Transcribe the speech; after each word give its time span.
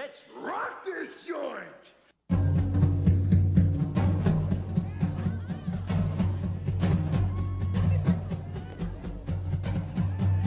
Let's 0.00 0.22
rock 0.42 0.82
this 0.86 1.26
joint! 1.26 1.92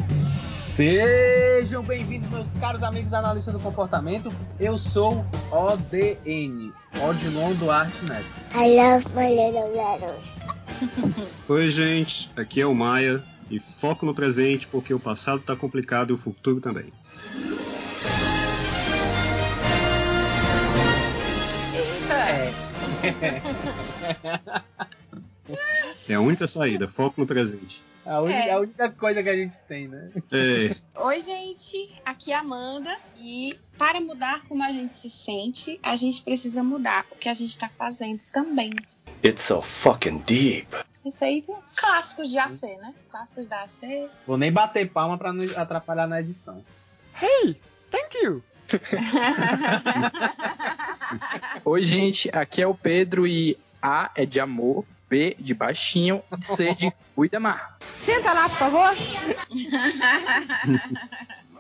Sejam 0.10 1.84
bem-vindos, 1.84 2.28
meus 2.32 2.52
caros 2.56 2.82
amigos 2.82 3.14
analistas 3.14 3.54
do 3.54 3.60
comportamento. 3.60 4.32
Eu 4.60 4.76
sou 4.76 5.24
ODN, 5.52 6.74
Odilon 7.08 7.54
Duarte 7.60 8.04
Neto. 8.06 8.26
I 8.56 8.76
love 8.76 9.06
my 9.14 9.30
little 9.30 9.72
letters. 9.76 10.40
Oi, 11.48 11.70
gente, 11.70 12.32
aqui 12.36 12.60
é 12.60 12.66
o 12.66 12.74
Maia 12.74 13.24
e 13.52 13.60
foco 13.60 14.04
no 14.04 14.16
presente 14.16 14.66
porque 14.66 14.96
o 14.96 15.00
passado 15.00 15.44
tá 15.44 15.56
complicado 15.56 16.10
e 16.10 16.14
o 16.14 16.18
futuro 16.18 16.60
também. 16.60 16.90
É 26.08 26.14
a 26.16 26.20
única 26.20 26.48
saída, 26.48 26.88
foco 26.88 27.20
no 27.22 27.28
presente. 27.28 27.84
A 28.06 28.20
única, 28.22 28.40
É. 28.40 28.52
a 28.52 28.60
única 28.60 28.90
coisa 28.92 29.24
que 29.24 29.30
a 29.30 29.36
gente 29.36 29.56
tem, 29.68 29.88
né? 29.88 30.12
É, 30.32 30.76
Oi, 31.02 31.20
gente, 31.22 32.02
aqui 32.06 32.34
é 32.34 32.36
a 32.36 32.40
Amanda 32.42 32.98
e 33.18 33.58
para 33.78 34.02
mudar 34.02 34.44
como 34.48 34.62
a 34.62 34.72
gente 34.72 34.94
se 34.94 35.10
sente, 35.10 35.80
a 35.82 35.96
gente 35.96 36.22
precisa 36.22 36.62
mudar 36.62 37.06
o 37.12 37.16
que 37.16 37.30
a 37.30 37.34
gente 37.34 37.52
está 37.52 37.70
fazendo 37.70 38.22
também. 38.34 38.72
It's 39.24 39.44
so 39.44 39.62
fucking 39.62 40.20
deep. 40.26 40.68
Isso 41.06 41.24
aí 41.24 41.42
tem 41.42 41.56
clássicos 41.76 42.30
de 42.30 42.38
AC, 42.38 42.62
né? 42.78 42.94
Clássicos 43.10 43.48
da 43.48 43.64
AC. 43.64 44.10
Vou 44.28 44.38
nem 44.38 44.52
bater 44.52 44.90
palma 44.90 45.18
pra 45.18 45.32
não 45.32 45.46
atrapalhar 45.58 46.08
na 46.08 46.20
edição. 46.20 46.64
Hey, 47.22 47.56
thank 47.90 48.18
you. 48.22 48.44
Oi, 51.66 51.84
gente, 51.84 52.30
aqui 52.34 52.62
é 52.62 52.68
o 52.68 52.74
Pedro 52.74 53.28
e 53.28 53.58
A 53.82 54.12
é 54.16 54.26
de 54.26 54.40
amor, 54.40 54.86
B 55.10 55.36
de 55.40 55.54
baixinho, 55.54 56.22
C 56.42 56.74
de 56.74 56.92
cuida 57.16 57.40
mar. 57.40 57.78
Senta 57.98 58.34
lá, 58.34 58.50
por 58.50 58.58
favor. 58.58 58.96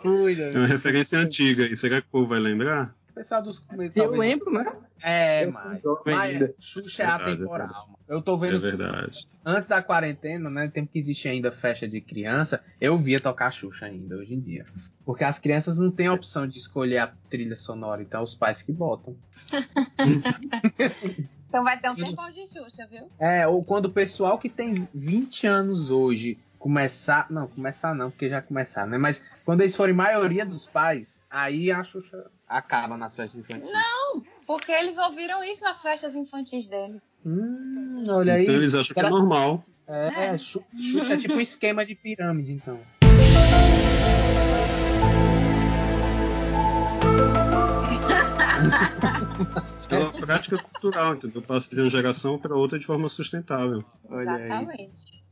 Cuida. 0.01 0.43
é 0.43 0.57
uma 0.57 0.67
referência 0.67 1.19
antiga 1.19 1.65
aí, 1.65 1.77
será 1.77 2.01
que 2.01 2.07
o 2.07 2.11
povo 2.11 2.27
vai 2.27 2.39
lembrar? 2.39 2.93
O 3.13 3.15
pessoal 3.15 3.43
dos 3.43 3.59
começos. 3.59 3.95
Eu 3.95 4.09
lembro, 4.09 4.51
né? 4.51 4.65
É, 4.99 5.45
mas. 5.45 5.81
mas. 6.03 6.49
Xuxa 6.59 7.03
é 7.03 7.05
Verdade, 7.05 7.31
atemporal. 7.33 7.99
Eu 8.09 8.21
tô 8.23 8.35
É 8.43 8.49
vendo 8.49 8.59
verdade. 8.59 9.27
antes 9.45 9.69
da 9.69 9.83
quarentena, 9.83 10.49
né? 10.49 10.67
Tempo 10.67 10.91
que 10.91 10.97
existe 10.97 11.27
ainda 11.27 11.51
festa 11.51 11.87
de 11.87 12.01
criança, 12.01 12.63
eu 12.81 12.97
via 12.97 13.19
tocar 13.19 13.51
Xuxa 13.51 13.85
ainda 13.85 14.15
hoje 14.15 14.33
em 14.33 14.39
dia. 14.39 14.65
Porque 15.05 15.23
as 15.23 15.37
crianças 15.37 15.77
não 15.77 15.91
têm 15.91 16.07
a 16.07 16.13
opção 16.13 16.47
de 16.47 16.57
escolher 16.57 16.97
a 16.97 17.13
trilha 17.29 17.55
sonora, 17.55 18.01
então 18.01 18.19
é 18.21 18.23
os 18.23 18.33
pais 18.33 18.63
que 18.63 18.71
botam. 18.73 19.15
Então 21.53 21.63
vai 21.63 21.79
ter 21.79 21.87
um 21.87 21.95
tempão 21.95 22.31
de 22.31 22.47
Xuxa, 22.47 22.87
viu? 22.89 23.11
É, 23.19 23.45
ou 23.47 23.63
quando 23.63 23.85
o 23.85 23.91
pessoal 23.91 24.39
que 24.39 24.49
tem 24.49 24.87
20 24.91 25.45
anos 25.45 25.91
hoje 25.91 26.35
começar. 26.57 27.27
Não, 27.29 27.45
começar 27.47 27.93
não, 27.93 28.09
porque 28.09 28.27
já 28.27 28.41
começaram, 28.41 28.89
né? 28.89 28.97
Mas 28.97 29.23
quando 29.45 29.61
eles 29.61 29.75
forem 29.75 29.93
maioria 29.93 30.45
dos 30.47 30.65
pais, 30.65 31.21
aí 31.33 31.71
a 31.71 31.83
Xuxa 31.83 32.29
acaba 32.47 32.95
nas 32.95 33.15
festas 33.15 33.39
infantis. 33.39 33.67
Porque 34.45 34.71
eles 34.71 34.97
ouviram 34.99 35.43
isso 35.43 35.61
nas 35.63 35.81
festas 35.81 36.15
infantis 36.15 36.67
dele. 36.67 37.01
Hum, 37.25 38.05
olha 38.07 38.35
aí. 38.35 38.43
Então 38.43 38.55
eles 38.55 38.75
acham 38.75 38.93
que 38.93 38.99
é 38.99 39.09
normal. 39.09 39.65
É, 39.87 40.35
É. 40.35 40.37
Xu- 40.37 40.63
Xuxa 40.91 41.15
é 41.15 41.17
tipo 41.17 41.33
um 41.33 41.41
esquema 41.41 41.83
de 41.85 41.95
pirâmide, 41.95 42.51
então. 42.51 42.79
Pela 49.87 50.11
prática 50.11 50.57
cultural, 50.57 51.15
entendeu? 51.15 51.41
Passa 51.41 51.69
de 51.75 51.81
uma 51.81 51.89
geração 51.89 52.39
para 52.39 52.55
outra 52.55 52.79
de 52.79 52.85
forma 52.85 53.09
sustentável. 53.09 53.83
Olha 54.09 54.31
aí. 54.31 54.45
Exatamente. 54.45 55.23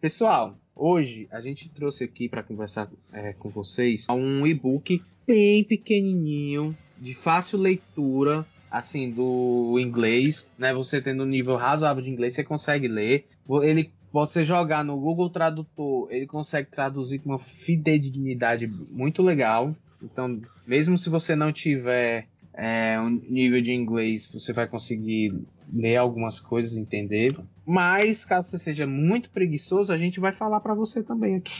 Pessoal, 0.00 0.58
hoje 0.74 1.28
a 1.30 1.40
gente 1.40 1.68
trouxe 1.68 2.04
aqui 2.04 2.28
para 2.28 2.42
conversar 2.42 2.90
é, 3.12 3.32
com 3.32 3.48
vocês 3.48 4.06
um 4.08 4.46
e-book 4.46 5.02
bem 5.26 5.64
pequenininho, 5.64 6.76
de 6.98 7.14
fácil 7.14 7.58
leitura, 7.58 8.46
assim, 8.70 9.10
do 9.10 9.78
inglês, 9.78 10.50
né? 10.58 10.74
Você 10.74 11.00
tendo 11.00 11.22
um 11.22 11.26
nível 11.26 11.56
razoável 11.56 12.02
de 12.02 12.10
inglês, 12.10 12.34
você 12.34 12.44
consegue 12.44 12.88
ler. 12.88 13.26
Ele 13.62 13.90
você 14.12 14.44
jogar 14.44 14.84
no 14.84 14.96
Google 14.96 15.28
Tradutor, 15.28 16.06
ele 16.08 16.26
consegue 16.26 16.70
traduzir 16.70 17.18
com 17.18 17.30
uma 17.30 17.38
fidedignidade 17.38 18.64
muito 18.66 19.20
legal. 19.22 19.74
Então, 20.00 20.40
mesmo 20.64 20.96
se 20.96 21.10
você 21.10 21.34
não 21.34 21.52
tiver 21.52 22.28
é, 22.56 22.98
um 23.00 23.20
nível 23.28 23.60
de 23.60 23.72
inglês, 23.72 24.28
você 24.32 24.52
vai 24.52 24.66
conseguir 24.66 25.34
ler 25.72 25.96
algumas 25.96 26.40
coisas, 26.40 26.76
entender. 26.76 27.36
Mas, 27.66 28.24
caso 28.24 28.50
você 28.50 28.58
seja 28.58 28.86
muito 28.86 29.30
preguiçoso, 29.30 29.92
a 29.92 29.96
gente 29.96 30.20
vai 30.20 30.32
falar 30.32 30.60
para 30.60 30.74
você 30.74 31.02
também 31.02 31.36
aqui. 31.36 31.52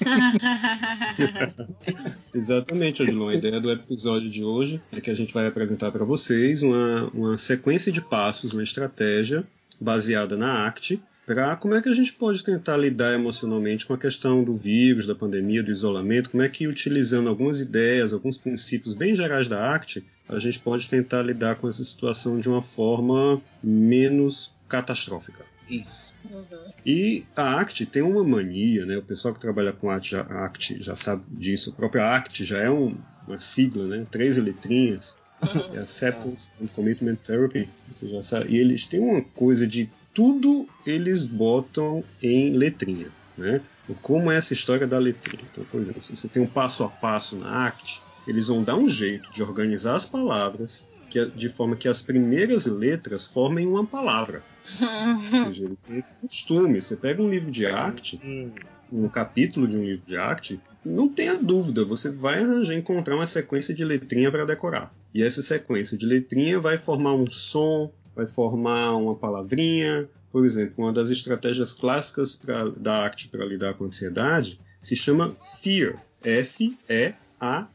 Exatamente, 2.34 3.02
Odilon. 3.02 3.28
A 3.28 3.34
ideia 3.34 3.60
do 3.60 3.70
episódio 3.70 4.30
de 4.30 4.42
hoje 4.42 4.82
é 4.92 5.00
que 5.00 5.10
a 5.10 5.14
gente 5.14 5.34
vai 5.34 5.46
apresentar 5.46 5.92
para 5.92 6.04
vocês 6.04 6.62
uma, 6.62 7.10
uma 7.12 7.38
sequência 7.38 7.92
de 7.92 8.00
passos, 8.00 8.52
uma 8.52 8.62
estratégia 8.62 9.44
baseada 9.80 10.36
na 10.36 10.66
ACT, 10.66 11.00
para 11.26 11.56
como 11.56 11.74
é 11.74 11.80
que 11.82 11.88
a 11.88 11.94
gente 11.94 12.12
pode 12.14 12.44
tentar 12.44 12.76
lidar 12.76 13.12
emocionalmente 13.14 13.86
com 13.86 13.94
a 13.94 13.98
questão 13.98 14.44
do 14.44 14.56
vírus, 14.56 15.06
da 15.06 15.14
pandemia, 15.14 15.62
do 15.62 15.70
isolamento, 15.70 16.30
como 16.30 16.42
é 16.42 16.48
que 16.48 16.66
utilizando 16.68 17.28
algumas 17.28 17.60
ideias, 17.60 18.12
alguns 18.12 18.36
princípios 18.36 18.94
bem 18.94 19.14
gerais 19.14 19.48
da 19.48 19.74
ACT, 19.74 20.04
a 20.28 20.38
gente 20.38 20.58
pode 20.60 20.88
tentar 20.88 21.22
lidar 21.22 21.56
com 21.56 21.68
essa 21.68 21.82
situação 21.84 22.38
de 22.38 22.48
uma 22.48 22.62
forma 22.62 23.40
menos 23.62 24.54
catastrófica. 24.68 25.44
Isso. 25.68 26.12
E 26.84 27.24
a 27.36 27.60
ACT 27.60 27.86
tem 27.86 28.02
uma 28.02 28.24
mania, 28.24 28.84
né? 28.86 28.96
O 28.96 29.02
pessoal 29.02 29.32
que 29.34 29.40
trabalha 29.40 29.72
com 29.72 29.90
ACT 29.90 30.10
já, 30.10 30.20
ACT 30.22 30.82
já 30.82 30.96
sabe 30.96 31.22
disso. 31.30 31.70
A 31.70 31.74
própria 31.76 32.14
ACT 32.14 32.44
já 32.44 32.58
é 32.58 32.70
um- 32.70 32.96
uma 33.26 33.38
sigla, 33.40 33.86
né? 33.86 34.06
Três 34.10 34.36
letrinhas. 34.38 35.18
É 35.74 35.80
Acceptance 35.80 36.48
and 36.62 36.68
Commitment 36.68 37.16
Therapy. 37.16 37.68
Você 37.92 38.08
já 38.08 38.22
sabe. 38.22 38.54
E 38.54 38.58
eles 38.58 38.86
têm 38.86 39.00
uma 39.00 39.20
coisa 39.22 39.66
de 39.66 39.90
tudo 40.14 40.66
eles 40.86 41.26
botam 41.26 42.04
em 42.22 42.56
letrinha, 42.56 43.08
né? 43.36 43.60
Como 44.00 44.30
é 44.30 44.36
essa 44.36 44.54
história 44.54 44.86
da 44.86 44.98
letrinha? 44.98 45.44
Então, 45.50 45.64
por 45.64 45.80
exemplo, 45.82 46.02
se 46.02 46.16
você 46.16 46.28
tem 46.28 46.42
um 46.42 46.46
passo 46.46 46.84
a 46.84 46.88
passo 46.88 47.36
na 47.36 47.66
ACT, 47.66 48.00
eles 48.26 48.46
vão 48.46 48.62
dar 48.62 48.76
um 48.76 48.88
jeito 48.88 49.30
de 49.30 49.42
organizar 49.42 49.94
as 49.94 50.06
palavras 50.06 50.90
que, 51.10 51.24
de 51.26 51.48
forma 51.48 51.76
que 51.76 51.88
as 51.88 52.00
primeiras 52.00 52.64
letras 52.66 53.26
formem 53.26 53.66
uma 53.66 53.84
palavra. 53.84 54.42
Ou 54.80 55.44
seja, 55.52 55.70
esse 55.90 56.14
costume. 56.14 56.80
Você 56.80 56.96
pega 56.96 57.22
um 57.22 57.28
livro 57.28 57.50
de 57.50 57.66
arte, 57.66 58.18
um 58.90 59.08
capítulo 59.08 59.68
de 59.68 59.76
um 59.76 59.84
livro 59.84 60.06
de 60.06 60.16
arte, 60.16 60.60
não 60.84 61.08
tenha 61.08 61.38
dúvida, 61.38 61.84
você 61.84 62.10
vai 62.10 62.42
arranjar, 62.42 62.74
encontrar 62.74 63.16
uma 63.16 63.26
sequência 63.26 63.74
de 63.74 63.84
letrinha 63.84 64.30
para 64.30 64.44
decorar. 64.44 64.94
E 65.14 65.22
essa 65.22 65.42
sequência 65.42 65.96
de 65.96 66.06
letrinha 66.06 66.58
vai 66.58 66.78
formar 66.78 67.14
um 67.14 67.26
som, 67.26 67.90
vai 68.14 68.26
formar 68.26 68.96
uma 68.96 69.14
palavrinha. 69.14 70.08
Por 70.30 70.44
exemplo, 70.44 70.84
uma 70.84 70.92
das 70.92 71.10
estratégias 71.10 71.72
clássicas 71.72 72.34
pra, 72.34 72.68
da 72.70 72.96
arte 72.96 73.28
para 73.28 73.44
lidar 73.44 73.74
com 73.74 73.84
a 73.84 73.86
ansiedade 73.86 74.60
se 74.80 74.96
chama 74.96 75.34
fear. 75.62 76.02
F-E-A-R. 76.22 77.68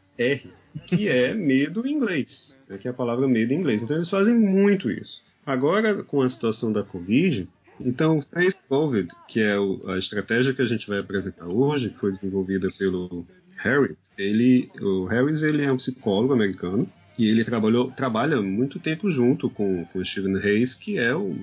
Que 0.85 1.07
é 1.07 1.33
medo 1.33 1.85
em 1.85 1.93
inglês. 1.93 2.61
Né, 2.67 2.77
que 2.77 2.87
é 2.87 2.91
a 2.91 2.93
palavra 2.93 3.27
medo 3.27 3.53
em 3.53 3.57
inglês. 3.57 3.83
Então 3.83 3.95
eles 3.95 4.09
fazem 4.09 4.35
muito 4.35 4.89
isso. 4.91 5.23
Agora, 5.45 6.03
com 6.03 6.21
a 6.21 6.29
situação 6.29 6.71
da 6.71 6.83
Covid, 6.83 7.47
então, 7.79 8.21
Face 8.21 8.57
COVID, 8.67 9.07
que 9.27 9.39
é 9.39 9.55
a 9.87 9.97
estratégia 9.97 10.53
que 10.53 10.61
a 10.61 10.65
gente 10.65 10.87
vai 10.87 10.99
apresentar 10.99 11.47
hoje, 11.47 11.89
que 11.89 11.97
foi 11.97 12.11
desenvolvida 12.11 12.69
pelo 12.77 13.25
Harris, 13.57 14.11
ele, 14.17 14.69
o 14.81 15.05
Harris 15.05 15.43
ele 15.43 15.63
é 15.63 15.71
um 15.71 15.77
psicólogo 15.77 16.33
americano 16.33 16.87
e 17.19 17.27
ele 17.27 17.43
trabalhou, 17.43 17.91
trabalha 17.91 18.41
muito 18.41 18.79
tempo 18.79 19.11
junto 19.11 19.49
com, 19.49 19.85
o 19.93 20.05
Stephen 20.05 20.37
Hayes, 20.37 20.73
que 20.73 20.97
é 20.97 21.13
o, 21.13 21.35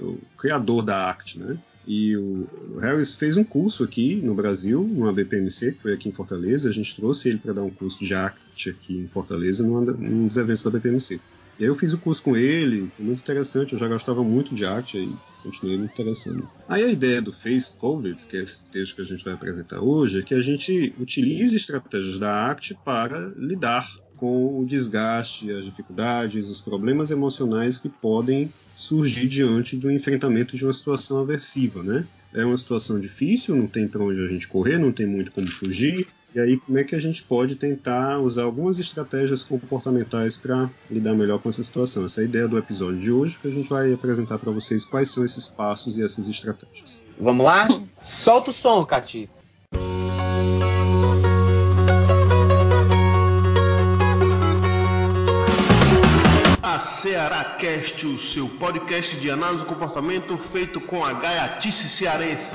o 0.00 0.18
criador 0.38 0.84
da 0.84 1.10
ACT, 1.10 1.40
né? 1.40 1.58
E 1.84 2.16
o, 2.16 2.48
Harris 2.80 3.14
fez 3.14 3.36
um 3.36 3.42
curso 3.42 3.82
aqui 3.82 4.16
no 4.16 4.34
Brasil, 4.34 4.82
numa 4.82 5.12
BPMC, 5.12 5.72
que 5.72 5.82
foi 5.82 5.92
aqui 5.92 6.08
em 6.08 6.12
Fortaleza. 6.12 6.68
A 6.68 6.72
gente 6.72 6.94
trouxe 6.94 7.28
ele 7.28 7.38
para 7.38 7.52
dar 7.52 7.62
um 7.62 7.70
curso 7.70 8.04
de 8.04 8.14
ACT 8.14 8.70
aqui 8.70 8.98
em 8.98 9.08
Fortaleza, 9.08 9.66
num 9.66 10.24
dos 10.24 10.36
eventos 10.36 10.62
da 10.62 10.70
BPMC. 10.70 11.20
E 11.58 11.64
aí 11.64 11.68
eu 11.68 11.74
fiz 11.74 11.92
o 11.92 11.98
curso 11.98 12.22
com 12.22 12.36
ele, 12.36 12.88
foi 12.88 13.04
muito 13.04 13.20
interessante, 13.20 13.72
eu 13.72 13.78
já 13.78 13.88
gostava 13.88 14.22
muito 14.22 14.54
de 14.54 14.64
arte 14.66 14.98
aí, 14.98 15.12
continuei 15.42 15.78
me 15.78 15.84
interessando. 15.84 16.48
Aí 16.68 16.82
a 16.82 16.88
ideia 16.88 17.22
do 17.22 17.32
Face 17.32 17.72
COVID, 17.78 18.26
que 18.26 18.36
é 18.36 18.42
esse 18.42 18.70
texto 18.70 18.96
que 18.96 19.02
a 19.02 19.04
gente 19.04 19.24
vai 19.24 19.34
apresentar 19.34 19.80
hoje, 19.80 20.20
é 20.20 20.22
que 20.22 20.34
a 20.34 20.40
gente 20.40 20.94
utilize 20.98 21.56
estratégias 21.56 22.18
da 22.18 22.50
ACT 22.50 22.76
para 22.84 23.32
lidar 23.36 23.86
com 24.16 24.60
o 24.60 24.66
desgaste, 24.66 25.50
as 25.50 25.64
dificuldades, 25.64 26.48
os 26.48 26.60
problemas 26.60 27.10
emocionais 27.10 27.78
que 27.78 27.88
podem 27.88 28.52
surgir 28.74 29.26
diante 29.26 29.76
do 29.76 29.90
enfrentamento 29.90 30.56
de 30.56 30.64
uma 30.64 30.72
situação 30.72 31.20
aversiva, 31.20 31.82
né? 31.82 32.06
É 32.34 32.44
uma 32.44 32.56
situação 32.56 33.00
difícil, 33.00 33.56
não 33.56 33.66
tem 33.66 33.88
para 33.88 34.02
onde 34.02 34.20
a 34.20 34.28
gente 34.28 34.46
correr, 34.46 34.78
não 34.78 34.92
tem 34.92 35.06
muito 35.06 35.32
como 35.32 35.46
fugir, 35.46 36.06
E 36.36 36.38
aí, 36.38 36.58
como 36.58 36.78
é 36.78 36.84
que 36.84 36.94
a 36.94 37.00
gente 37.00 37.22
pode 37.22 37.56
tentar 37.56 38.18
usar 38.18 38.42
algumas 38.42 38.78
estratégias 38.78 39.42
comportamentais 39.42 40.36
para 40.36 40.68
lidar 40.90 41.14
melhor 41.14 41.40
com 41.40 41.48
essa 41.48 41.62
situação? 41.62 42.04
Essa 42.04 42.20
é 42.20 42.24
a 42.24 42.26
ideia 42.26 42.46
do 42.46 42.58
episódio 42.58 43.00
de 43.00 43.10
hoje, 43.10 43.38
que 43.40 43.48
a 43.48 43.50
gente 43.50 43.66
vai 43.70 43.90
apresentar 43.90 44.36
para 44.36 44.52
vocês 44.52 44.84
quais 44.84 45.10
são 45.10 45.24
esses 45.24 45.48
passos 45.48 45.96
e 45.96 46.04
essas 46.04 46.28
estratégias. 46.28 47.02
Vamos 47.18 47.42
lá? 47.42 47.66
Solta 48.02 48.50
o 48.50 48.52
som, 48.52 48.84
Cati. 48.84 49.30
A 56.62 56.78
Ceará 56.80 57.56
Cast, 57.58 58.06
o 58.06 58.18
seu 58.18 58.46
podcast 58.46 59.18
de 59.18 59.30
análise 59.30 59.62
do 59.62 59.66
comportamento 59.66 60.36
feito 60.36 60.82
com 60.82 61.02
a 61.02 61.14
gaiatice 61.14 61.88
cearense. 61.88 62.54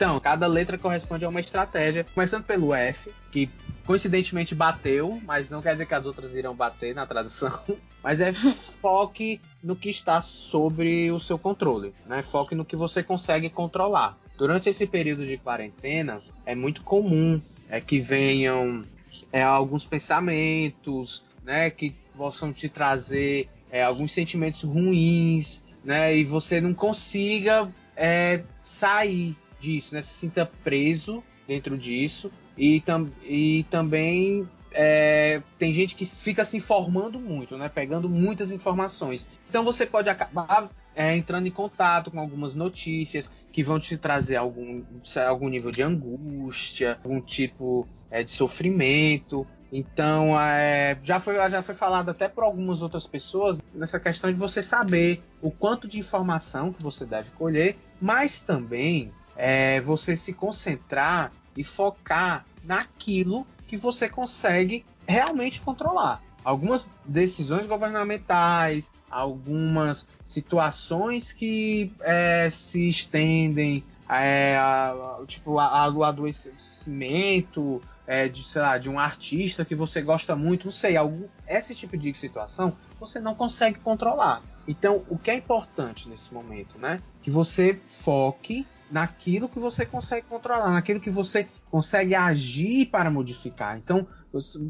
Então, 0.00 0.18
cada 0.18 0.46
letra 0.46 0.78
corresponde 0.78 1.26
a 1.26 1.28
uma 1.28 1.40
estratégia. 1.40 2.06
Começando 2.14 2.44
pelo 2.44 2.72
F, 2.72 3.12
que 3.30 3.50
coincidentemente 3.84 4.54
bateu, 4.54 5.20
mas 5.26 5.50
não 5.50 5.60
quer 5.60 5.72
dizer 5.72 5.84
que 5.84 5.92
as 5.92 6.06
outras 6.06 6.34
irão 6.34 6.54
bater 6.54 6.94
na 6.94 7.04
tradução. 7.04 7.52
Mas 8.02 8.18
é 8.22 8.32
foque 8.32 9.42
no 9.62 9.76
que 9.76 9.90
está 9.90 10.22
sobre 10.22 11.12
o 11.12 11.20
seu 11.20 11.38
controle, 11.38 11.92
né? 12.06 12.22
Foque 12.22 12.54
no 12.54 12.64
que 12.64 12.74
você 12.74 13.02
consegue 13.02 13.50
controlar. 13.50 14.18
Durante 14.38 14.70
esse 14.70 14.86
período 14.86 15.26
de 15.26 15.36
quarentena, 15.36 16.16
é 16.46 16.54
muito 16.54 16.82
comum 16.82 17.38
é 17.68 17.78
que 17.78 18.00
venham 18.00 18.86
é, 19.30 19.42
alguns 19.42 19.84
pensamentos, 19.84 21.22
né, 21.44 21.68
que 21.68 21.94
possam 22.16 22.54
te 22.54 22.70
trazer 22.70 23.50
é, 23.70 23.82
alguns 23.82 24.12
sentimentos 24.12 24.62
ruins, 24.62 25.62
né, 25.84 26.16
e 26.16 26.24
você 26.24 26.58
não 26.58 26.72
consiga 26.72 27.70
é, 27.94 28.42
sair 28.62 29.36
disso, 29.60 29.94
né, 29.94 30.02
se 30.02 30.14
sinta 30.14 30.50
preso 30.64 31.22
dentro 31.46 31.76
disso 31.76 32.30
e, 32.56 32.80
tam 32.80 33.10
e 33.22 33.64
também 33.70 34.48
é, 34.72 35.42
tem 35.58 35.74
gente 35.74 35.94
que 35.94 36.04
fica 36.04 36.44
se 36.44 36.56
informando 36.56 37.18
muito, 37.18 37.56
né, 37.56 37.68
pegando 37.68 38.08
muitas 38.08 38.50
informações. 38.52 39.26
Então 39.48 39.64
você 39.64 39.84
pode 39.84 40.08
acabar 40.08 40.70
é, 40.94 41.14
entrando 41.14 41.46
em 41.46 41.50
contato 41.50 42.10
com 42.10 42.20
algumas 42.20 42.54
notícias 42.54 43.30
que 43.52 43.62
vão 43.62 43.78
te 43.78 43.96
trazer 43.96 44.36
algum, 44.36 44.82
algum 45.26 45.48
nível 45.48 45.70
de 45.70 45.82
angústia, 45.82 46.98
algum 47.02 47.20
tipo 47.20 47.86
é, 48.10 48.22
de 48.22 48.30
sofrimento. 48.30 49.46
Então, 49.72 50.38
é, 50.40 50.98
já, 51.04 51.20
foi, 51.20 51.36
já 51.48 51.62
foi 51.62 51.74
falado 51.74 52.10
até 52.10 52.28
por 52.28 52.42
algumas 52.42 52.82
outras 52.82 53.06
pessoas 53.06 53.60
nessa 53.72 54.00
questão 54.00 54.32
de 54.32 54.38
você 54.38 54.62
saber 54.62 55.22
o 55.40 55.50
quanto 55.50 55.86
de 55.86 55.98
informação 55.98 56.72
que 56.72 56.82
você 56.82 57.04
deve 57.04 57.30
colher, 57.30 57.76
mas 58.00 58.40
também 58.40 59.12
é, 59.40 59.80
você 59.80 60.18
se 60.18 60.34
concentrar 60.34 61.32
e 61.56 61.64
focar 61.64 62.44
naquilo 62.62 63.46
que 63.66 63.74
você 63.74 64.06
consegue 64.06 64.84
realmente 65.08 65.62
controlar. 65.62 66.22
Algumas 66.44 66.90
decisões 67.06 67.66
governamentais, 67.66 68.90
algumas 69.10 70.06
situações 70.26 71.32
que 71.32 71.90
é, 72.00 72.50
se 72.50 72.86
estendem, 72.86 73.82
é, 74.08 74.56
a, 74.58 75.20
tipo 75.26 75.58
a, 75.58 75.84
a, 75.84 75.88
o 75.88 76.04
adoecimento 76.04 77.82
é, 78.06 78.28
de, 78.28 78.44
sei 78.44 78.60
lá, 78.60 78.76
de 78.76 78.90
um 78.90 78.98
artista 78.98 79.64
que 79.64 79.74
você 79.74 80.02
gosta 80.02 80.36
muito, 80.36 80.66
não 80.66 80.72
sei, 80.72 80.98
algum, 80.98 81.24
esse 81.48 81.74
tipo 81.74 81.96
de 81.96 82.12
situação 82.12 82.76
você 82.98 83.18
não 83.18 83.34
consegue 83.34 83.78
controlar. 83.78 84.42
Então, 84.68 85.02
o 85.08 85.16
que 85.16 85.30
é 85.30 85.34
importante 85.34 86.08
nesse 86.10 86.34
momento, 86.34 86.78
né? 86.78 87.00
Que 87.22 87.30
você 87.30 87.80
foque 87.88 88.66
naquilo 88.90 89.48
que 89.48 89.58
você 89.58 89.86
consegue 89.86 90.26
controlar, 90.28 90.72
naquilo 90.72 91.00
que 91.00 91.10
você 91.10 91.46
consegue 91.70 92.14
agir 92.14 92.86
para 92.86 93.10
modificar. 93.10 93.78
Então, 93.78 94.06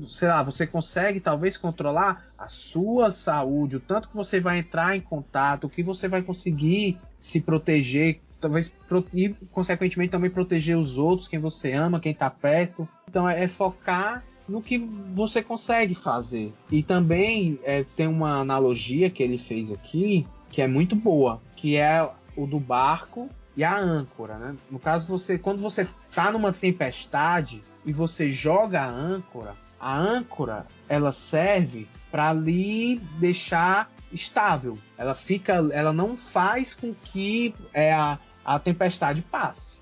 sei 0.08 0.28
lá, 0.28 0.42
você 0.42 0.66
consegue 0.66 1.20
talvez 1.20 1.56
controlar 1.56 2.26
a 2.38 2.48
sua 2.48 3.10
saúde, 3.10 3.76
o 3.76 3.80
tanto 3.80 4.08
que 4.08 4.16
você 4.16 4.40
vai 4.40 4.58
entrar 4.58 4.96
em 4.96 5.00
contato, 5.00 5.64
o 5.64 5.70
que 5.70 5.82
você 5.82 6.08
vai 6.08 6.22
conseguir 6.22 6.98
se 7.18 7.40
proteger, 7.40 8.20
talvez 8.40 8.72
e 9.14 9.28
consequentemente 9.52 10.10
também 10.10 10.30
proteger 10.30 10.76
os 10.76 10.98
outros, 10.98 11.28
quem 11.28 11.38
você 11.38 11.72
ama, 11.72 12.00
quem 12.00 12.12
está 12.12 12.30
perto. 12.30 12.88
Então 13.08 13.28
é, 13.28 13.44
é, 13.44 13.48
focar 13.48 14.24
no 14.48 14.62
que 14.62 14.78
você 14.78 15.42
consegue 15.42 15.94
fazer. 15.94 16.52
E 16.70 16.82
também 16.82 17.58
é, 17.62 17.84
tem 17.96 18.06
uma 18.06 18.40
analogia 18.40 19.10
que 19.10 19.22
ele 19.22 19.38
fez 19.38 19.70
aqui 19.70 20.26
que 20.50 20.60
é 20.60 20.66
muito 20.66 20.96
boa, 20.96 21.40
que 21.54 21.76
é 21.76 22.08
o 22.36 22.46
do 22.46 22.58
barco 22.58 23.30
e 23.56 23.64
a 23.64 23.76
âncora, 23.76 24.38
né? 24.38 24.56
No 24.70 24.78
caso, 24.78 25.06
você 25.06 25.38
quando 25.38 25.60
você 25.60 25.88
tá 26.14 26.30
numa 26.30 26.52
tempestade 26.52 27.62
e 27.84 27.92
você 27.92 28.30
joga 28.30 28.82
a 28.82 28.88
âncora, 28.88 29.54
a 29.78 29.96
âncora 29.96 30.66
ela 30.88 31.12
serve 31.12 31.88
para 32.10 32.32
lhe 32.32 32.96
deixar 33.18 33.90
estável. 34.12 34.78
Ela 34.98 35.14
fica, 35.14 35.54
ela 35.72 35.92
não 35.92 36.16
faz 36.16 36.74
com 36.74 36.94
que 36.94 37.54
é, 37.72 37.92
a, 37.92 38.18
a 38.44 38.58
tempestade 38.58 39.22
passe. 39.22 39.78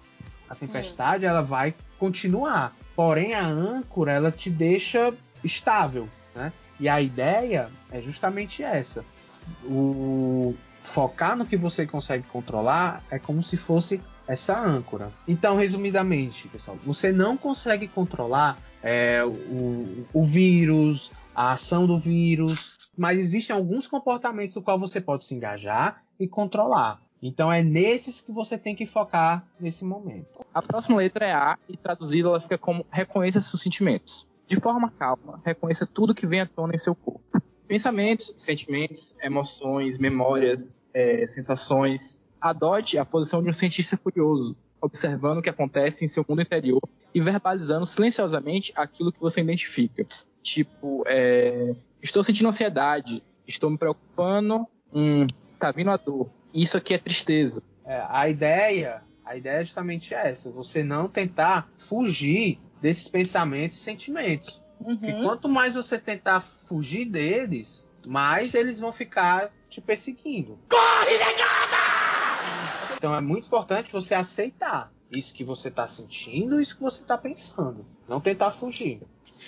A 0.48 0.54
tempestade 0.54 1.24
ela 1.24 1.42
vai 1.42 1.74
continuar. 1.98 2.74
Porém, 2.94 3.34
a 3.34 3.46
âncora 3.46 4.12
ela 4.12 4.30
te 4.30 4.50
deixa 4.50 5.12
estável, 5.42 6.08
né? 6.34 6.52
E 6.80 6.88
a 6.88 7.00
ideia 7.00 7.68
é 7.90 8.00
justamente 8.00 8.62
essa. 8.62 9.04
O, 9.64 10.54
focar 10.82 11.36
no 11.36 11.46
que 11.46 11.56
você 11.56 11.86
consegue 11.86 12.24
controlar 12.24 13.02
é 13.10 13.18
como 13.18 13.42
se 13.42 13.56
fosse 13.56 14.00
essa 14.26 14.58
âncora. 14.58 15.10
Então, 15.26 15.56
resumidamente, 15.56 16.48
pessoal, 16.48 16.76
você 16.84 17.10
não 17.12 17.36
consegue 17.36 17.88
controlar 17.88 18.58
é, 18.82 19.24
o, 19.24 20.06
o 20.12 20.22
vírus, 20.22 21.10
a 21.34 21.52
ação 21.52 21.86
do 21.86 21.96
vírus, 21.96 22.76
mas 22.96 23.18
existem 23.18 23.54
alguns 23.54 23.86
comportamentos 23.86 24.54
do 24.54 24.62
qual 24.62 24.78
você 24.78 25.00
pode 25.00 25.24
se 25.24 25.34
engajar 25.34 26.02
e 26.18 26.26
controlar. 26.26 27.00
Então 27.22 27.52
é 27.52 27.62
nesses 27.62 28.20
que 28.20 28.30
você 28.30 28.56
tem 28.56 28.74
que 28.74 28.86
focar 28.86 29.44
nesse 29.58 29.84
momento. 29.84 30.44
A 30.54 30.62
próxima 30.62 30.96
letra 30.96 31.26
é 31.26 31.32
A 31.32 31.58
e 31.68 31.76
traduzida 31.76 32.28
ela 32.28 32.40
fica 32.40 32.56
como 32.56 32.86
reconheça 32.90 33.40
seus 33.40 33.60
sentimentos. 33.60 34.26
De 34.46 34.56
forma 34.56 34.90
calma, 34.90 35.40
reconheça 35.44 35.86
tudo 35.86 36.14
que 36.14 36.26
vem 36.26 36.40
à 36.40 36.46
tona 36.46 36.74
em 36.74 36.78
seu 36.78 36.94
corpo. 36.94 37.20
Pensamentos, 37.68 38.32
sentimentos, 38.38 39.14
emoções, 39.22 39.98
memórias, 39.98 40.74
é, 40.92 41.26
sensações. 41.26 42.18
Adote 42.40 42.96
a 42.96 43.04
posição 43.04 43.42
de 43.42 43.50
um 43.50 43.52
cientista 43.52 43.96
curioso, 43.96 44.56
observando 44.80 45.38
o 45.38 45.42
que 45.42 45.50
acontece 45.50 46.04
em 46.04 46.08
seu 46.08 46.24
mundo 46.26 46.40
interior 46.40 46.80
e 47.14 47.20
verbalizando 47.20 47.84
silenciosamente 47.84 48.72
aquilo 48.74 49.12
que 49.12 49.20
você 49.20 49.42
identifica. 49.42 50.06
Tipo, 50.42 51.04
é, 51.06 51.74
estou 52.02 52.24
sentindo 52.24 52.48
ansiedade, 52.48 53.22
estou 53.46 53.68
me 53.68 53.76
preocupando, 53.76 54.66
hum, 54.92 55.26
tá 55.58 55.70
vindo 55.70 55.90
a 55.90 55.96
dor. 55.98 56.30
Isso 56.54 56.76
aqui 56.76 56.94
é 56.94 56.98
tristeza. 56.98 57.62
É, 57.84 58.02
a 58.08 58.28
ideia, 58.30 59.02
a 59.24 59.36
ideia 59.36 59.58
é 59.58 59.64
justamente 59.64 60.14
essa: 60.14 60.50
você 60.50 60.82
não 60.82 61.06
tentar 61.06 61.68
fugir 61.76 62.58
desses 62.80 63.08
pensamentos 63.08 63.76
e 63.76 63.80
sentimentos. 63.80 64.62
Uhum. 64.80 64.98
E 65.02 65.22
quanto 65.22 65.48
mais 65.48 65.74
você 65.74 65.98
tentar 65.98 66.40
fugir 66.40 67.04
deles, 67.04 67.86
mais 68.06 68.54
eles 68.54 68.78
vão 68.78 68.92
ficar 68.92 69.50
te 69.68 69.80
perseguindo. 69.80 70.58
Corre, 70.68 71.18
negada! 71.18 72.96
Então 72.96 73.14
é 73.14 73.20
muito 73.20 73.46
importante 73.46 73.92
você 73.92 74.14
aceitar 74.14 74.92
isso 75.10 75.32
que 75.32 75.44
você 75.44 75.68
está 75.68 75.86
sentindo, 75.88 76.60
isso 76.60 76.76
que 76.76 76.82
você 76.82 77.00
está 77.00 77.16
pensando. 77.16 77.84
Não 78.08 78.20
tentar 78.20 78.50
fugir. 78.50 79.00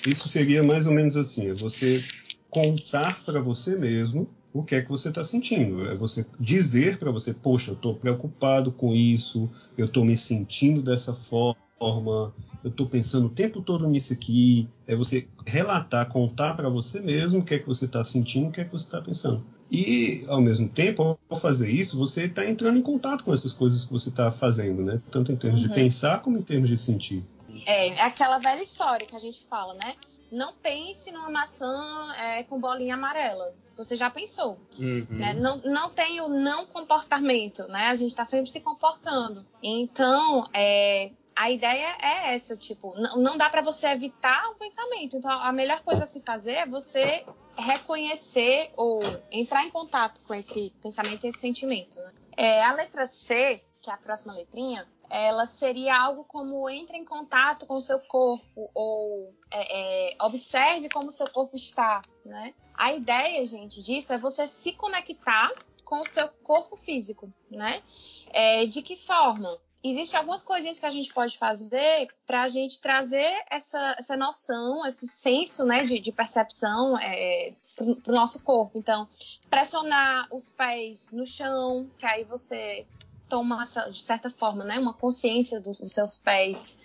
Isso 0.06 0.28
seria 0.28 0.62
mais 0.62 0.86
ou 0.86 0.92
menos 0.92 1.16
assim: 1.16 1.50
é 1.50 1.54
você 1.54 2.04
contar 2.48 3.22
para 3.24 3.40
você 3.40 3.76
mesmo 3.76 4.28
o 4.52 4.64
que 4.64 4.74
é 4.74 4.82
que 4.82 4.88
você 4.88 5.08
está 5.08 5.22
sentindo. 5.22 5.86
É 5.88 5.94
você 5.94 6.26
dizer 6.38 6.98
para 6.98 7.10
você, 7.10 7.34
poxa, 7.34 7.70
eu 7.72 7.74
estou 7.74 7.94
preocupado 7.94 8.72
com 8.72 8.94
isso, 8.94 9.50
eu 9.76 9.86
estou 9.86 10.04
me 10.04 10.16
sentindo 10.16 10.82
dessa 10.82 11.14
forma, 11.14 11.60
eu 11.80 12.70
estou 12.70 12.86
pensando 12.86 13.26
o 13.26 13.30
tempo 13.30 13.62
todo 13.62 13.86
nisso 13.88 14.12
aqui. 14.12 14.68
É 14.86 14.94
você 14.94 15.26
relatar, 15.46 16.06
contar 16.08 16.54
para 16.54 16.68
você 16.68 17.00
mesmo 17.00 17.40
o 17.40 17.44
que 17.44 17.54
é 17.54 17.58
que 17.58 17.66
você 17.66 17.86
está 17.86 18.04
sentindo, 18.04 18.48
o 18.48 18.52
que 18.52 18.60
é 18.60 18.64
que 18.64 18.70
você 18.72 18.84
está 18.84 19.00
pensando. 19.00 19.42
E, 19.72 20.24
ao 20.28 20.40
mesmo 20.40 20.68
tempo, 20.68 21.18
ao 21.30 21.40
fazer 21.40 21.70
isso, 21.70 21.96
você 21.98 22.24
está 22.26 22.44
entrando 22.44 22.78
em 22.78 22.82
contato 22.82 23.24
com 23.24 23.32
essas 23.32 23.52
coisas 23.52 23.84
que 23.84 23.92
você 23.92 24.10
está 24.10 24.30
fazendo, 24.30 24.82
né? 24.82 25.00
Tanto 25.10 25.32
em 25.32 25.36
termos 25.36 25.62
Uhum. 25.62 25.68
de 25.68 25.74
pensar 25.74 26.20
como 26.20 26.38
em 26.38 26.42
termos 26.42 26.68
de 26.68 26.76
sentir. 26.76 27.24
É, 27.66 27.88
é 27.88 28.02
aquela 28.02 28.38
velha 28.38 28.62
história 28.62 29.06
que 29.06 29.14
a 29.16 29.18
gente 29.20 29.46
fala, 29.48 29.72
né? 29.74 29.94
Não 30.30 30.52
pense 30.62 31.10
numa 31.12 31.30
maçã 31.30 31.72
é, 32.18 32.42
com 32.44 32.60
bolinha 32.60 32.94
amarela. 32.94 33.52
Você 33.76 33.96
já 33.96 34.10
pensou, 34.10 34.58
Uhum. 34.78 35.06
né? 35.08 35.32
Não, 35.34 35.58
não 35.64 35.88
tem 35.90 36.20
o 36.20 36.28
não 36.28 36.66
comportamento, 36.66 37.66
né? 37.68 37.86
A 37.86 37.94
gente 37.94 38.14
tá 38.14 38.24
sempre 38.26 38.50
se 38.50 38.60
comportando. 38.60 39.46
Então, 39.62 40.48
é, 40.52 41.12
a 41.40 41.50
ideia 41.50 41.96
é 42.02 42.34
essa, 42.34 42.54
tipo, 42.54 42.94
não, 43.16 43.34
dá 43.34 43.48
para 43.48 43.62
você 43.62 43.88
evitar 43.88 44.50
o 44.50 44.56
pensamento. 44.56 45.16
Então, 45.16 45.30
a 45.30 45.50
melhor 45.50 45.82
coisa 45.82 46.04
a 46.04 46.06
se 46.06 46.20
fazer 46.20 46.52
é 46.52 46.66
você 46.66 47.24
reconhecer 47.56 48.70
ou 48.76 49.00
entrar 49.32 49.64
em 49.64 49.70
contato 49.70 50.22
com 50.24 50.34
esse 50.34 50.68
pensamento 50.82 51.24
e 51.24 51.30
esse 51.30 51.38
sentimento. 51.38 51.98
Né? 51.98 52.12
É, 52.36 52.62
a 52.62 52.72
letra 52.74 53.06
C, 53.06 53.64
que 53.80 53.88
é 53.88 53.94
a 53.94 53.96
próxima 53.96 54.34
letrinha, 54.34 54.86
ela 55.08 55.46
seria 55.46 55.98
algo 55.98 56.24
como 56.24 56.68
entre 56.68 56.98
em 56.98 57.06
contato 57.06 57.64
com 57.64 57.76
o 57.76 57.80
seu 57.80 58.00
corpo 58.00 58.70
ou 58.74 59.34
é, 59.50 60.10
é, 60.10 60.16
observe 60.22 60.90
como 60.90 61.08
o 61.08 61.10
seu 61.10 61.28
corpo 61.30 61.56
está, 61.56 62.02
né? 62.22 62.52
A 62.74 62.92
ideia, 62.92 63.44
gente, 63.46 63.82
disso 63.82 64.12
é 64.12 64.18
você 64.18 64.46
se 64.46 64.72
conectar 64.74 65.50
com 65.86 66.00
o 66.00 66.06
seu 66.06 66.28
corpo 66.28 66.76
físico, 66.76 67.32
né? 67.50 67.82
É, 68.30 68.66
de 68.66 68.82
que 68.82 68.94
forma? 68.94 69.58
Existem 69.82 70.18
algumas 70.18 70.42
coisinhas 70.42 70.78
que 70.78 70.84
a 70.84 70.90
gente 70.90 71.12
pode 71.12 71.38
fazer 71.38 72.08
para 72.26 72.42
a 72.42 72.48
gente 72.48 72.80
trazer 72.80 73.32
essa, 73.50 73.96
essa 73.98 74.16
noção, 74.16 74.84
esse 74.86 75.08
senso 75.08 75.64
né, 75.64 75.84
de, 75.84 75.98
de 75.98 76.12
percepção 76.12 76.98
é, 76.98 77.54
para 77.76 78.12
o 78.12 78.14
nosso 78.14 78.42
corpo. 78.42 78.78
Então, 78.78 79.08
pressionar 79.48 80.28
os 80.30 80.50
pés 80.50 81.10
no 81.10 81.24
chão, 81.26 81.88
que 81.98 82.04
aí 82.04 82.24
você 82.24 82.86
toma, 83.26 83.64
de 83.90 84.02
certa 84.02 84.28
forma, 84.28 84.64
né, 84.64 84.78
uma 84.78 84.92
consciência 84.92 85.58
dos, 85.60 85.80
dos 85.80 85.92
seus 85.92 86.18
pés. 86.18 86.78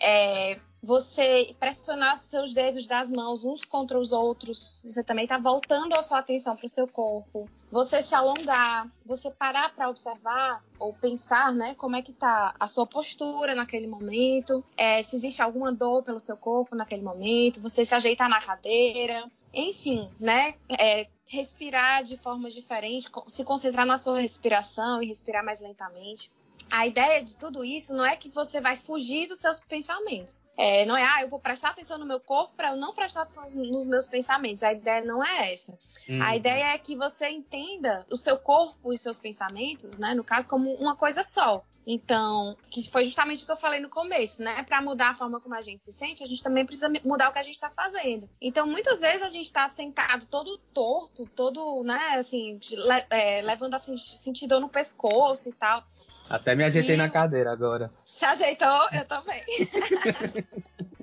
É, 0.00 0.58
você 0.82 1.54
pressionar 1.58 2.16
seus 2.16 2.54
dedos 2.54 2.86
das 2.86 3.10
mãos 3.10 3.44
uns 3.44 3.64
contra 3.64 3.98
os 3.98 4.12
outros, 4.12 4.80
você 4.84 5.04
também 5.04 5.24
está 5.24 5.38
voltando 5.38 5.94
a 5.94 6.02
sua 6.02 6.18
atenção 6.18 6.56
para 6.56 6.66
o 6.66 6.68
seu 6.68 6.88
corpo. 6.88 7.48
Você 7.70 8.02
se 8.02 8.14
alongar, 8.14 8.88
você 9.04 9.30
parar 9.30 9.74
para 9.74 9.88
observar 9.88 10.64
ou 10.78 10.92
pensar, 10.94 11.52
né, 11.52 11.74
como 11.74 11.96
é 11.96 12.02
que 12.02 12.12
tá 12.12 12.54
a 12.58 12.66
sua 12.66 12.86
postura 12.86 13.54
naquele 13.54 13.86
momento, 13.86 14.64
é, 14.76 15.02
se 15.02 15.16
existe 15.16 15.42
alguma 15.42 15.70
dor 15.72 16.02
pelo 16.02 16.18
seu 16.18 16.36
corpo 16.36 16.74
naquele 16.74 17.02
momento, 17.02 17.60
você 17.60 17.84
se 17.84 17.94
ajeitar 17.94 18.28
na 18.28 18.40
cadeira, 18.40 19.30
enfim, 19.52 20.08
né, 20.18 20.54
é, 20.68 21.06
respirar 21.28 22.02
de 22.02 22.16
forma 22.16 22.50
diferente, 22.50 23.08
se 23.28 23.44
concentrar 23.44 23.86
na 23.86 23.98
sua 23.98 24.18
respiração 24.18 25.02
e 25.02 25.06
respirar 25.06 25.44
mais 25.44 25.60
lentamente 25.60 26.32
a 26.70 26.86
ideia 26.86 27.22
de 27.22 27.36
tudo 27.36 27.64
isso 27.64 27.94
não 27.94 28.04
é 28.04 28.16
que 28.16 28.28
você 28.28 28.60
vai 28.60 28.76
fugir 28.76 29.26
dos 29.26 29.38
seus 29.38 29.60
pensamentos. 29.60 30.44
É, 30.56 30.84
não 30.84 30.96
é, 30.96 31.04
ah, 31.04 31.22
eu 31.22 31.28
vou 31.28 31.38
prestar 31.38 31.70
atenção 31.70 31.98
no 31.98 32.06
meu 32.06 32.20
corpo 32.20 32.54
para 32.56 32.70
eu 32.70 32.76
não 32.76 32.94
prestar 32.94 33.22
atenção 33.22 33.44
nos 33.54 33.86
meus 33.86 34.06
pensamentos. 34.06 34.62
A 34.62 34.72
ideia 34.72 35.04
não 35.04 35.24
é 35.24 35.52
essa. 35.52 35.76
Uhum. 36.08 36.22
A 36.22 36.36
ideia 36.36 36.74
é 36.74 36.78
que 36.78 36.96
você 36.96 37.28
entenda 37.28 38.06
o 38.10 38.16
seu 38.16 38.38
corpo 38.38 38.92
e 38.92 38.98
seus 38.98 39.18
pensamentos, 39.18 39.98
né, 39.98 40.14
no 40.14 40.24
caso, 40.24 40.48
como 40.48 40.72
uma 40.74 40.96
coisa 40.96 41.22
só. 41.22 41.64
Então, 41.86 42.56
que 42.68 42.88
foi 42.88 43.04
justamente 43.06 43.42
o 43.42 43.46
que 43.46 43.52
eu 43.52 43.56
falei 43.56 43.80
no 43.80 43.88
começo, 43.88 44.42
né? 44.42 44.62
Para 44.64 44.82
mudar 44.82 45.10
a 45.10 45.14
forma 45.14 45.40
como 45.40 45.54
a 45.54 45.60
gente 45.60 45.82
se 45.82 45.92
sente, 45.92 46.22
a 46.22 46.26
gente 46.26 46.42
também 46.42 46.64
precisa 46.64 46.88
mudar 47.04 47.30
o 47.30 47.32
que 47.32 47.38
a 47.38 47.42
gente 47.42 47.54
está 47.54 47.70
fazendo. 47.70 48.28
Então, 48.40 48.66
muitas 48.66 49.00
vezes 49.00 49.22
a 49.22 49.28
gente 49.28 49.46
está 49.46 49.68
sentado 49.68 50.26
todo 50.26 50.58
torto, 50.74 51.26
todo, 51.34 51.82
né, 51.82 52.16
assim, 52.18 52.60
le 52.70 53.06
é, 53.10 53.42
levando 53.42 53.74
assim, 53.74 53.96
sentir 53.96 54.46
dor 54.46 54.60
no 54.60 54.68
pescoço 54.68 55.48
e 55.48 55.52
tal. 55.52 55.82
Até 56.30 56.54
me 56.54 56.62
ajeitei 56.64 56.94
E- 56.94 56.98
na 56.98 57.10
cadeira 57.10 57.50
agora. 57.52 57.90
Se 58.04 58.24
ajeitou? 58.24 58.80
Eu 58.92 59.04
também. 59.06 59.42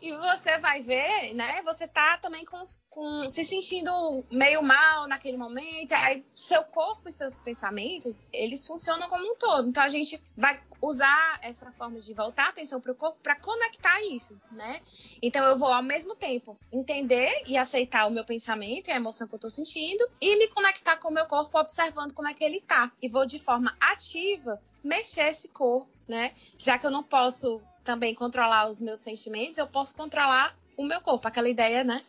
e 0.00 0.12
você 0.16 0.58
vai 0.58 0.82
ver, 0.82 1.34
né? 1.34 1.62
Você 1.62 1.86
tá 1.86 2.18
também 2.18 2.44
com, 2.44 2.62
com- 2.88 3.28
se 3.28 3.44
sentindo 3.44 4.24
meio 4.30 4.62
mal 4.62 5.06
naquele 5.06 5.36
momento. 5.36 5.92
Aí 5.92 6.24
seu 6.34 6.62
corpo 6.64 7.08
e 7.08 7.12
seus 7.12 7.40
pensamentos, 7.40 8.28
eles 8.32 8.66
funcionam 8.66 9.08
como 9.08 9.24
um 9.32 9.36
todo. 9.36 9.68
Então 9.68 9.82
a 9.82 9.88
gente 9.88 10.20
vai 10.36 10.60
usar 10.82 11.38
essa 11.42 11.70
forma 11.72 11.98
de 12.00 12.14
voltar 12.14 12.46
a 12.46 12.48
atenção 12.48 12.80
para 12.80 12.92
o 12.92 12.94
corpo 12.94 13.18
para 13.22 13.36
conectar 13.36 14.00
isso, 14.02 14.40
né? 14.50 14.80
Então 15.22 15.44
eu 15.44 15.56
vou 15.58 15.68
ao 15.72 15.82
mesmo 15.82 16.16
tempo 16.16 16.58
entender 16.72 17.30
e 17.46 17.58
aceitar 17.58 18.06
o 18.06 18.10
meu 18.10 18.24
pensamento 18.24 18.88
e 18.88 18.92
a 18.92 18.96
emoção 18.96 19.28
que 19.28 19.34
eu 19.34 19.38
tô 19.38 19.50
sentindo 19.50 20.08
e 20.20 20.36
me 20.36 20.48
conectar 20.48 20.96
com 20.96 21.08
o 21.08 21.12
meu 21.12 21.26
corpo 21.26 21.58
observando 21.58 22.14
como 22.14 22.28
é 22.28 22.34
que 22.34 22.44
ele 22.44 22.60
tá. 22.62 22.90
E 23.02 23.08
vou 23.08 23.26
de 23.26 23.38
forma 23.38 23.76
ativa 23.78 24.58
mexer 24.82 25.28
esse 25.28 25.48
corpo, 25.48 25.90
né? 26.08 26.32
Já 26.56 26.78
que 26.78 26.86
eu 26.86 26.90
não 26.90 27.02
posso 27.02 27.60
também 27.90 28.14
controlar 28.14 28.68
os 28.70 28.80
meus 28.80 29.00
sentimentos, 29.00 29.58
eu 29.58 29.66
posso 29.66 29.96
controlar 29.96 30.54
o 30.76 30.84
meu 30.84 31.00
corpo. 31.00 31.26
Aquela 31.26 31.48
ideia, 31.48 31.82
né? 31.82 32.02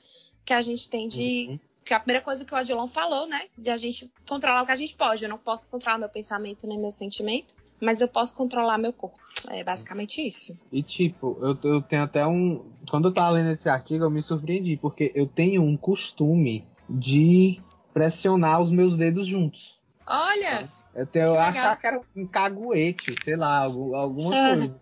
Que 0.46 0.54
a 0.54 0.62
gente 0.62 0.88
tem 0.90 1.08
de. 1.08 1.48
Uhum. 1.50 1.60
Que 1.84 1.96
a 1.96 2.00
primeira 2.00 2.24
coisa 2.24 2.46
que 2.46 2.54
o 2.54 2.58
Adilon 2.58 2.88
falou, 2.88 3.26
né? 3.28 3.42
De 3.58 3.72
a 3.72 3.78
gente 3.78 4.12
controlar 4.30 4.62
o 4.62 4.66
que 4.68 4.72
a 4.72 4.76
gente 4.76 4.96
pode. 4.96 5.24
Eu 5.24 5.30
não 5.30 5.40
posso 5.40 5.68
controlar 5.70 5.98
meu 5.98 6.08
pensamento 6.10 6.68
nem 6.68 6.78
meu 6.80 6.92
sentimento, 6.92 7.56
mas 7.82 8.00
eu 8.00 8.08
posso 8.08 8.36
controlar 8.38 8.78
meu 8.78 8.94
corpo. 8.94 9.18
É 9.50 9.64
basicamente 9.64 10.22
isso. 10.26 10.56
E 10.72 10.84
tipo, 10.84 11.36
eu, 11.42 11.58
eu 11.72 11.82
tenho 11.82 12.04
até 12.04 12.26
um. 12.28 12.64
Quando 12.88 13.08
eu 13.08 13.14
tava 13.14 13.32
lendo 13.32 13.50
esse 13.50 13.68
artigo, 13.68 14.04
eu 14.04 14.12
me 14.12 14.22
surpreendi, 14.22 14.78
porque 14.78 15.12
eu 15.16 15.26
tenho 15.26 15.64
um 15.64 15.76
costume 15.76 16.64
de 16.88 17.60
pressionar 17.92 18.62
os 18.62 18.70
meus 18.70 18.96
dedos 18.96 19.26
juntos. 19.26 19.80
Olha! 20.06 20.70
Eu, 20.94 21.08
tenho, 21.08 21.28
eu 21.28 21.40
achava 21.40 21.76
que 21.78 21.88
era 21.88 22.02
um 22.16 22.28
caguete, 22.28 23.16
sei 23.24 23.36
lá, 23.38 23.60
algu- 23.60 23.96
alguma 23.96 24.36
Ah. 24.36 24.56
coisa. 24.58 24.80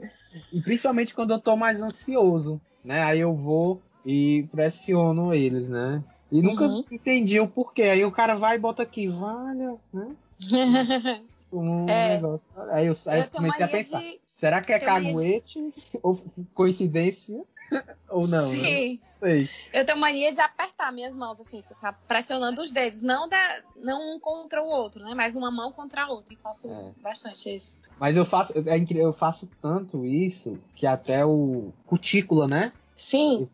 E 0.53 0.61
principalmente 0.61 1.13
quando 1.13 1.31
eu 1.31 1.39
tô 1.39 1.55
mais 1.55 1.81
ansioso, 1.81 2.61
né? 2.83 3.01
Aí 3.03 3.19
eu 3.19 3.33
vou 3.33 3.81
e 4.05 4.47
pressiono 4.51 5.33
eles, 5.33 5.69
né? 5.69 6.03
E 6.31 6.41
nunca 6.41 6.65
Uhum. 6.65 6.83
entendi 6.91 7.39
o 7.39 7.47
porquê. 7.47 7.83
Aí 7.83 8.05
o 8.05 8.11
cara 8.11 8.35
vai 8.35 8.55
e 8.55 8.59
bota 8.59 8.83
aqui, 8.83 9.07
valha, 9.07 9.75
né? 9.93 10.15
Um 11.51 11.89
É. 11.89 12.15
negócio. 12.15 12.51
Aí 12.69 12.85
eu, 12.85 12.93
aí 13.07 13.21
eu 13.21 13.29
comecei 13.31 13.65
a 13.65 13.67
pensar. 13.67 13.99
de. 14.01 14.19
Será 14.23 14.61
que 14.61 14.71
é 14.71 14.79
mania 14.85 15.09
de- 15.09 15.17
caguete? 15.17 15.73
Ou 16.03 16.15
coincidência? 16.53 17.43
Ou 18.09 18.27
não, 18.27 18.51
né? 18.51 18.59
Sim. 18.59 19.01
Não 19.21 19.27
sei. 19.27 19.49
Eu 19.73 19.85
tenho 19.85 19.97
mania 19.97 20.31
de 20.31 20.39
apertar 20.39 20.91
minhas 20.93 21.15
mãos, 21.15 21.39
assim, 21.39 21.61
ficar 21.61 21.93
pressionando 22.07 22.61
os 22.61 22.71
dedos. 22.73 23.01
Não, 23.01 23.27
da, 23.27 23.37
não 23.75 24.15
um 24.15 24.19
contra 24.19 24.61
o 24.63 24.67
outro, 24.67 25.03
né? 25.03 25.13
Mas 25.13 25.35
uma 25.35 25.51
mão 25.51 25.71
contra 25.71 26.03
a 26.03 26.09
outra. 26.09 26.33
Eu 26.33 26.39
faço 26.41 26.67
É. 26.69 26.91
bastante 27.01 27.53
isso. 27.53 27.73
Mas 27.99 28.15
eu 28.15 28.25
faço, 28.25 28.53
é 28.65 28.77
incrível, 28.77 29.07
eu 29.07 29.13
faço 29.13 29.49
tanto 29.61 30.05
isso 30.05 30.57
que 30.75 30.87
até 30.87 31.25
o 31.25 31.71
cutícula, 31.85 32.47
né? 32.47 32.71
Sim. 32.95 33.47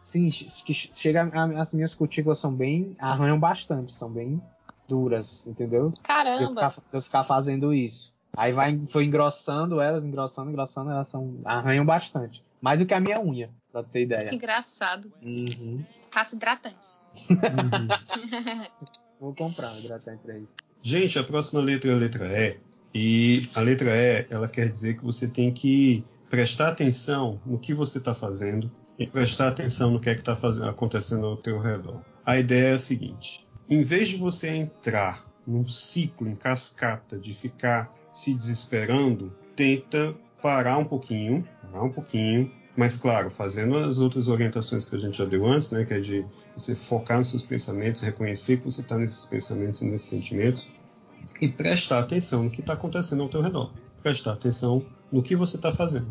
Sim, 0.00 0.30
que 0.30 0.74
chega 0.74 1.30
a- 1.32 1.60
as 1.60 1.72
minhas 1.72 1.94
cutículas 1.94 2.38
são 2.38 2.52
bem 2.52 2.96
arranham 2.98 3.38
bastante, 3.38 3.92
são 3.92 4.10
bem 4.10 4.42
duras, 4.88 5.46
entendeu? 5.46 5.90
De 5.90 5.98
eu 5.98 6.02
Caramba. 6.02 6.48
ficar, 6.48 6.74
eu 6.92 7.02
ficar 7.02 7.24
fazendo 7.24 7.72
isso. 7.72 8.12
Aí 8.36 8.52
vai 8.52 8.78
foi 8.86 9.04
engrossando 9.04 9.80
elas, 9.80 10.04
engrossando, 10.04 10.50
engrossando, 10.50 10.90
elas 10.90 11.08
são 11.08 11.38
arranham 11.44 11.84
bastante. 11.84 12.42
Mais 12.62 12.78
do 12.78 12.86
que 12.86 12.94
a 12.94 13.00
minha 13.00 13.20
unha, 13.20 13.50
pra 13.72 13.82
ter 13.82 13.90
Que 13.92 14.14
ideia. 14.14 14.34
engraçado. 14.34 15.12
Uhum. 15.20 15.84
Faço 16.12 16.36
hidratantes. 16.36 17.04
Vou 19.20 19.34
comprar 19.34 19.72
um 19.72 19.78
hidratante 19.80 20.22
pra 20.22 20.38
isso. 20.38 20.54
Gente, 20.80 21.18
a 21.18 21.24
próxima 21.24 21.60
letra 21.60 21.90
é 21.90 21.94
a 21.94 21.96
letra 21.96 22.26
E. 22.48 22.60
E 22.94 23.50
a 23.54 23.60
letra 23.60 23.90
E, 23.90 24.26
ela 24.30 24.48
quer 24.48 24.68
dizer 24.68 24.96
que 24.96 25.04
você 25.04 25.28
tem 25.28 25.52
que 25.52 26.04
prestar 26.30 26.68
atenção 26.68 27.40
no 27.44 27.58
que 27.58 27.74
você 27.74 27.98
está 27.98 28.14
fazendo 28.14 28.70
e 28.98 29.06
prestar 29.06 29.48
atenção 29.48 29.90
no 29.90 30.00
que 30.00 30.10
é 30.10 30.14
que 30.14 30.20
está 30.20 30.36
acontecendo 30.68 31.26
ao 31.26 31.36
teu 31.36 31.58
redor. 31.58 32.00
A 32.24 32.38
ideia 32.38 32.68
é 32.68 32.74
a 32.74 32.78
seguinte: 32.78 33.46
em 33.68 33.82
vez 33.82 34.08
de 34.08 34.16
você 34.16 34.48
entrar 34.50 35.24
num 35.46 35.66
ciclo 35.66 36.28
em 36.28 36.36
cascata 36.36 37.18
de 37.18 37.32
ficar 37.34 37.92
se 38.12 38.34
desesperando, 38.34 39.32
tenta 39.56 40.14
parar 40.42 40.76
um 40.76 40.84
pouquinho, 40.84 41.46
parar 41.62 41.84
um 41.84 41.90
pouquinho, 41.90 42.50
mas 42.76 42.96
claro, 42.96 43.30
fazendo 43.30 43.76
as 43.76 43.98
outras 43.98 44.28
orientações 44.28 44.84
que 44.88 44.96
a 44.96 44.98
gente 44.98 45.16
já 45.16 45.24
deu 45.24 45.46
antes, 45.46 45.70
né, 45.70 45.84
que 45.84 45.94
é 45.94 46.00
de 46.00 46.26
você 46.56 46.74
focar 46.74 47.18
nos 47.18 47.28
seus 47.28 47.44
pensamentos, 47.44 48.02
reconhecer 48.02 48.58
que 48.58 48.64
você 48.64 48.80
está 48.80 48.98
nesses 48.98 49.24
pensamentos 49.26 49.80
e 49.82 49.86
nesses 49.86 50.08
sentimentos 50.08 50.68
e 51.40 51.48
prestar 51.48 52.00
atenção 52.00 52.44
no 52.44 52.50
que 52.50 52.60
está 52.60 52.72
acontecendo 52.72 53.22
ao 53.22 53.28
teu 53.28 53.40
redor, 53.40 53.70
prestar 54.02 54.32
atenção 54.32 54.82
no 55.10 55.22
que 55.22 55.36
você 55.36 55.56
está 55.56 55.70
fazendo. 55.70 56.08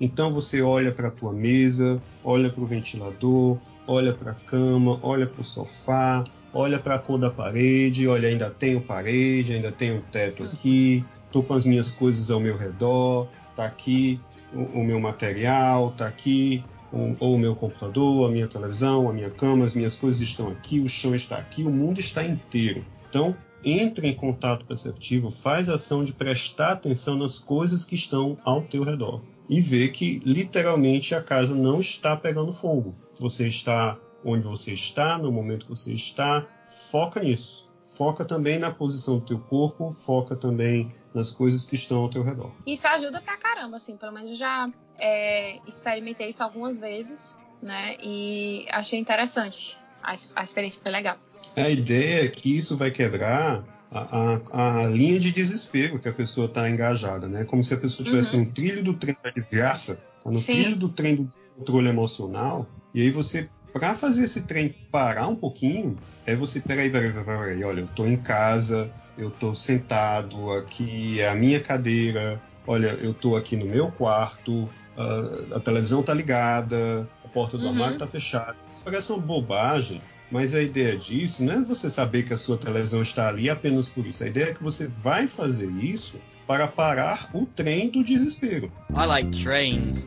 Então 0.00 0.32
você 0.32 0.62
olha 0.62 0.92
para 0.92 1.08
a 1.08 1.10
tua 1.10 1.32
mesa, 1.32 2.00
olha 2.24 2.50
para 2.50 2.62
o 2.62 2.66
ventilador, 2.66 3.58
olha 3.86 4.12
para 4.12 4.32
a 4.32 4.34
cama, 4.34 4.98
olha 5.02 5.26
para 5.26 5.40
o 5.40 5.44
sofá, 5.44 6.22
olha 6.52 6.78
para 6.78 6.94
a 6.94 6.98
cor 6.98 7.18
da 7.18 7.30
parede, 7.30 8.06
olha, 8.06 8.28
ainda 8.28 8.50
tenho 8.50 8.80
parede, 8.80 9.54
ainda 9.54 9.72
tenho 9.72 10.00
teto 10.12 10.44
aqui, 10.44 11.04
tô 11.32 11.42
com 11.42 11.54
as 11.54 11.64
minhas 11.64 11.90
coisas 11.90 12.30
ao 12.30 12.38
meu 12.38 12.56
redor, 12.56 13.28
tá 13.58 13.66
aqui 13.66 14.20
o, 14.54 14.80
o 14.80 14.84
meu 14.84 15.00
material, 15.00 15.90
tá 15.90 16.06
aqui 16.06 16.64
o, 16.92 17.16
ou 17.18 17.34
o 17.34 17.38
meu 17.38 17.56
computador, 17.56 18.28
a 18.28 18.32
minha 18.32 18.46
televisão, 18.46 19.10
a 19.10 19.12
minha 19.12 19.30
cama, 19.30 19.64
as 19.64 19.74
minhas 19.74 19.96
coisas 19.96 20.20
estão 20.20 20.48
aqui, 20.48 20.78
o 20.78 20.88
chão 20.88 21.12
está 21.12 21.36
aqui, 21.36 21.64
o 21.64 21.70
mundo 21.70 21.98
está 21.98 22.24
inteiro. 22.24 22.84
Então, 23.08 23.36
entre 23.64 24.06
em 24.06 24.14
contato 24.14 24.64
perceptivo, 24.64 25.28
faz 25.30 25.68
a 25.68 25.74
ação 25.74 26.04
de 26.04 26.12
prestar 26.12 26.72
atenção 26.72 27.16
nas 27.16 27.36
coisas 27.38 27.84
que 27.84 27.96
estão 27.96 28.38
ao 28.44 28.62
teu 28.62 28.84
redor 28.84 29.20
e 29.48 29.60
ver 29.60 29.88
que 29.88 30.20
literalmente 30.24 31.16
a 31.16 31.22
casa 31.22 31.56
não 31.56 31.80
está 31.80 32.16
pegando 32.16 32.52
fogo. 32.52 32.94
Você 33.18 33.48
está 33.48 33.98
onde 34.24 34.44
você 34.44 34.72
está, 34.72 35.18
no 35.18 35.32
momento 35.32 35.66
que 35.66 35.70
você 35.70 35.92
está, 35.92 36.46
foca 36.90 37.20
nisso. 37.20 37.67
Foca 37.98 38.24
também 38.24 38.60
na 38.60 38.70
posição 38.70 39.18
do 39.18 39.24
teu 39.24 39.40
corpo, 39.40 39.90
foca 39.90 40.36
também 40.36 40.88
nas 41.12 41.32
coisas 41.32 41.64
que 41.64 41.74
estão 41.74 41.98
ao 41.98 42.08
teu 42.08 42.22
redor. 42.22 42.52
Isso 42.64 42.86
ajuda 42.86 43.20
pra 43.20 43.36
caramba, 43.36 43.76
assim, 43.76 43.96
pelo 43.96 44.12
menos 44.12 44.30
eu 44.30 44.36
já 44.36 44.70
é, 44.96 45.58
experimentei 45.66 46.28
isso 46.28 46.40
algumas 46.40 46.78
vezes, 46.78 47.36
né? 47.60 47.96
E 48.00 48.66
achei 48.70 49.00
interessante. 49.00 49.76
A, 50.00 50.14
a 50.36 50.44
experiência 50.44 50.80
foi 50.80 50.92
legal. 50.92 51.16
A 51.56 51.68
ideia 51.68 52.26
é 52.26 52.28
que 52.28 52.56
isso 52.56 52.76
vai 52.76 52.92
quebrar 52.92 53.64
a, 53.90 54.42
a, 54.52 54.82
a, 54.82 54.86
linha 54.86 55.18
de 55.18 55.32
desespero 55.32 55.98
que 55.98 56.08
a 56.08 56.12
pessoa 56.12 56.46
está 56.46 56.70
engajada, 56.70 57.26
né? 57.26 57.44
Como 57.46 57.64
se 57.64 57.74
a 57.74 57.78
pessoa 57.78 58.04
estivesse 58.04 58.36
uhum. 58.36 58.44
no 58.44 58.52
trilho 58.52 58.84
do 58.84 58.94
trem 58.94 59.16
da 59.20 59.30
desgraça, 59.30 59.96
tá 60.22 60.30
no 60.30 60.38
Sim. 60.38 60.52
trilho 60.52 60.76
do 60.76 60.88
trem 60.88 61.16
do 61.16 61.28
controle 61.56 61.88
emocional, 61.88 62.64
e 62.94 63.02
aí 63.02 63.10
você, 63.10 63.50
para 63.72 63.94
fazer 63.94 64.24
esse 64.24 64.46
trem 64.46 64.74
parar 64.90 65.28
um 65.28 65.36
pouquinho, 65.36 65.96
é 66.26 66.34
você, 66.34 66.60
peraí, 66.60 66.90
peraí, 66.90 67.12
peraí, 67.12 67.24
peraí, 67.24 67.64
olha, 67.64 67.80
eu 67.80 67.86
estou 67.86 68.08
em 68.08 68.16
casa, 68.16 68.90
eu 69.16 69.28
estou 69.28 69.54
sentado, 69.54 70.52
aqui 70.52 71.20
é 71.20 71.28
a 71.28 71.34
minha 71.34 71.60
cadeira, 71.60 72.40
olha, 72.66 72.88
eu 73.02 73.12
estou 73.12 73.36
aqui 73.36 73.56
no 73.56 73.66
meu 73.66 73.90
quarto, 73.90 74.68
a, 74.96 75.56
a 75.56 75.60
televisão 75.60 76.00
está 76.00 76.12
ligada, 76.14 77.08
a 77.24 77.28
porta 77.28 77.56
do 77.56 77.64
uhum. 77.64 77.70
armário 77.70 77.94
está 77.94 78.06
fechada. 78.06 78.56
Isso 78.70 78.84
parece 78.84 79.12
uma 79.12 79.20
bobagem, 79.20 80.02
mas 80.30 80.54
a 80.54 80.62
ideia 80.62 80.96
disso 80.96 81.42
não 81.44 81.54
é 81.54 81.64
você 81.64 81.88
saber 81.88 82.24
que 82.24 82.32
a 82.32 82.36
sua 82.36 82.56
televisão 82.56 83.02
está 83.02 83.28
ali 83.28 83.48
apenas 83.48 83.88
por 83.88 84.06
isso. 84.06 84.24
A 84.24 84.26
ideia 84.26 84.50
é 84.50 84.54
que 84.54 84.62
você 84.62 84.88
vai 84.88 85.26
fazer 85.26 85.70
isso 85.70 86.20
para 86.46 86.66
parar 86.66 87.28
o 87.34 87.44
trem 87.44 87.90
do 87.90 88.02
desespero. 88.02 88.72
I 88.90 89.06
like 89.06 89.42
trains. 89.42 90.06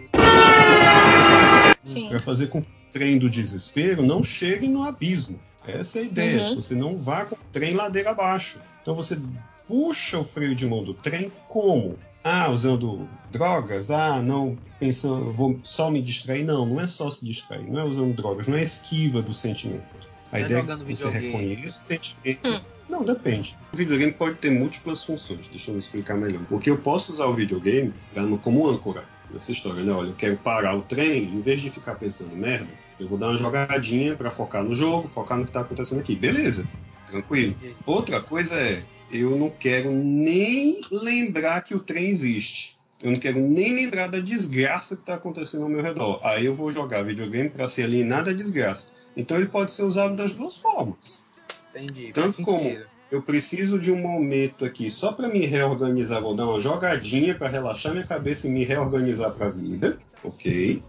Para 2.10 2.20
fazer 2.20 2.48
com 2.48 2.62
que 2.62 2.81
trem 2.92 3.18
do 3.18 3.30
desespero 3.30 4.04
não 4.04 4.22
chegue 4.22 4.68
no 4.68 4.84
abismo. 4.84 5.40
Essa 5.66 6.00
é 6.00 6.02
a 6.02 6.06
ideia, 6.06 6.38
uhum. 6.40 6.44
de 6.44 6.50
que 6.50 6.56
você 6.56 6.76
não 6.76 6.98
vá 6.98 7.26
com 7.26 7.36
o 7.36 7.40
trem 7.52 7.74
ladeira 7.74 8.12
abaixo. 8.12 8.62
Então 8.82 8.96
você 8.96 9.22
puxa 9.68 10.20
o 10.20 10.24
freio 10.24 10.56
de 10.56 10.66
mão 10.66 10.84
do 10.84 10.94
trem 10.94 11.32
como? 11.48 11.98
Ah, 12.24 12.50
usando 12.50 13.08
drogas? 13.32 13.90
Ah, 13.90 14.22
não, 14.22 14.58
pensando, 14.80 15.32
vou 15.32 15.60
só 15.64 15.90
me 15.90 16.02
distrair? 16.02 16.44
Não, 16.44 16.66
não 16.66 16.80
é 16.80 16.88
só 16.88 17.10
se 17.10 17.26
distrair, 17.26 17.70
não 17.70 17.80
é 17.80 17.84
usando 17.84 18.14
drogas, 18.16 18.48
não 18.48 18.58
é 18.58 18.62
esquiva 18.62 19.22
do 19.22 19.34
sentimento. 19.34 19.84
A 20.28 20.32
tá 20.32 20.40
ideia 20.40 20.60
é 20.60 20.78
que 20.78 20.96
você 20.96 21.10
reconheça 21.10 21.80
o 21.80 21.84
sentimento. 21.84 22.48
Hum. 22.48 22.62
Não, 22.90 23.06
depende. 23.06 23.58
O 23.74 23.78
videogame 23.78 24.12
pode 24.12 24.36
ter 24.36 24.52
múltiplas 24.52 25.04
funções. 25.04 25.48
Deixa 25.48 25.72
eu 25.72 25.74
me 25.74 25.80
explicar 25.80 26.16
melhor. 26.16 26.42
Porque 26.48 26.70
eu 26.70 26.78
posso 26.78 27.14
usar 27.14 27.26
o 27.26 27.34
videogame 27.34 27.94
como 28.42 28.68
âncora 28.68 29.06
nessa 29.34 29.52
história, 29.52 29.84
né? 29.84 29.92
Olha, 29.92 30.10
eu 30.10 30.16
quero 30.16 30.38
parar 30.38 30.76
o 30.76 30.82
trem, 30.82 31.24
em 31.24 31.42
vez 31.42 31.62
de 31.62 31.70
ficar 31.70 31.96
pensando 31.96 32.36
merda, 32.36 32.70
eu 33.00 33.08
vou 33.08 33.18
dar 33.18 33.30
uma 33.30 33.38
jogadinha 33.38 34.16
para 34.16 34.30
focar 34.30 34.64
no 34.64 34.76
jogo, 34.76 35.08
focar 35.08 35.38
no 35.38 35.46
que 35.46 35.52
tá 35.52 35.62
acontecendo 35.62 36.00
aqui. 36.00 36.16
Beleza, 36.16 36.70
tranquilo. 37.08 37.56
Outra 37.86 38.22
coisa 38.22 38.60
é, 38.60 38.84
eu 39.12 39.38
não 39.38 39.50
quero 39.50 39.92
nem 39.92 40.82
lembrar 40.92 41.62
que 41.62 41.74
o 41.74 41.80
trem 41.80 42.08
existe. 42.08 42.80
Eu 43.02 43.12
não 43.12 43.20
quero 43.20 43.40
nem 43.40 43.74
lembrar 43.74 44.08
da 44.08 44.20
desgraça 44.20 44.96
que 44.96 45.02
está 45.02 45.16
acontecendo 45.16 45.64
ao 45.64 45.70
meu 45.70 45.82
redor. 45.82 46.20
Aí 46.24 46.46
eu 46.46 46.54
vou 46.54 46.72
jogar 46.72 47.04
videogame 47.04 47.50
para 47.50 47.68
ser 47.68 47.84
alienado 47.84 48.30
da 48.30 48.38
desgraça. 48.38 48.94
Então 49.18 49.38
ele 49.38 49.48
pode 49.48 49.72
ser 49.72 49.84
usado 49.84 50.16
das 50.16 50.34
duas 50.34 50.58
formas. 50.58 51.26
Entendi. 51.74 52.12
Tanto 52.14 52.44
como 52.44 52.78
eu 53.12 53.22
preciso 53.22 53.78
de 53.78 53.92
um 53.92 53.98
momento 53.98 54.64
aqui 54.64 54.90
só 54.90 55.12
para 55.12 55.28
me 55.28 55.46
reorganizar, 55.46 56.22
vou 56.22 56.34
dar 56.34 56.48
uma 56.48 56.60
jogadinha 56.60 57.36
para 57.36 57.50
relaxar 57.50 57.92
minha 57.92 58.08
cabeça 58.08 58.48
e 58.48 58.52
me 58.52 58.64
reorganizar 58.64 59.32
para 59.34 59.48
a 59.48 59.50
vida, 59.50 60.00
ok? 60.24 60.82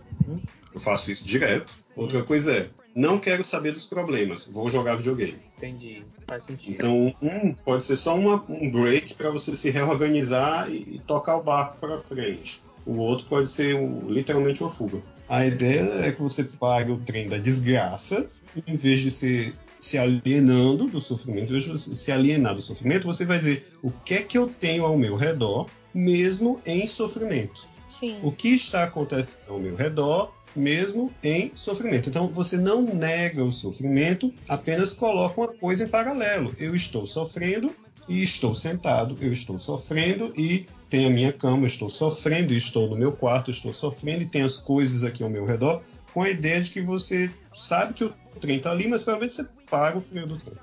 Eu 0.72 0.80
faço 0.80 1.10
isso 1.10 1.26
direto. 1.26 1.74
Outra 1.94 2.22
coisa 2.22 2.52
é, 2.52 2.70
não 2.94 3.18
quero 3.18 3.44
saber 3.44 3.72
dos 3.72 3.84
problemas, 3.84 4.46
vou 4.46 4.70
jogar 4.70 4.96
videogame. 4.96 5.38
Entendi, 5.58 6.04
faz 6.26 6.44
sentido. 6.44 6.74
Então, 6.74 7.14
um 7.20 7.52
pode 7.52 7.84
ser 7.84 7.96
só 7.96 8.16
uma, 8.16 8.42
um 8.48 8.70
break 8.70 9.14
para 9.14 9.30
você 9.30 9.54
se 9.54 9.70
reorganizar 9.70 10.70
e, 10.70 10.96
e 10.96 10.98
tocar 11.00 11.36
o 11.36 11.42
barco 11.42 11.78
para 11.80 11.98
frente. 11.98 12.62
O 12.86 12.96
outro 12.96 13.26
pode 13.26 13.50
ser 13.50 13.74
um, 13.74 14.08
literalmente 14.08 14.62
uma 14.62 14.70
fuga. 14.70 15.02
A 15.28 15.44
ideia 15.44 16.06
é 16.06 16.12
que 16.12 16.22
você 16.22 16.44
pague 16.44 16.92
o 16.92 16.98
trem 16.98 17.28
da 17.28 17.38
desgraça, 17.38 18.30
em 18.66 18.76
vez 18.76 19.00
de 19.00 19.10
ser 19.10 19.54
se 19.82 19.98
alienando 19.98 20.86
do 20.86 21.00
sofrimento, 21.00 21.58
se 21.76 22.12
alienar 22.12 22.54
do 22.54 22.62
sofrimento, 22.62 23.04
você 23.04 23.24
vai 23.24 23.38
dizer 23.38 23.66
o 23.82 23.90
que 23.90 24.14
é 24.14 24.22
que 24.22 24.38
eu 24.38 24.46
tenho 24.46 24.84
ao 24.84 24.96
meu 24.96 25.16
redor, 25.16 25.68
mesmo 25.92 26.60
em 26.64 26.86
sofrimento. 26.86 27.66
Sim. 27.88 28.20
O 28.22 28.30
que 28.30 28.50
está 28.54 28.84
acontecendo 28.84 29.42
ao 29.48 29.58
meu 29.58 29.74
redor 29.74 30.32
mesmo 30.54 31.12
em 31.24 31.50
sofrimento. 31.54 32.08
Então 32.08 32.28
você 32.28 32.58
não 32.58 32.82
nega 32.94 33.42
o 33.42 33.50
sofrimento, 33.50 34.32
apenas 34.48 34.92
coloca 34.92 35.40
uma 35.40 35.48
coisa 35.48 35.84
em 35.84 35.88
paralelo. 35.88 36.54
Eu 36.58 36.76
estou 36.76 37.04
sofrendo 37.04 37.74
e 38.08 38.22
estou 38.22 38.54
sentado, 38.54 39.16
eu 39.20 39.32
estou 39.32 39.58
sofrendo 39.58 40.32
e 40.36 40.64
tenho 40.88 41.08
a 41.08 41.12
minha 41.12 41.32
cama, 41.32 41.62
eu 41.62 41.66
estou 41.66 41.90
sofrendo 41.90 42.52
e 42.52 42.56
estou 42.56 42.88
no 42.88 42.96
meu 42.96 43.12
quarto, 43.12 43.50
estou 43.50 43.72
sofrendo 43.72 44.22
e 44.22 44.26
tem 44.26 44.42
as 44.42 44.58
coisas 44.58 45.02
aqui 45.02 45.24
ao 45.24 45.30
meu 45.30 45.44
redor, 45.44 45.82
com 46.12 46.22
a 46.22 46.28
ideia 46.28 46.60
de 46.60 46.70
que 46.70 46.80
você 46.80 47.32
sabe 47.52 47.94
que 47.94 48.04
o 48.04 48.14
trem 48.40 48.56
está 48.56 48.70
ali, 48.70 48.88
mas 48.88 49.02
provavelmente 49.02 49.34
você 49.34 49.48
para 49.68 49.96
o 49.96 50.00
frio 50.00 50.26
do 50.26 50.36
trem. 50.36 50.54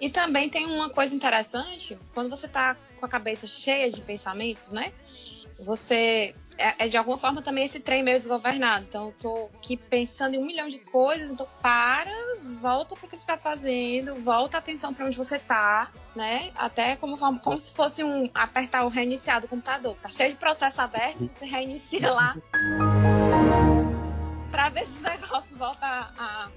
E 0.00 0.08
também 0.08 0.48
tem 0.48 0.66
uma 0.66 0.90
coisa 0.90 1.14
interessante, 1.14 1.98
quando 2.14 2.30
você 2.30 2.46
está 2.46 2.76
com 2.98 3.06
a 3.06 3.08
cabeça 3.08 3.46
cheia 3.46 3.90
de 3.90 4.00
pensamentos, 4.00 4.70
né? 4.70 4.92
Você 5.60 6.34
é, 6.60 6.84
é, 6.84 6.88
de 6.88 6.96
alguma 6.96 7.16
forma 7.16 7.40
também 7.40 7.64
esse 7.64 7.80
trem 7.80 8.02
meio 8.02 8.18
desgovernado. 8.18 8.86
Então 8.86 9.06
eu 9.06 9.14
tô 9.20 9.50
aqui 9.56 9.76
pensando 9.76 10.34
em 10.34 10.38
um 10.38 10.46
milhão 10.46 10.68
de 10.68 10.78
coisas, 10.78 11.30
então 11.30 11.46
para, 11.62 12.12
volta 12.60 12.94
pro 12.94 13.08
que 13.08 13.16
tu 13.16 13.26
tá 13.26 13.38
fazendo, 13.38 14.14
volta 14.16 14.58
a 14.58 14.60
atenção 14.60 14.92
para 14.92 15.06
onde 15.06 15.16
você 15.16 15.38
tá, 15.38 15.90
né? 16.14 16.50
Até 16.54 16.96
como, 16.96 17.16
como 17.40 17.58
se 17.58 17.72
fosse 17.72 18.04
um 18.04 18.28
apertar 18.34 18.84
o 18.84 18.88
reiniciar 18.88 19.40
do 19.40 19.48
computador. 19.48 19.96
Tá 20.00 20.10
cheio 20.10 20.32
de 20.32 20.36
processo 20.36 20.80
aberto, 20.80 21.26
você 21.30 21.46
reinicia 21.46 22.10
lá. 22.10 22.36
para 24.50 24.68
ver 24.68 24.84
se 24.84 24.96
os 24.96 25.02
negócios 25.20 25.54
voltam 25.54 25.88
a, 25.88 26.10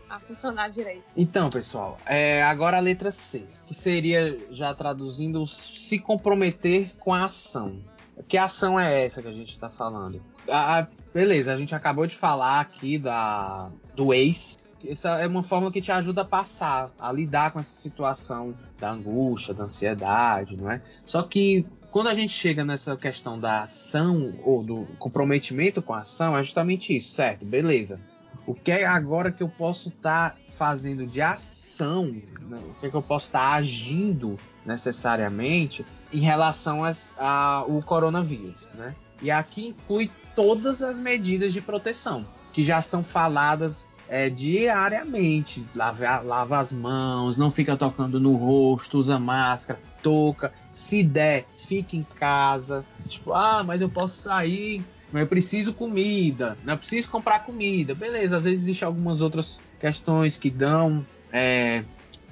a, 0.10 0.16
a, 0.16 0.20
funcionar 0.20 0.70
direito. 0.70 1.04
Então, 1.16 1.50
pessoal, 1.50 1.98
é, 2.06 2.42
agora 2.44 2.78
a 2.78 2.80
letra 2.80 3.12
C, 3.12 3.46
que 3.68 3.74
seria, 3.74 4.38
já 4.52 4.74
traduzindo, 4.74 5.46
se 5.46 6.00
comprometer 6.00 6.92
com 7.00 7.14
a 7.14 7.26
ação. 7.26 7.78
Que 8.28 8.38
ação 8.38 8.80
é 8.80 9.06
essa 9.06 9.22
que 9.22 9.28
a 9.28 9.34
gente 9.34 9.52
está 9.52 9.70
falando? 9.70 10.22
Ah, 10.48 10.88
beleza, 11.14 11.54
a 11.54 11.58
gente 11.58 11.74
acabou 11.74 12.06
de 12.06 12.16
falar 12.16 12.60
aqui 12.60 12.98
da, 12.98 13.70
do 13.96 14.14
ex. 14.14 14.58
Essa 14.86 15.12
é 15.20 15.28
uma 15.28 15.42
forma 15.42 15.72
que 15.72 15.82
te 15.82 15.92
ajuda 15.92 16.22
a 16.22 16.26
passar, 16.26 16.92
a 17.00 17.12
lidar 17.12 17.52
com 17.52 17.60
essa 17.60 17.74
situação 17.74 18.54
da 18.78 18.92
angústia, 18.92 19.54
da 19.54 19.64
ansiedade, 19.64 20.58
não 20.58 20.70
é? 20.70 20.82
Só 21.06 21.24
que 21.24 21.66
quando 21.94 22.08
a 22.08 22.16
gente 22.16 22.34
chega 22.34 22.66
nessa 22.66 22.98
questão 22.98 23.40
da 23.40 23.62
ação 23.62 24.34
ou 24.44 24.64
do 24.64 24.88
comprometimento 24.98 25.80
com 25.80 25.94
a 25.94 26.00
ação, 26.00 26.36
é 26.36 26.42
justamente 26.42 26.98
isso, 26.98 27.14
certo? 27.14 27.46
Beleza. 27.46 28.02
O 28.48 28.56
que 28.56 28.72
é 28.72 28.84
agora 28.84 29.32
que 29.32 29.44
eu 29.44 29.48
posso 29.48 29.90
estar 29.90 30.32
tá 30.32 30.38
fazendo 30.58 31.06
de 31.06 31.22
ação? 31.22 32.08
Né? 32.08 32.60
O 32.68 32.74
que, 32.80 32.88
é 32.88 32.90
que 32.90 32.96
eu 32.96 33.02
posso 33.02 33.28
estar 33.28 33.52
tá 33.52 33.54
agindo 33.58 34.40
necessariamente 34.66 35.86
em 36.12 36.20
relação 36.20 36.82
ao 37.16 37.80
coronavírus, 37.86 38.68
né? 38.74 38.96
E 39.22 39.30
aqui 39.30 39.68
inclui 39.68 40.10
todas 40.36 40.82
as 40.82 41.00
medidas 41.00 41.54
de 41.54 41.62
proteção 41.62 42.26
que 42.52 42.64
já 42.64 42.82
são 42.82 43.04
faladas 43.04 43.88
é, 44.08 44.30
diariamente. 44.30 45.64
Lava, 45.76 46.22
lava 46.22 46.60
as 46.60 46.72
mãos, 46.72 47.38
não 47.38 47.52
fica 47.52 47.78
tocando 47.78 48.20
no 48.20 48.36
rosto, 48.36 48.98
usa 48.98 49.20
máscara, 49.20 49.80
toca. 50.02 50.54
Se 50.70 51.02
der, 51.02 51.46
fique 51.68 51.98
em 51.98 52.04
casa. 52.04 52.86
Tipo, 53.08 53.34
ah, 53.34 53.64
mas 53.64 53.82
eu 53.82 53.90
posso 53.90 54.22
sair, 54.22 54.84
mas 55.12 55.22
eu 55.22 55.28
preciso 55.28 55.74
comida, 55.74 56.58
não 56.64 56.78
preciso 56.78 57.10
comprar 57.10 57.46
comida. 57.46 57.94
Beleza, 57.94 58.38
às 58.38 58.44
vezes 58.44 58.64
existem 58.64 58.86
algumas 58.86 59.22
outras 59.22 59.60
questões 59.80 60.38
que 60.38 60.50
dão, 60.50 61.06
é, 61.32 61.84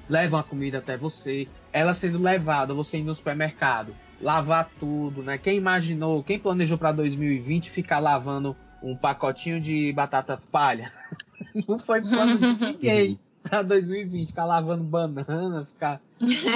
levam 0.10 0.40
a 0.40 0.44
comida 0.44 0.78
até 0.78 0.98
você 0.98 1.48
ela 1.74 1.94
sendo 1.94 2.22
levada, 2.22 2.74
você 2.74 2.98
indo 2.98 3.08
no 3.08 3.16
supermercado, 3.16 3.96
lavar 4.22 4.70
tudo, 4.80 5.24
né? 5.24 5.38
Quem 5.38 5.58
imaginou, 5.58 6.24
quem 6.24 6.38
planejou 6.38 6.78
para 6.78 6.92
2020 6.92 7.70
ficar 7.70 8.00
lavando 8.00 8.56
um 8.84 8.96
pacotinho 8.96 9.60
de 9.60 9.94
batata 9.94 10.38
palha? 10.52 10.92
Não 11.68 11.80
foi 11.80 12.02
plano 12.02 12.38
de 12.38 12.54
ninguém. 12.66 13.20
voltar 13.44 13.60
a 13.60 13.62
2020, 13.62 14.28
ficar 14.28 14.46
lavando 14.46 14.84
banana, 14.84 15.66
ficar 15.66 16.02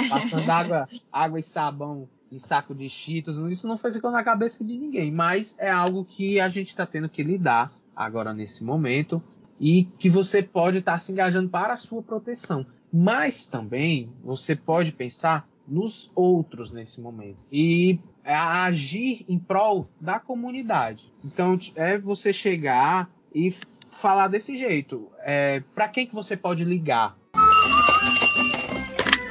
passando 0.08 0.50
água, 0.50 0.88
água 1.10 1.38
e 1.38 1.42
sabão 1.42 2.08
em 2.30 2.38
saco 2.38 2.74
de 2.74 2.88
cheetos, 2.88 3.38
isso 3.50 3.66
não 3.66 3.78
foi 3.78 3.92
ficando 3.92 4.12
na 4.12 4.24
cabeça 4.24 4.64
de 4.64 4.76
ninguém, 4.76 5.10
mas 5.10 5.54
é 5.58 5.70
algo 5.70 6.04
que 6.04 6.40
a 6.40 6.48
gente 6.48 6.68
está 6.68 6.84
tendo 6.84 7.08
que 7.08 7.22
lidar 7.22 7.72
agora 7.94 8.34
nesse 8.34 8.64
momento 8.64 9.22
e 9.58 9.84
que 9.84 10.10
você 10.10 10.42
pode 10.42 10.78
estar 10.78 10.92
tá 10.92 10.98
se 10.98 11.12
engajando 11.12 11.48
para 11.48 11.72
a 11.72 11.76
sua 11.76 12.02
proteção. 12.02 12.66
Mas 12.92 13.46
também 13.46 14.10
você 14.22 14.54
pode 14.54 14.92
pensar 14.92 15.48
nos 15.66 16.10
outros 16.14 16.70
nesse 16.70 17.00
momento 17.00 17.38
e 17.50 17.98
agir 18.24 19.24
em 19.28 19.38
prol 19.38 19.88
da 20.00 20.20
comunidade. 20.20 21.10
Então 21.24 21.58
é 21.74 21.98
você 21.98 22.32
chegar 22.32 23.10
e 23.34 23.52
falar 23.90 24.28
desse 24.28 24.56
jeito. 24.56 25.10
É, 25.20 25.62
para 25.74 25.88
quem 25.88 26.06
que 26.06 26.14
você 26.14 26.36
pode 26.36 26.64
ligar? 26.64 27.16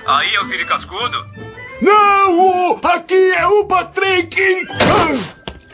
Aí 0.06 0.38
o 0.38 0.46
Siri 0.46 0.66
Cascudo? 0.66 1.18
Não! 1.82 2.80
Aqui 2.84 3.32
é 3.34 3.46
o 3.48 3.66
Patrick! 3.66 4.38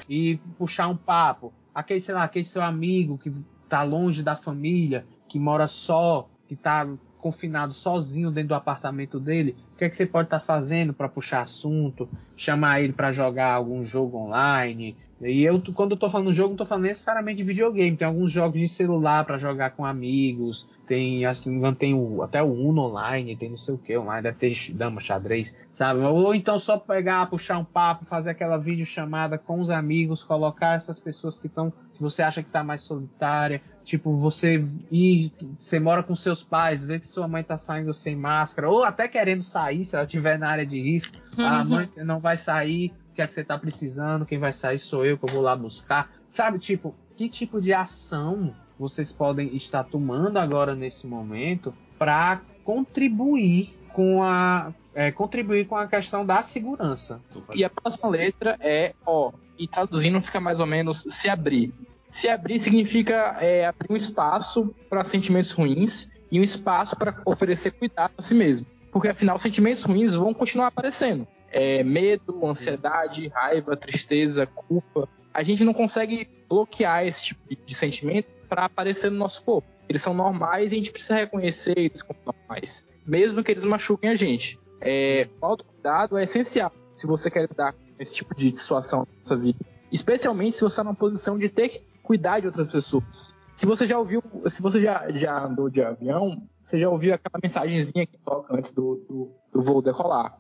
E 0.10 0.38
puxar 0.58 0.88
um 0.88 0.98
papo. 0.98 1.54
Aquele, 1.74 2.02
sei 2.02 2.16
lá, 2.16 2.24
aquele 2.24 2.46
seu 2.46 2.62
amigo 2.62 3.18
que 3.18 3.32
tá 3.70 3.84
longe 3.84 4.24
da 4.24 4.36
família, 4.36 5.06
que 5.28 5.40
mora 5.40 5.68
só, 5.68 6.28
que 6.48 6.56
tá 6.56 6.88
confinado 7.18 7.72
sozinho 7.72 8.32
dentro 8.32 8.50
do 8.50 8.56
apartamento 8.56 9.20
dele, 9.20 9.56
que 9.82 9.86
é 9.86 9.90
que 9.90 9.98
você 9.98 10.06
pode 10.06 10.28
estar 10.28 10.40
tá 10.40 10.46
fazendo 10.46 10.94
para 10.94 11.10
puxar 11.10 11.42
assunto, 11.42 12.08
chamar 12.38 12.82
ele 12.82 12.94
para 12.94 13.12
jogar 13.12 13.52
algum 13.52 13.84
jogo 13.84 14.16
online? 14.16 14.96
E 15.20 15.44
eu, 15.44 15.60
quando 15.74 15.92
eu 15.92 15.98
tô 15.98 16.08
falando 16.08 16.32
jogo, 16.32 16.50
não 16.50 16.58
tô 16.58 16.66
falando 16.66 16.84
necessariamente 16.84 17.38
de 17.38 17.44
videogame. 17.44 17.98
Tem 17.98 18.08
alguns 18.08 18.32
jogos 18.32 18.60
de 18.60 18.68
celular 18.68 19.26
para 19.26 19.40
jogar 19.40 19.72
com 19.72 19.84
amigos. 19.84 20.68
Tem, 20.86 21.26
assim, 21.26 21.60
tem 21.74 21.96
o, 21.96 22.22
até 22.22 22.44
o 22.44 22.52
Uno 22.52 22.90
online, 22.90 23.36
tem 23.36 23.50
não 23.50 23.58
sei 23.58 23.74
o 23.74 23.78
que 23.78 23.98
online, 23.98 24.22
deve 24.22 24.38
ter 24.38 24.74
dama, 24.74 25.00
xadrez, 25.00 25.56
sabe? 25.74 26.02
Ou 26.02 26.36
então 26.36 26.60
só 26.60 26.78
pegar, 26.78 27.28
puxar 27.28 27.58
um 27.58 27.64
papo, 27.64 28.06
fazer 28.06 28.32
aquela 28.32 28.58
videochamada 28.58 29.38
com 29.38 29.62
os 29.62 29.70
amigos, 29.70 30.24
colocar 30.24 30.76
essas 30.76 31.00
pessoas 31.00 31.40
que 31.40 31.48
estão, 31.48 31.72
que 31.94 32.02
você 32.02 32.22
acha 32.22 32.44
que 32.44 32.50
tá 32.50 32.64
mais 32.64 32.84
solitária, 32.84 33.62
Tipo, 33.84 34.16
você 34.16 34.64
ir, 34.92 35.32
você 35.60 35.80
mora 35.80 36.04
com 36.04 36.16
seus 36.16 36.44
pais, 36.44 36.86
vê 36.86 37.00
que 37.00 37.08
sua 37.08 37.28
mãe 37.28 37.44
tá 37.44 37.58
saindo 37.58 37.94
sem 37.94 38.16
máscara, 38.16 38.70
ou 38.70 38.84
até 38.84 39.08
querendo 39.08 39.42
sair, 39.42 39.71
se 39.84 39.96
ela 39.96 40.06
estiver 40.06 40.38
na 40.38 40.50
área 40.50 40.66
de 40.66 40.82
risco. 40.82 41.18
Uhum. 41.38 41.46
Ah, 41.46 41.64
mãe, 41.64 41.88
você 41.88 42.04
não 42.04 42.20
vai 42.20 42.38
sair, 42.38 42.94
o 43.12 43.16
que 43.16 43.22
é 43.22 43.28
que 43.28 43.34
você 43.34 43.44
tá 43.44 43.58
precisando? 43.58 44.26
Quem 44.26 44.40
vai 44.40 44.54
sair 44.54 44.80
sou 44.80 45.06
eu, 45.06 45.18
que 45.18 45.26
eu 45.26 45.34
vou 45.34 45.42
lá 45.42 45.56
buscar. 45.56 46.12
Sabe, 46.30 46.60
tipo, 46.60 46.96
que 47.16 47.28
tipo 47.28 47.62
de 47.62 47.74
ação 47.74 48.54
vocês 48.80 49.12
podem 49.12 49.56
estar 49.56 49.84
tomando 49.84 50.38
agora 50.38 50.74
nesse 50.74 51.06
momento 51.06 51.74
para 52.00 52.42
contribuir 52.64 53.76
com 53.94 54.24
a 54.24 54.74
é, 54.94 55.12
contribuir 55.12 55.66
com 55.66 55.76
a 55.76 55.88
questão 55.88 56.26
da 56.26 56.42
segurança. 56.44 57.22
E 57.54 57.64
a 57.64 57.70
próxima 57.70 58.10
letra 58.10 58.58
é 58.60 58.94
O. 59.06 59.32
E 59.58 59.68
traduzindo 59.68 60.22
fica 60.22 60.40
mais 60.40 60.60
ou 60.60 60.66
menos 60.66 61.06
se 61.08 61.30
abrir. 61.30 61.74
Se 62.10 62.28
abrir 62.28 62.60
significa 62.60 63.38
é, 63.40 63.66
abrir 63.66 63.92
um 63.92 63.96
espaço 63.96 64.74
para 64.90 65.06
sentimentos 65.06 65.52
ruins 65.52 66.10
e 66.32 66.40
um 66.40 66.44
espaço 66.44 66.96
para 66.96 67.22
oferecer 67.26 67.72
cuidado 67.72 68.14
a 68.18 68.22
si 68.22 68.34
mesmo. 68.34 68.66
Porque 68.92 69.08
afinal, 69.08 69.40
sentimentos 69.40 69.84
ruins 69.84 70.14
vão 70.14 70.34
continuar 70.34 70.68
aparecendo. 70.68 71.28
É, 71.52 71.84
medo, 71.84 72.46
ansiedade, 72.46 73.28
raiva, 73.30 73.76
tristeza, 73.76 74.46
culpa. 74.46 75.08
A 75.34 75.44
gente 75.44 75.64
não 75.64 75.74
consegue 75.74 76.28
bloquear 76.50 77.06
esse 77.06 77.24
tipo 77.24 77.42
de 77.66 77.76
sentimento 77.76 78.28
para 78.50 78.66
aparecer 78.66 79.10
no 79.10 79.18
nosso 79.18 79.44
corpo. 79.44 79.68
Eles 79.88 80.02
são 80.02 80.14
normais 80.14 80.72
e 80.72 80.76
a 80.76 80.78
gente 80.78 80.92
precisa 80.92 81.16
reconhecer 81.16 81.78
eles 81.78 82.02
como 82.02 82.20
normais, 82.26 82.86
mesmo 83.06 83.44
que 83.44 83.52
eles 83.52 83.66
machuquem 83.66 84.10
a 84.10 84.16
gente. 84.16 84.60
É, 84.80 85.28
o 85.40 85.46
autocuidado 85.46 86.18
é 86.18 86.24
essencial 86.24 86.72
se 86.94 87.08
você 87.08 87.30
quer 87.30 87.42
lidar 87.42 87.74
com 87.74 87.80
esse 88.00 88.14
tipo 88.14 88.36
de 88.36 88.56
situação 88.56 89.00
na 89.02 89.26
sua 89.26 89.38
vida. 89.38 89.60
Especialmente 89.92 90.56
se 90.56 90.62
você 90.62 90.74
está 90.74 90.84
numa 90.84 90.96
posição 90.96 91.38
de 91.38 91.50
ter 91.50 91.84
cuidar 92.02 92.40
de 92.40 92.48
outras 92.48 92.68
pessoas. 92.68 93.34
Se 93.56 93.66
você 93.66 93.86
já 93.86 93.98
ouviu, 93.98 94.24
se 94.48 94.62
você 94.62 94.82
já, 94.82 95.10
já 95.12 95.46
andou 95.46 95.70
de 95.70 95.84
avião, 95.84 96.42
você 96.72 96.80
já 96.80 96.90
ouviu 96.90 97.14
aquela 97.14 97.40
mensagenzinha 97.44 98.06
que 98.06 98.18
toca 98.18 98.56
antes 98.56 98.72
do, 98.72 99.04
do, 99.08 99.32
do 99.52 99.62
voo 99.62 99.82
decolar. 99.82 100.38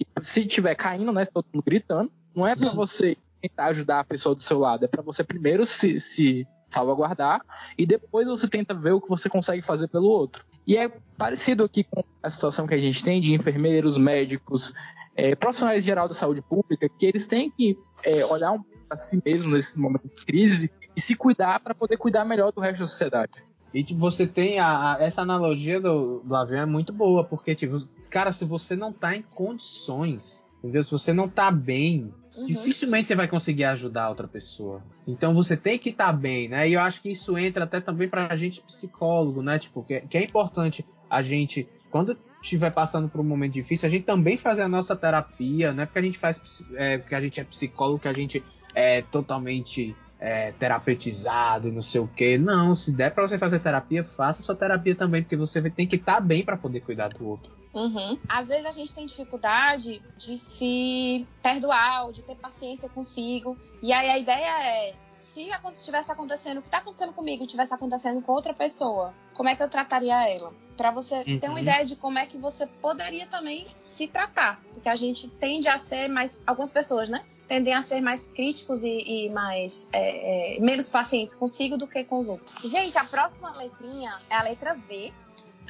E 0.00 0.06
se 0.22 0.40
estiver 0.40 0.74
caindo, 0.74 1.12
né, 1.12 1.24
se 1.24 1.30
todo 1.30 1.46
mundo 1.52 1.62
gritando, 1.64 2.10
não 2.34 2.46
é 2.46 2.56
para 2.56 2.68
uhum. 2.68 2.74
você 2.74 3.16
tentar 3.40 3.66
ajudar 3.66 4.00
a 4.00 4.04
pessoa 4.04 4.34
do 4.34 4.42
seu 4.42 4.58
lado, 4.58 4.86
é 4.86 4.88
para 4.88 5.02
você 5.02 5.22
primeiro 5.22 5.66
se, 5.66 6.00
se 6.00 6.46
salvaguardar 6.70 7.42
e 7.76 7.84
depois 7.84 8.26
você 8.26 8.48
tenta 8.48 8.72
ver 8.72 8.92
o 8.92 9.00
que 9.00 9.08
você 9.08 9.28
consegue 9.28 9.60
fazer 9.60 9.88
pelo 9.88 10.06
outro. 10.06 10.44
E 10.66 10.78
é 10.78 10.90
parecido 11.18 11.62
aqui 11.62 11.84
com 11.84 12.02
a 12.22 12.30
situação 12.30 12.66
que 12.66 12.74
a 12.74 12.78
gente 12.78 13.04
tem 13.04 13.20
de 13.20 13.34
enfermeiros, 13.34 13.98
médicos, 13.98 14.72
é, 15.14 15.34
profissionais 15.34 15.84
geral 15.84 16.08
da 16.08 16.14
saúde 16.14 16.40
pública, 16.40 16.88
que 16.88 17.04
eles 17.04 17.26
têm 17.26 17.50
que 17.50 17.78
é, 18.02 18.24
olhar 18.24 18.52
um 18.52 18.64
a 18.88 18.96
si 18.96 19.20
mesmo 19.22 19.50
nesse 19.50 19.78
momento 19.78 20.08
de 20.08 20.24
crise 20.24 20.72
e 20.96 21.00
se 21.00 21.14
cuidar 21.14 21.60
para 21.60 21.74
poder 21.74 21.98
cuidar 21.98 22.24
melhor 22.24 22.52
do 22.52 22.60
resto 22.60 22.80
da 22.80 22.86
sociedade. 22.86 23.44
E 23.74 23.82
tipo, 23.82 23.98
você 23.98 24.24
tem 24.24 24.60
a, 24.60 24.94
a, 24.94 25.02
essa 25.02 25.20
analogia 25.20 25.80
do, 25.80 26.20
do 26.20 26.36
avião 26.36 26.60
é 26.60 26.66
muito 26.66 26.92
boa, 26.92 27.24
porque, 27.24 27.56
tipo, 27.56 27.76
cara, 28.08 28.30
se 28.30 28.44
você 28.44 28.76
não 28.76 28.92
tá 28.92 29.16
em 29.16 29.22
condições, 29.22 30.44
entendeu? 30.62 30.84
Se 30.84 30.92
você 30.92 31.12
não 31.12 31.28
tá 31.28 31.50
bem, 31.50 32.14
uhum. 32.36 32.46
dificilmente 32.46 33.08
você 33.08 33.16
vai 33.16 33.26
conseguir 33.26 33.64
ajudar 33.64 34.08
outra 34.08 34.28
pessoa. 34.28 34.80
Então 35.08 35.34
você 35.34 35.56
tem 35.56 35.76
que 35.76 35.90
estar 35.90 36.06
tá 36.06 36.12
bem, 36.12 36.48
né? 36.48 36.68
E 36.68 36.74
eu 36.74 36.80
acho 36.80 37.02
que 37.02 37.10
isso 37.10 37.36
entra 37.36 37.64
até 37.64 37.80
também 37.80 38.08
pra 38.08 38.36
gente 38.36 38.62
psicólogo, 38.62 39.42
né? 39.42 39.58
Tipo, 39.58 39.82
que, 39.82 40.02
que 40.02 40.18
é 40.18 40.22
importante 40.22 40.86
a 41.10 41.20
gente, 41.20 41.68
quando 41.90 42.16
estiver 42.40 42.70
passando 42.70 43.08
por 43.08 43.20
um 43.20 43.24
momento 43.24 43.54
difícil, 43.54 43.88
a 43.88 43.90
gente 43.90 44.04
também 44.04 44.36
fazer 44.36 44.62
a 44.62 44.68
nossa 44.68 44.94
terapia, 44.94 45.72
não 45.72 45.82
é 45.82 45.86
porque 45.86 45.98
a 45.98 46.02
gente 46.02 46.18
faz, 46.18 46.64
é, 46.76 46.98
porque 46.98 47.14
a 47.16 47.20
gente 47.20 47.40
é 47.40 47.44
psicólogo 47.44 47.98
que 47.98 48.08
a 48.08 48.12
gente 48.12 48.42
é 48.72 49.02
totalmente 49.02 49.96
é, 50.24 50.52
terapeutizado 50.52 51.68
e 51.68 51.70
não 51.70 51.82
sei 51.82 52.00
o 52.00 52.08
que. 52.08 52.38
Não, 52.38 52.74
se 52.74 52.90
der 52.90 53.12
para 53.14 53.26
você 53.26 53.36
fazer 53.36 53.60
terapia, 53.60 54.02
faça 54.02 54.40
sua 54.40 54.56
terapia 54.56 54.94
também, 54.94 55.22
porque 55.22 55.36
você 55.36 55.60
tem 55.70 55.86
que 55.86 55.96
estar 55.96 56.14
tá 56.14 56.20
bem 56.20 56.42
para 56.42 56.56
poder 56.56 56.80
cuidar 56.80 57.08
do 57.08 57.28
outro. 57.28 57.52
Uhum. 57.74 58.18
Às 58.26 58.48
vezes 58.48 58.64
a 58.64 58.70
gente 58.70 58.94
tem 58.94 59.04
dificuldade 59.04 60.00
de 60.16 60.38
se 60.38 61.26
perdoar, 61.42 62.06
ou 62.06 62.12
de 62.12 62.24
ter 62.24 62.36
paciência 62.36 62.88
consigo. 62.88 63.58
E 63.82 63.92
aí 63.92 64.08
a 64.08 64.18
ideia 64.18 64.64
é: 64.64 64.94
se 65.14 65.50
estivesse 65.72 66.10
acontecendo 66.10 66.58
o 66.58 66.62
que 66.62 66.68
está 66.68 66.78
acontecendo 66.78 67.12
comigo 67.12 67.42
estivesse 67.42 67.74
acontecendo 67.74 68.22
com 68.22 68.32
outra 68.32 68.54
pessoa, 68.54 69.12
como 69.34 69.50
é 69.50 69.54
que 69.54 69.62
eu 69.62 69.68
trataria 69.68 70.26
ela? 70.26 70.54
Para 70.74 70.90
você 70.90 71.16
uhum. 71.16 71.38
ter 71.38 71.48
uma 71.48 71.56
uhum. 71.56 71.62
ideia 71.62 71.84
de 71.84 71.96
como 71.96 72.18
é 72.18 72.24
que 72.24 72.38
você 72.38 72.66
poderia 72.66 73.26
também 73.26 73.66
se 73.74 74.06
tratar. 74.06 74.62
Porque 74.72 74.88
a 74.88 74.96
gente 74.96 75.28
tende 75.28 75.68
a 75.68 75.76
ser 75.76 76.08
mais. 76.08 76.42
Algumas 76.46 76.70
pessoas, 76.70 77.10
né? 77.10 77.22
Tendem 77.46 77.74
a 77.74 77.82
ser 77.82 78.00
mais 78.00 78.26
críticos 78.26 78.84
e, 78.84 79.26
e 79.26 79.30
mais 79.30 79.88
é, 79.92 80.56
é, 80.56 80.60
menos 80.60 80.88
pacientes 80.88 81.36
consigo 81.36 81.76
do 81.76 81.86
que 81.86 82.04
com 82.04 82.18
os 82.18 82.28
outros. 82.28 82.70
Gente, 82.70 82.96
a 82.98 83.04
próxima 83.04 83.54
letrinha 83.56 84.18
é 84.30 84.36
a 84.36 84.42
letra 84.42 84.74
V. 84.74 85.12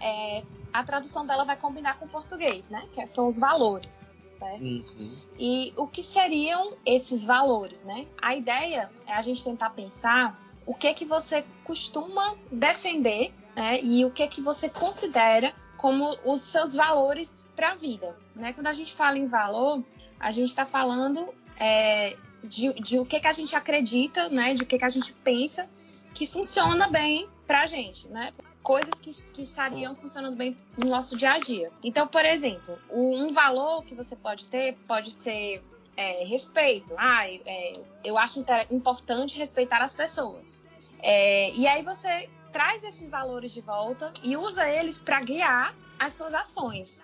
É, 0.03 0.43
a 0.73 0.83
tradução 0.83 1.27
dela 1.27 1.45
vai 1.45 1.57
combinar 1.57 1.99
com 1.99 2.07
o 2.07 2.09
português, 2.09 2.69
né? 2.69 2.85
Que 2.93 3.07
são 3.07 3.27
os 3.27 3.39
valores, 3.39 4.23
certo? 4.29 4.65
Uhum. 4.65 5.13
E 5.39 5.73
o 5.77 5.87
que 5.87 6.03
seriam 6.03 6.75
esses 6.85 7.25
valores, 7.25 7.85
né? 7.85 8.07
A 8.21 8.35
ideia 8.35 8.91
é 9.07 9.13
a 9.13 9.23
gente 9.23 9.45
tentar 9.45 9.71
pensar 9.71 10.41
o 10.67 10.75
que 10.75 10.93
que 10.95 11.05
você 11.05 11.45
costuma 11.63 12.35
defender, 12.51 13.33
né? 13.55 13.81
E 13.83 14.05
o 14.05 14.11
que 14.11 14.27
que 14.27 14.41
você 14.41 14.69
considera 14.69 15.55
como 15.77 16.17
os 16.25 16.41
seus 16.41 16.75
valores 16.75 17.47
para 17.55 17.73
a 17.73 17.75
vida, 17.75 18.17
né? 18.35 18.53
Quando 18.53 18.67
a 18.67 18.73
gente 18.73 18.93
fala 18.95 19.17
em 19.17 19.27
valor, 19.27 19.83
a 20.19 20.31
gente 20.31 20.49
está 20.49 20.67
falando 20.67 21.33
é, 21.59 22.17
de, 22.43 22.73
de, 22.75 22.99
o 22.99 23.07
que, 23.07 23.21
que 23.21 23.27
a 23.27 23.33
gente 23.33 23.55
acredita, 23.57 24.29
né? 24.29 24.55
De 24.55 24.62
o 24.62 24.67
que, 24.67 24.79
que 24.79 24.85
a 24.85 24.88
gente 24.88 25.12
pensa 25.12 25.69
que 26.12 26.27
funciona 26.27 26.88
bem 26.88 27.29
pra 27.47 27.67
gente, 27.67 28.09
né? 28.09 28.33
Coisas 28.62 29.01
que, 29.01 29.12
que 29.33 29.43
estariam 29.43 29.95
funcionando 29.95 30.37
bem 30.37 30.57
no 30.77 30.88
nosso 30.88 31.17
dia 31.17 31.33
a 31.33 31.38
dia. 31.38 31.71
Então, 31.83 32.07
por 32.07 32.25
exemplo, 32.25 32.79
um 32.90 33.29
valor 33.29 33.85
que 33.85 33.95
você 33.95 34.17
pode 34.17 34.49
ter 34.49 34.77
pode 34.87 35.11
ser 35.11 35.62
é, 35.97 36.25
respeito. 36.25 36.95
Ah, 36.97 37.29
é, 37.29 37.73
eu 38.03 38.17
acho 38.19 38.43
importante 38.71 39.37
respeitar 39.37 39.83
as 39.83 39.93
pessoas. 39.93 40.64
É, 41.03 41.53
e 41.53 41.67
aí 41.67 41.83
você 41.83 42.29
traz 42.53 42.85
esses 42.85 43.11
valores 43.11 43.51
de 43.51 43.61
volta 43.61 44.12
e 44.23 44.37
usa 44.37 44.69
eles 44.69 44.97
para 44.97 45.21
guiar 45.21 45.75
as 45.99 46.14
suas 46.14 46.35
ações. 46.35 47.03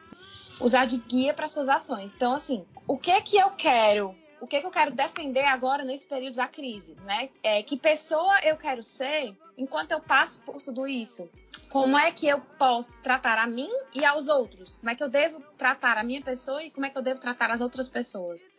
Usar 0.61 0.87
de 0.87 0.99
guia 0.99 1.35
para 1.35 1.49
suas 1.49 1.69
ações. 1.69 2.15
Então, 2.15 2.33
assim, 2.35 2.65
o 2.87 2.97
que 2.97 3.21
que 3.23 3.37
eu 3.37 3.51
quero 3.51 4.15
o 4.41 4.47
que, 4.47 4.61
que 4.61 4.67
eu 4.67 4.71
quero 4.71 4.91
defender 4.91 5.45
agora 5.45 5.85
nesse 5.85 6.07
período 6.07 6.37
da 6.37 6.49
crise, 6.49 6.95
né? 7.05 7.29
É, 7.43 7.63
que 7.63 7.77
pessoa 7.77 8.41
eu 8.43 8.57
quero 8.57 8.83
ser 8.83 9.37
enquanto 9.57 9.93
eu 9.93 10.01
passo 10.01 10.41
por 10.41 10.63
tudo 10.63 10.87
isso? 10.87 11.31
Como 11.69 11.97
é 11.97 12.11
que 12.11 12.27
eu 12.27 12.41
posso 12.59 13.01
tratar 13.01 13.39
a 13.39 13.47
mim 13.47 13.71
e 13.95 14.05
aos 14.05 14.27
outros? 14.27 14.79
Como 14.79 14.91
é 14.91 14.95
que 14.95 15.05
eu 15.05 15.09
devo 15.09 15.41
tratar 15.57 15.99
a 15.99 16.03
minha 16.03 16.21
pessoa 16.21 16.63
e 16.63 16.71
como 16.71 16.85
é 16.85 16.91
que 16.91 16.99
eu 16.99 17.03
devo 17.03 17.21
tratar 17.21 17.51
as 17.51 17.61
outras 17.61 17.89
pessoas? 17.89 18.51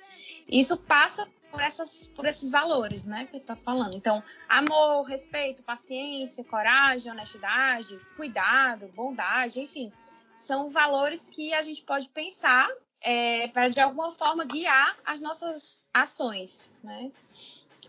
Isso 0.48 0.78
passa 0.78 1.28
por, 1.52 1.62
essas, 1.62 2.08
por 2.08 2.26
esses 2.26 2.50
valores, 2.50 3.06
né, 3.06 3.26
que 3.26 3.36
eu 3.36 3.42
tô 3.42 3.56
falando. 3.58 3.96
Então, 3.96 4.24
amor, 4.48 5.04
respeito, 5.04 5.62
paciência, 5.64 6.44
coragem, 6.46 7.12
honestidade, 7.12 8.00
cuidado, 8.16 8.88
bondade, 8.96 9.60
enfim, 9.60 9.92
são 10.34 10.70
valores 10.70 11.28
que 11.28 11.54
a 11.54 11.62
gente 11.62 11.84
pode 11.84 12.08
pensar 12.08 12.70
é, 13.02 13.48
para 13.50 13.70
de 13.70 13.80
alguma 13.80 14.12
forma 14.12 14.46
guiar 14.46 14.98
as 15.06 15.20
nossas 15.20 15.82
ações, 15.94 16.74
né? 16.84 17.12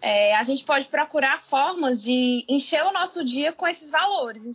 É, 0.01 0.35
a 0.35 0.42
gente 0.42 0.64
pode 0.64 0.88
procurar 0.88 1.40
formas 1.40 2.03
de 2.03 2.44
encher 2.48 2.85
o 2.85 2.92
nosso 2.92 3.25
dia 3.25 3.53
com 3.53 3.68
esses 3.68 3.90
valores, 3.90 4.51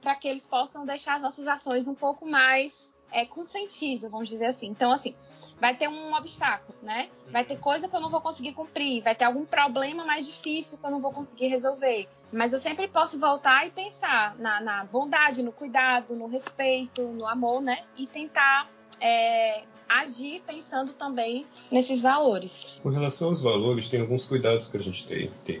para 0.00 0.14
que 0.14 0.26
eles 0.26 0.46
possam 0.46 0.86
deixar 0.86 1.16
as 1.16 1.22
nossas 1.22 1.46
ações 1.46 1.86
um 1.86 1.94
pouco 1.94 2.24
mais 2.24 2.94
é, 3.12 3.24
com 3.24 3.44
sentido, 3.44 4.08
vamos 4.08 4.28
dizer 4.28 4.46
assim. 4.46 4.68
Então, 4.68 4.90
assim, 4.90 5.14
vai 5.60 5.76
ter 5.76 5.88
um 5.88 6.14
obstáculo, 6.14 6.76
né? 6.82 7.10
Vai 7.28 7.44
ter 7.44 7.58
coisa 7.58 7.88
que 7.88 7.94
eu 7.94 8.00
não 8.00 8.08
vou 8.08 8.20
conseguir 8.20 8.52
cumprir, 8.54 9.02
vai 9.02 9.14
ter 9.14 9.24
algum 9.24 9.44
problema 9.44 10.04
mais 10.04 10.26
difícil 10.26 10.78
que 10.78 10.86
eu 10.86 10.90
não 10.90 10.98
vou 10.98 11.12
conseguir 11.12 11.48
resolver. 11.48 12.08
Mas 12.32 12.52
eu 12.52 12.58
sempre 12.58 12.88
posso 12.88 13.18
voltar 13.18 13.66
e 13.66 13.70
pensar 13.70 14.34
na, 14.38 14.60
na 14.60 14.84
bondade, 14.84 15.42
no 15.42 15.52
cuidado, 15.52 16.16
no 16.16 16.26
respeito, 16.26 17.02
no 17.02 17.26
amor, 17.26 17.60
né? 17.60 17.84
E 17.96 18.06
tentar 18.06 18.70
é, 19.00 19.64
agir 19.88 20.42
pensando 20.46 20.92
também 20.92 21.46
nesses 21.70 22.00
valores. 22.00 22.68
Com 22.82 22.90
relação 22.90 23.28
aos 23.28 23.40
valores, 23.40 23.88
tem 23.88 24.00
alguns 24.00 24.24
cuidados 24.24 24.66
que 24.68 24.76
a 24.76 24.80
gente 24.80 25.06
tem. 25.06 25.30
tem. 25.44 25.60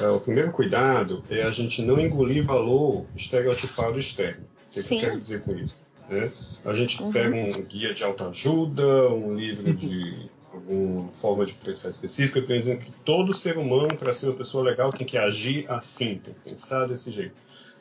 É, 0.00 0.08
o 0.08 0.20
primeiro 0.20 0.52
cuidado 0.52 1.24
é 1.28 1.42
a 1.42 1.50
gente 1.50 1.82
não 1.82 1.98
engolir 1.98 2.44
valor 2.44 3.06
estereotipado 3.16 3.98
externo. 3.98 4.44
O 4.68 4.70
que, 4.70 4.80
eu 4.80 5.00
quero 5.00 5.18
dizer 5.18 5.42
com 5.42 5.56
isso? 5.56 5.86
Né? 6.08 6.30
A 6.64 6.72
gente 6.72 7.02
uhum. 7.02 7.12
pega 7.12 7.34
um 7.34 7.62
guia 7.62 7.92
de 7.94 8.04
autoajuda, 8.04 9.10
um 9.10 9.34
livro 9.34 9.74
de 9.74 10.30
alguma 10.52 11.10
forma 11.10 11.44
de 11.44 11.54
pensar 11.54 11.90
específica, 11.90 12.40
dizer 12.40 12.78
que 12.78 12.90
todo 13.04 13.34
ser 13.34 13.58
humano, 13.58 13.96
para 13.96 14.12
ser 14.12 14.26
uma 14.26 14.36
pessoa 14.36 14.64
legal, 14.64 14.90
tem 14.90 15.06
que 15.06 15.18
agir 15.18 15.66
assim, 15.70 16.16
tem 16.16 16.34
que 16.34 16.50
pensar 16.50 16.86
desse 16.86 17.10
jeito. 17.10 17.34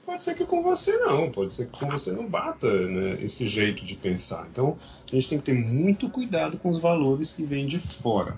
Pode 0.08 0.24
ser 0.24 0.36
que 0.36 0.46
com 0.46 0.64
você 0.64 0.98
não, 1.00 1.30
pode 1.30 1.54
ser 1.54 1.66
que 1.66 1.78
com 1.78 1.86
você 1.90 2.14
não 2.14 2.26
bata 2.26 2.74
né, 2.88 3.18
esse 3.22 3.46
jeito 3.46 3.84
de 3.84 3.96
pensar. 3.96 4.48
Então, 4.50 4.78
a 5.12 5.14
gente 5.14 5.28
tem 5.28 5.38
que 5.38 5.44
ter 5.44 5.54
muito 5.54 6.10
cuidado 6.10 6.58
com 6.58 6.70
os 6.70 6.80
valores 6.80 7.34
que 7.34 7.46
vêm 7.46 7.68
de 7.68 7.78
fora. 7.78 8.38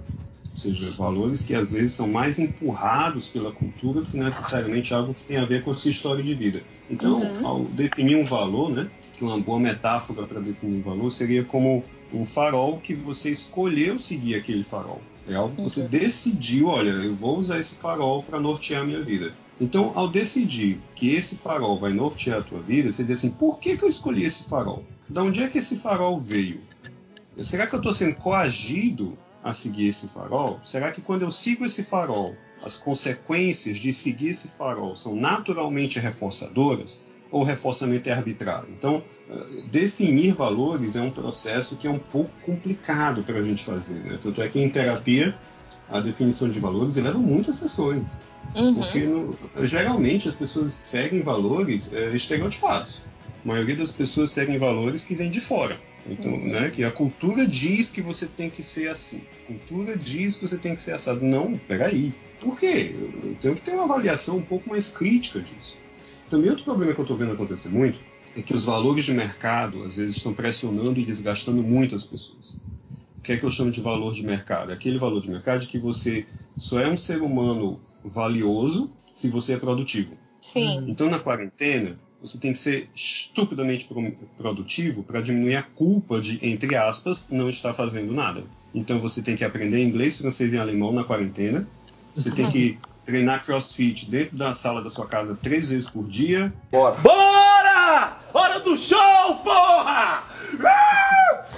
Ou 0.49 0.57
seja, 0.57 0.91
valores 0.97 1.43
que 1.43 1.53
às 1.53 1.71
vezes 1.71 1.93
são 1.93 2.07
mais 2.07 2.39
empurrados 2.39 3.27
pela 3.27 3.51
cultura 3.51 4.01
do 4.01 4.07
que 4.07 4.17
necessariamente 4.17 4.95
algo 4.95 5.13
que 5.13 5.25
tem 5.25 5.37
a 5.37 5.45
ver 5.45 5.63
com 5.63 5.69
a 5.69 5.75
sua 5.75 5.91
história 5.91 6.23
de 6.23 6.33
vida. 6.33 6.63
Então, 6.89 7.21
uhum. 7.21 7.47
ao 7.47 7.65
definir 7.65 8.15
um 8.15 8.25
valor, 8.25 8.71
né, 8.71 8.89
que 9.15 9.23
uma 9.23 9.37
boa 9.37 9.59
metáfora 9.59 10.25
para 10.25 10.41
definir 10.41 10.79
um 10.79 10.81
valor 10.81 11.11
seria 11.11 11.45
como 11.45 11.83
um 12.11 12.25
farol 12.25 12.79
que 12.79 12.95
você 12.95 13.29
escolheu 13.29 13.99
seguir 13.99 14.33
aquele 14.33 14.63
farol. 14.63 15.03
É 15.27 15.35
algo 15.35 15.55
que 15.55 15.61
você 15.61 15.81
uhum. 15.81 15.87
decidiu, 15.87 16.65
olha, 16.65 16.89
eu 16.89 17.13
vou 17.13 17.37
usar 17.37 17.59
esse 17.59 17.75
farol 17.75 18.23
para 18.23 18.39
nortear 18.39 18.81
a 18.81 18.85
minha 18.85 19.03
vida. 19.03 19.31
Então, 19.59 19.91
ao 19.95 20.07
decidir 20.07 20.79
que 20.95 21.13
esse 21.13 21.37
farol 21.37 21.79
vai 21.79 21.91
nortear 21.91 22.39
a 22.39 22.43
tua 22.43 22.61
vida, 22.61 22.91
você 22.91 23.03
diz 23.03 23.17
assim: 23.17 23.31
por 23.31 23.59
que, 23.59 23.77
que 23.77 23.83
eu 23.83 23.89
escolhi 23.89 24.23
esse 24.23 24.45
farol? 24.45 24.83
De 25.09 25.19
onde 25.19 25.43
é 25.43 25.47
que 25.49 25.57
esse 25.57 25.77
farol 25.77 26.17
veio? 26.17 26.61
Será 27.43 27.67
que 27.67 27.75
eu 27.75 27.79
estou 27.79 27.93
sendo 27.93 28.15
coagido 28.15 29.17
a 29.43 29.53
seguir 29.53 29.87
esse 29.87 30.09
farol? 30.09 30.59
Será 30.63 30.91
que 30.91 31.01
quando 31.01 31.23
eu 31.23 31.31
sigo 31.31 31.65
esse 31.65 31.83
farol, 31.83 32.35
as 32.63 32.75
consequências 32.75 33.77
de 33.77 33.93
seguir 33.93 34.29
esse 34.29 34.49
farol 34.49 34.95
são 34.95 35.15
naturalmente 35.15 35.99
reforçadoras? 35.99 37.09
ou 37.31 37.41
o 37.41 37.43
reforçamento 37.43 38.09
é 38.09 38.13
arbitrário. 38.13 38.69
Então, 38.77 39.03
eh, 39.29 39.63
definir 39.71 40.33
valores 40.33 40.95
é 40.95 41.01
um 41.01 41.11
processo 41.11 41.77
que 41.77 41.87
é 41.87 41.89
um 41.89 41.99
pouco 41.99 42.31
complicado 42.43 43.23
para 43.23 43.39
a 43.39 43.43
gente 43.43 43.63
fazer. 43.63 43.99
Né? 43.99 44.17
Tanto 44.21 44.41
é 44.41 44.47
que 44.47 44.59
em 44.59 44.69
terapia, 44.69 45.37
a 45.89 45.99
definição 45.99 46.49
de 46.49 46.59
valores 46.59 46.97
leva 46.97 47.17
muitas 47.17 47.57
sessões. 47.57 48.23
Uhum. 48.55 48.75
Porque 48.75 48.99
no, 48.99 49.37
geralmente 49.63 50.27
as 50.27 50.35
pessoas 50.35 50.71
seguem 50.73 51.21
valores 51.21 51.93
é, 51.93 52.15
estereotipados. 52.15 53.03
A 53.43 53.47
maioria 53.47 53.75
das 53.75 53.91
pessoas 53.91 54.31
seguem 54.31 54.57
valores 54.57 55.05
que 55.05 55.15
vêm 55.15 55.29
de 55.29 55.39
fora. 55.39 55.79
Então, 56.07 56.31
uhum. 56.31 56.47
né, 56.47 56.69
que 56.69 56.83
a 56.83 56.91
cultura 56.91 57.45
diz 57.45 57.91
que 57.91 58.01
você 58.01 58.25
tem 58.25 58.49
que 58.49 58.63
ser 58.63 58.89
assim. 58.89 59.23
A 59.43 59.47
cultura 59.47 59.97
diz 59.97 60.37
que 60.37 60.47
você 60.47 60.57
tem 60.57 60.75
que 60.75 60.81
ser 60.81 60.93
assado. 60.93 61.23
Não, 61.23 61.57
peraí. 61.57 62.13
Por 62.39 62.57
quê? 62.57 62.95
Eu 63.23 63.35
tenho 63.39 63.55
que 63.55 63.61
ter 63.61 63.71
uma 63.71 63.83
avaliação 63.83 64.37
um 64.37 64.41
pouco 64.41 64.69
mais 64.69 64.89
crítica 64.89 65.41
disso. 65.41 65.79
Também 66.29 66.49
outro 66.49 66.63
problema 66.63 66.93
que 66.93 66.99
eu 66.99 67.03
estou 67.03 67.17
vendo 67.17 67.33
acontecer 67.33 67.69
muito 67.69 67.99
é 68.37 68.41
que 68.41 68.53
os 68.53 68.63
valores 68.63 69.03
de 69.03 69.13
mercado 69.13 69.83
às 69.83 69.97
vezes 69.97 70.17
estão 70.17 70.33
pressionando 70.33 70.99
e 70.99 71.05
desgastando 71.05 71.61
muito 71.63 71.95
as 71.95 72.03
pessoas. 72.03 72.63
O 73.19 73.21
que 73.21 73.33
é 73.33 73.37
que 73.37 73.43
eu 73.43 73.51
chamo 73.51 73.69
de 73.69 73.81
valor 73.81 74.13
de 74.13 74.23
mercado? 74.23 74.71
Aquele 74.71 74.97
valor 74.97 75.21
de 75.21 75.29
mercado 75.29 75.59
de 75.59 75.67
que 75.67 75.77
você 75.77 76.25
só 76.57 76.79
é 76.79 76.87
um 76.87 76.95
ser 76.95 77.21
humano 77.21 77.77
valioso 78.03 78.89
se 79.13 79.29
você 79.29 79.55
é 79.55 79.57
produtivo. 79.57 80.15
Sim. 80.39 80.85
Então, 80.87 81.09
na 81.09 81.19
quarentena, 81.19 81.99
você 82.21 82.39
tem 82.39 82.53
que 82.53 82.57
ser 82.57 82.89
estupidamente 82.95 83.89
produtivo 84.37 85.03
para 85.03 85.19
diminuir 85.19 85.57
a 85.57 85.63
culpa 85.63 86.21
de, 86.21 86.39
entre 86.41 86.77
aspas, 86.77 87.29
não 87.29 87.49
estar 87.49 87.73
fazendo 87.73 88.13
nada. 88.13 88.45
Então, 88.73 89.01
você 89.01 89.21
tem 89.21 89.35
que 89.35 89.43
aprender 89.43 89.83
inglês, 89.83 90.17
francês 90.17 90.53
e 90.53 90.57
alemão 90.57 90.93
na 90.93 91.03
quarentena. 91.03 91.67
Você 92.13 92.31
tem 92.31 92.47
que 92.49 92.79
treinar 93.03 93.45
crossfit 93.45 94.09
dentro 94.09 94.37
da 94.37 94.53
sala 94.53 94.81
da 94.81 94.89
sua 94.89 95.05
casa 95.05 95.35
três 95.35 95.71
vezes 95.71 95.89
por 95.89 96.07
dia. 96.07 96.53
Bora! 96.71 96.95
Bora! 97.01 98.17
Hora 98.33 98.59
do 98.61 98.77
show, 98.77 99.35
porra! 99.43 100.28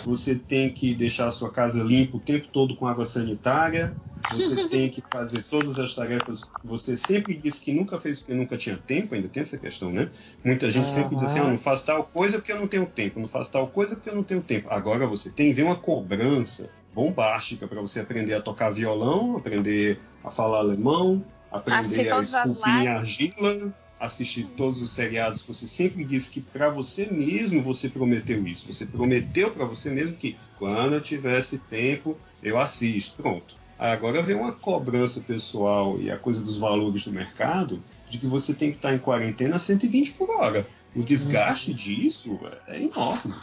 Você 0.06 0.36
tem 0.36 0.70
que 0.70 0.94
deixar 0.94 1.28
a 1.28 1.32
sua 1.32 1.52
casa 1.52 1.84
limpa 1.84 2.18
o 2.18 2.20
tempo 2.20 2.48
todo 2.48 2.76
com 2.76 2.88
água 2.88 3.06
sanitária. 3.06 3.96
Você 4.32 4.68
tem 4.70 4.90
que 4.90 5.04
fazer 5.12 5.44
todas 5.44 5.80
as 5.80 5.96
tarefas 5.96 6.50
você 6.64 6.96
sempre 6.96 7.34
disse 7.36 7.66
que 7.66 7.74
nunca 7.74 8.00
fez 8.00 8.20
porque 8.20 8.34
nunca 8.34 8.58
tinha 8.58 8.78
tempo, 8.78 9.16
ainda 9.16 9.28
tem 9.28 9.42
essa 9.42 9.58
questão, 9.58 9.92
né? 9.92 10.10
Muita 10.44 10.70
gente 10.72 10.86
uhum. 10.86 10.94
sempre 10.94 11.16
diz 11.16 11.26
assim: 11.26 11.40
ah, 11.40 11.46
não 11.46 11.58
faço 11.58 11.86
tal 11.86 12.04
coisa 12.04 12.38
porque 12.38 12.52
eu 12.52 12.60
não 12.60 12.68
tenho 12.68 12.86
tempo, 12.86 13.20
não 13.20 13.28
faço 13.28 13.52
tal 13.52 13.68
coisa 13.68 13.96
porque 13.96 14.10
eu 14.10 14.16
não 14.16 14.24
tenho 14.24 14.42
tempo. 14.42 14.68
Agora 14.70 15.08
você 15.08 15.32
tem, 15.32 15.54
vem 15.54 15.66
uma 15.66 15.76
cobrança 15.76 16.70
bombástica 16.94 17.68
para 17.68 17.82
você 17.82 18.02
aprender 18.02 18.34
a 18.34 18.42
tocar 18.42 18.70
violão, 18.70 19.38
aprender 19.38 20.00
a 20.24 20.30
falar 20.30 20.60
alemão, 20.60 21.24
aprender 21.52 22.12
a 22.12 22.22
esculpir 22.22 22.76
em 22.82 22.88
argila, 22.88 23.74
assistir 24.02 24.46
todos 24.58 24.82
os 24.82 24.90
seriados 24.90 25.44
você 25.44 25.68
sempre 25.68 26.04
disse 26.04 26.32
que 26.32 26.42
para 26.42 26.70
você 26.70 27.06
mesmo 27.12 27.62
você 27.62 27.88
prometeu 27.88 28.46
isso. 28.48 28.74
Você 28.74 28.88
prometeu 28.88 29.52
para 29.52 29.64
você 29.64 29.92
mesmo 29.92 30.18
que 30.18 30.36
quando 30.58 30.94
eu 30.94 31.02
tivesse 31.02 31.60
tempo 31.60 32.18
eu 32.42 32.60
assisto. 32.60 33.22
Pronto. 33.22 33.56
Agora 33.78 34.22
vem 34.22 34.36
uma 34.36 34.54
cobrança 34.54 35.22
pessoal 35.22 36.00
e 36.00 36.10
a 36.12 36.18
coisa 36.18 36.44
dos 36.44 36.58
valores 36.58 37.06
do 37.06 37.12
mercado 37.12 37.82
de 38.10 38.18
que 38.18 38.28
você 38.28 38.54
tem 38.54 38.72
que 38.72 38.78
estar 38.78 38.94
em 38.94 39.00
quarentena 39.00 39.56
a 39.56 39.60
120 39.60 40.14
por 40.14 40.30
hora. 40.30 40.68
O 40.96 41.04
desgaste 41.04 41.74
disso 41.74 42.40
é 42.68 42.82
enorme. 42.82 43.34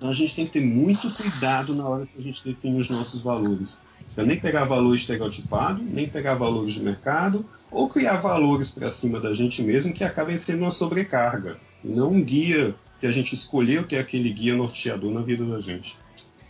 Então 0.00 0.08
a 0.08 0.14
gente 0.14 0.34
tem 0.34 0.46
que 0.46 0.52
ter 0.52 0.62
muito 0.62 1.10
cuidado 1.10 1.74
na 1.74 1.86
hora 1.86 2.06
que 2.06 2.18
a 2.18 2.22
gente 2.22 2.42
define 2.42 2.80
os 2.80 2.88
nossos 2.88 3.20
valores. 3.20 3.82
Para 4.14 4.24
nem 4.24 4.40
pegar 4.40 4.64
valor 4.64 4.94
estereotipado, 4.94 5.82
nem 5.82 6.08
pegar 6.08 6.36
valores 6.36 6.72
de 6.72 6.82
mercado, 6.82 7.44
ou 7.70 7.86
criar 7.86 8.16
valores 8.16 8.70
para 8.70 8.90
cima 8.90 9.20
da 9.20 9.34
gente 9.34 9.62
mesmo 9.62 9.92
que 9.92 10.02
acabem 10.02 10.38
sendo 10.38 10.62
uma 10.62 10.70
sobrecarga, 10.70 11.60
não 11.84 12.12
um 12.12 12.24
guia 12.24 12.74
que 12.98 13.06
a 13.06 13.12
gente 13.12 13.34
escolheu 13.34 13.86
ter 13.86 13.98
aquele 13.98 14.30
guia 14.30 14.54
norteador 14.54 15.12
na 15.12 15.20
vida 15.20 15.44
da 15.44 15.60
gente. 15.60 15.98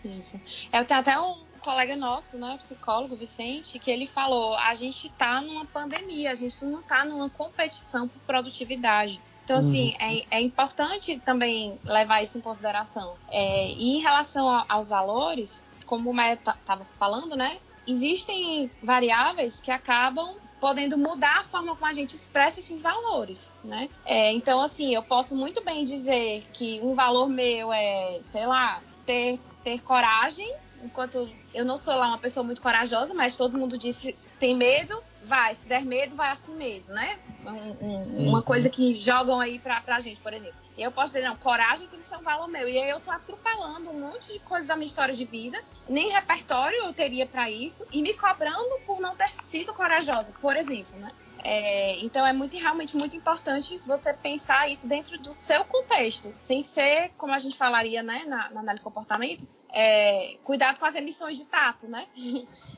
Isso. 0.04 0.40
Eu 0.72 0.84
tenho 0.84 1.00
até 1.00 1.18
um 1.18 1.38
colega 1.58 1.96
nosso, 1.96 2.38
né, 2.38 2.56
psicólogo 2.56 3.16
Vicente, 3.16 3.80
que 3.80 3.90
ele 3.90 4.06
falou: 4.06 4.54
a 4.58 4.74
gente 4.74 5.08
está 5.08 5.40
numa 5.40 5.66
pandemia, 5.66 6.30
a 6.30 6.36
gente 6.36 6.64
não 6.64 6.78
está 6.78 7.04
numa 7.04 7.28
competição 7.28 8.06
por 8.06 8.20
produtividade. 8.20 9.20
Então, 9.50 9.58
assim, 9.58 9.88
uhum. 9.88 9.96
é, 9.98 10.38
é, 10.38 10.40
importante 10.40 11.20
também 11.24 11.76
levar 11.84 12.22
isso 12.22 12.38
em 12.38 12.40
consideração. 12.40 13.16
É, 13.28 13.72
e 13.72 13.96
em 13.96 13.98
relação 13.98 14.48
a, 14.48 14.64
aos 14.68 14.88
valores, 14.88 15.66
como 15.86 16.08
o 16.08 16.14
Maia 16.14 16.34
estava 16.34 16.84
falando, 16.84 17.34
né? 17.34 17.58
Existem 17.84 18.70
variáveis 18.80 19.60
que 19.60 19.72
acabam 19.72 20.36
podendo 20.60 20.96
mudar 20.96 21.40
a 21.40 21.44
forma 21.44 21.74
como 21.74 21.90
a 21.90 21.92
gente 21.92 22.14
expressa 22.14 22.60
esses 22.60 22.80
valores, 22.80 23.50
né? 23.64 23.88
É, 24.06 24.30
então, 24.30 24.60
assim, 24.60 24.94
eu 24.94 25.02
posso 25.02 25.34
muito 25.34 25.64
bem 25.64 25.84
dizer 25.84 26.46
que 26.52 26.80
um 26.80 26.94
valor 26.94 27.28
meu 27.28 27.72
é, 27.72 28.20
sei 28.22 28.46
lá, 28.46 28.80
ter, 29.04 29.40
ter 29.64 29.82
coragem, 29.82 30.54
enquanto 30.84 31.28
eu 31.52 31.64
não 31.64 31.76
sou 31.76 31.96
lá 31.96 32.06
uma 32.06 32.18
pessoa 32.18 32.44
muito 32.44 32.62
corajosa, 32.62 33.14
mas 33.14 33.36
todo 33.36 33.58
mundo 33.58 33.76
disse 33.76 34.16
tem 34.38 34.54
medo, 34.54 35.02
vai. 35.22 35.54
Se 35.54 35.68
der 35.68 35.84
medo, 35.84 36.16
vai 36.16 36.30
assim 36.30 36.54
mesmo, 36.54 36.94
né? 36.94 37.18
Um, 37.44 37.86
um, 37.86 38.28
uma 38.28 38.38
uhum. 38.38 38.44
coisa 38.44 38.68
que 38.68 38.92
jogam 38.92 39.40
aí 39.40 39.58
pra, 39.58 39.80
pra 39.80 40.00
gente, 40.00 40.20
por 40.20 40.32
exemplo. 40.32 40.54
E 40.76 40.82
eu 40.82 40.90
posso 40.90 41.14
dizer, 41.14 41.26
não, 41.26 41.36
coragem 41.36 41.88
tem 41.88 42.00
que 42.00 42.06
ser 42.06 42.16
um 42.16 42.22
valor 42.22 42.48
meu. 42.48 42.68
E 42.68 42.78
aí 42.78 42.90
eu 42.90 43.00
tô 43.00 43.10
atropelando 43.10 43.90
um 43.90 44.00
monte 44.00 44.32
de 44.32 44.38
coisas 44.40 44.68
da 44.68 44.76
minha 44.76 44.86
história 44.86 45.14
de 45.14 45.24
vida, 45.24 45.62
nem 45.88 46.10
repertório 46.10 46.84
eu 46.84 46.92
teria 46.92 47.26
para 47.26 47.50
isso, 47.50 47.86
e 47.92 48.02
me 48.02 48.14
cobrando 48.14 48.80
por 48.86 49.00
não 49.00 49.14
ter 49.16 49.30
sido 49.34 49.72
corajosa, 49.74 50.34
por 50.40 50.56
exemplo, 50.56 50.98
né? 50.98 51.10
É, 51.44 51.98
então 52.04 52.26
é 52.26 52.32
muito 52.32 52.56
realmente 52.56 52.96
muito 52.96 53.16
importante 53.16 53.80
você 53.86 54.12
pensar 54.12 54.70
isso 54.70 54.88
dentro 54.88 55.18
do 55.18 55.32
seu 55.32 55.64
contexto, 55.64 56.32
sem 56.38 56.62
ser, 56.62 57.10
como 57.16 57.32
a 57.32 57.38
gente 57.38 57.56
falaria 57.56 58.02
né, 58.02 58.24
na, 58.26 58.50
na 58.50 58.60
análise 58.60 58.76
de 58.76 58.84
comportamento, 58.84 59.46
é, 59.72 60.36
cuidado 60.44 60.78
com 60.78 60.86
as 60.86 60.94
emissões 60.94 61.38
de 61.38 61.46
tato, 61.46 61.88
né? 61.88 62.06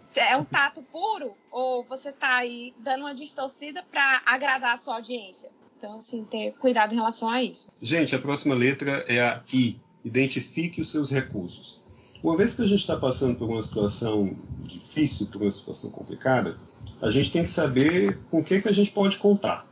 Se 0.07 0.21
é 0.21 0.37
um 0.37 0.45
tato 0.45 0.83
puro 0.83 1.35
ou 1.51 1.85
você 1.85 2.11
está 2.11 2.37
aí 2.37 2.75
dando 2.79 3.03
uma 3.03 3.15
distorcida 3.15 3.83
para 3.91 4.23
agradar 4.27 4.75
a 4.75 4.77
sua 4.77 4.97
audiência. 4.97 5.51
Então, 5.79 5.99
assim, 5.99 6.25
ter 6.25 6.53
cuidado 6.53 6.93
em 6.93 6.97
relação 6.97 7.29
a 7.29 7.43
isso. 7.43 7.69
Gente, 7.81 8.15
a 8.15 8.19
próxima 8.19 8.55
letra 8.55 9.05
é 9.09 9.21
a 9.21 9.43
I. 9.53 9.81
Identifique 10.05 10.81
os 10.81 10.91
seus 10.91 11.11
recursos. 11.11 11.82
Uma 12.23 12.37
vez 12.37 12.55
que 12.55 12.63
a 12.63 12.67
gente 12.67 12.81
está 12.81 12.97
passando 12.97 13.37
por 13.37 13.49
uma 13.49 13.63
situação 13.63 14.33
difícil, 14.63 15.27
por 15.27 15.43
uma 15.43 15.51
situação 15.51 15.91
complicada, 15.91 16.57
a 17.01 17.11
gente 17.11 17.33
tem 17.33 17.43
que 17.43 17.49
saber 17.49 18.17
com 18.31 18.39
o 18.39 18.45
que, 18.45 18.63
que 18.63 18.69
a 18.69 18.73
gente 18.73 18.93
pode 18.93 19.19
contar, 19.19 19.67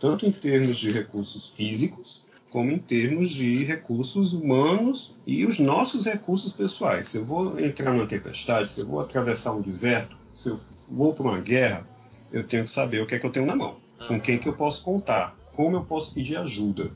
tanto 0.00 0.24
em 0.24 0.32
termos 0.32 0.78
de 0.78 0.90
recursos 0.90 1.48
físicos, 1.48 2.24
como 2.50 2.72
em 2.72 2.78
termos 2.78 3.28
de 3.28 3.64
recursos 3.64 4.32
humanos 4.32 5.16
e 5.26 5.44
os 5.44 5.58
nossos 5.58 6.06
recursos 6.06 6.54
pessoais. 6.54 7.08
Se 7.08 7.18
eu 7.18 7.24
vou 7.26 7.60
entrar 7.60 7.92
numa 7.92 8.06
tempestade, 8.06 8.70
se 8.70 8.80
eu 8.80 8.86
vou 8.86 9.00
atravessar 9.00 9.52
um 9.52 9.60
deserto, 9.60 10.16
se 10.32 10.48
eu 10.48 10.58
vou 10.90 11.12
para 11.12 11.24
uma 11.24 11.40
guerra, 11.40 11.86
eu 12.32 12.44
tenho 12.44 12.64
que 12.64 12.70
saber 12.70 13.02
o 13.02 13.06
que 13.06 13.14
é 13.14 13.18
que 13.18 13.26
eu 13.26 13.30
tenho 13.30 13.46
na 13.46 13.54
mão, 13.54 13.76
com 14.08 14.18
quem 14.18 14.38
que 14.38 14.48
eu 14.48 14.54
posso 14.54 14.82
contar, 14.84 15.36
como 15.54 15.76
eu 15.76 15.84
posso 15.84 16.14
pedir 16.14 16.38
ajuda. 16.38 16.90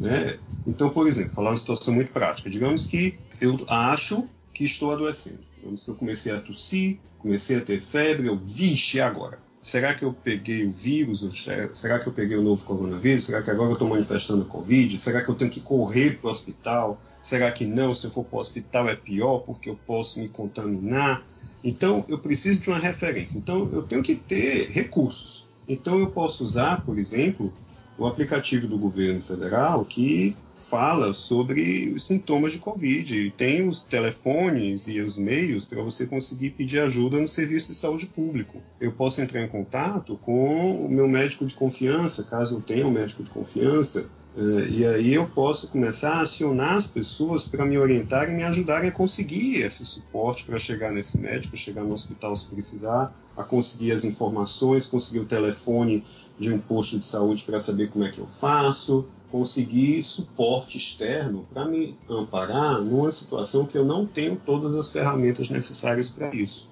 Né? 0.00 0.38
Então, 0.66 0.88
por 0.88 1.06
exemplo, 1.06 1.34
falar 1.34 1.50
uma 1.50 1.58
situação 1.58 1.94
muito 1.94 2.10
prática. 2.10 2.48
Digamos 2.48 2.86
que 2.86 3.18
eu 3.40 3.58
acho 3.68 4.28
que 4.56 4.64
estou 4.64 4.90
adoecendo. 4.90 5.40
Digamos 5.56 5.84
que 5.84 5.90
eu 5.90 5.94
comecei 5.94 6.32
a 6.32 6.40
tossir, 6.40 6.98
comecei 7.18 7.58
a 7.58 7.60
ter 7.60 7.78
febre, 7.78 8.26
eu, 8.26 8.36
vixe, 8.36 9.00
agora? 9.00 9.38
Será 9.60 9.94
que 9.94 10.04
eu 10.04 10.12
peguei 10.12 10.64
o 10.64 10.70
vírus? 10.70 11.28
Será 11.74 11.98
que 11.98 12.06
eu 12.06 12.12
peguei 12.12 12.36
o 12.36 12.42
novo 12.42 12.64
coronavírus? 12.64 13.26
Será 13.26 13.42
que 13.42 13.50
agora 13.50 13.70
eu 13.70 13.72
estou 13.74 13.88
manifestando 13.88 14.44
Covid? 14.46 14.98
Será 14.98 15.22
que 15.22 15.28
eu 15.28 15.34
tenho 15.34 15.50
que 15.50 15.60
correr 15.60 16.18
para 16.18 16.28
o 16.28 16.30
hospital? 16.30 17.00
Será 17.20 17.50
que 17.50 17.66
não? 17.66 17.92
Se 17.92 18.06
eu 18.06 18.10
for 18.10 18.24
para 18.24 18.36
o 18.36 18.40
hospital 18.40 18.88
é 18.88 18.96
pior 18.96 19.40
porque 19.40 19.68
eu 19.68 19.78
posso 19.86 20.20
me 20.20 20.28
contaminar? 20.28 21.26
Então, 21.64 22.04
eu 22.08 22.18
preciso 22.18 22.62
de 22.62 22.70
uma 22.70 22.78
referência. 22.78 23.38
Então, 23.38 23.68
eu 23.72 23.82
tenho 23.82 24.02
que 24.02 24.14
ter 24.14 24.70
recursos. 24.70 25.48
Então, 25.68 25.98
eu 25.98 26.10
posso 26.10 26.44
usar, 26.44 26.82
por 26.82 26.96
exemplo, 26.96 27.52
o 27.98 28.06
aplicativo 28.06 28.68
do 28.68 28.78
governo 28.78 29.20
federal 29.20 29.84
que 29.84 30.36
fala 30.68 31.14
sobre 31.14 31.92
os 31.94 32.04
sintomas 32.04 32.52
de 32.52 32.58
Covid. 32.58 33.32
Tem 33.36 33.66
os 33.66 33.84
telefones 33.84 34.88
e 34.88 35.00
os 35.00 35.16
meios 35.16 35.64
para 35.64 35.82
você 35.82 36.06
conseguir 36.06 36.50
pedir 36.50 36.80
ajuda 36.80 37.18
no 37.18 37.28
serviço 37.28 37.68
de 37.68 37.74
saúde 37.74 38.06
público. 38.06 38.60
Eu 38.80 38.92
posso 38.92 39.20
entrar 39.20 39.42
em 39.42 39.48
contato 39.48 40.18
com 40.22 40.84
o 40.84 40.90
meu 40.90 41.08
médico 41.08 41.46
de 41.46 41.54
confiança, 41.54 42.24
caso 42.24 42.56
eu 42.56 42.60
tenha 42.60 42.86
um 42.86 42.90
médico 42.90 43.22
de 43.22 43.30
confiança, 43.30 44.08
eh, 44.36 44.68
e 44.68 44.86
aí 44.86 45.14
eu 45.14 45.26
posso 45.26 45.68
começar 45.68 46.14
a 46.14 46.20
acionar 46.20 46.74
as 46.74 46.86
pessoas 46.86 47.48
para 47.48 47.64
me 47.64 47.78
orientarem 47.78 48.34
e 48.34 48.36
me 48.36 48.44
ajudarem 48.44 48.90
a 48.90 48.92
conseguir 48.92 49.62
esse 49.62 49.86
suporte 49.86 50.44
para 50.44 50.58
chegar 50.58 50.92
nesse 50.92 51.18
médico, 51.18 51.56
chegar 51.56 51.84
no 51.84 51.92
hospital 51.92 52.34
se 52.34 52.46
precisar, 52.46 53.14
a 53.36 53.44
conseguir 53.44 53.92
as 53.92 54.04
informações, 54.04 54.86
conseguir 54.86 55.20
o 55.20 55.26
telefone 55.26 56.04
de 56.38 56.52
um 56.52 56.58
posto 56.58 56.98
de 56.98 57.04
saúde 57.04 57.42
para 57.44 57.58
saber 57.58 57.88
como 57.90 58.04
é 58.04 58.10
que 58.10 58.18
eu 58.18 58.26
faço, 58.26 59.06
conseguir 59.30 60.02
suporte 60.02 60.76
externo 60.76 61.46
para 61.52 61.64
me 61.64 61.96
amparar 62.08 62.80
numa 62.80 63.10
situação 63.10 63.66
que 63.66 63.76
eu 63.76 63.84
não 63.84 64.06
tenho 64.06 64.36
todas 64.36 64.76
as 64.76 64.90
ferramentas 64.90 65.48
necessárias 65.50 66.10
para 66.10 66.34
isso. 66.34 66.70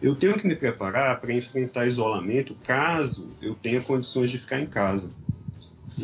Eu 0.00 0.14
tenho 0.14 0.38
que 0.38 0.46
me 0.46 0.56
preparar 0.56 1.20
para 1.20 1.32
enfrentar 1.32 1.86
isolamento 1.86 2.54
caso 2.64 3.28
eu 3.42 3.54
tenha 3.54 3.82
condições 3.82 4.30
de 4.30 4.38
ficar 4.38 4.60
em 4.60 4.66
casa. 4.66 5.12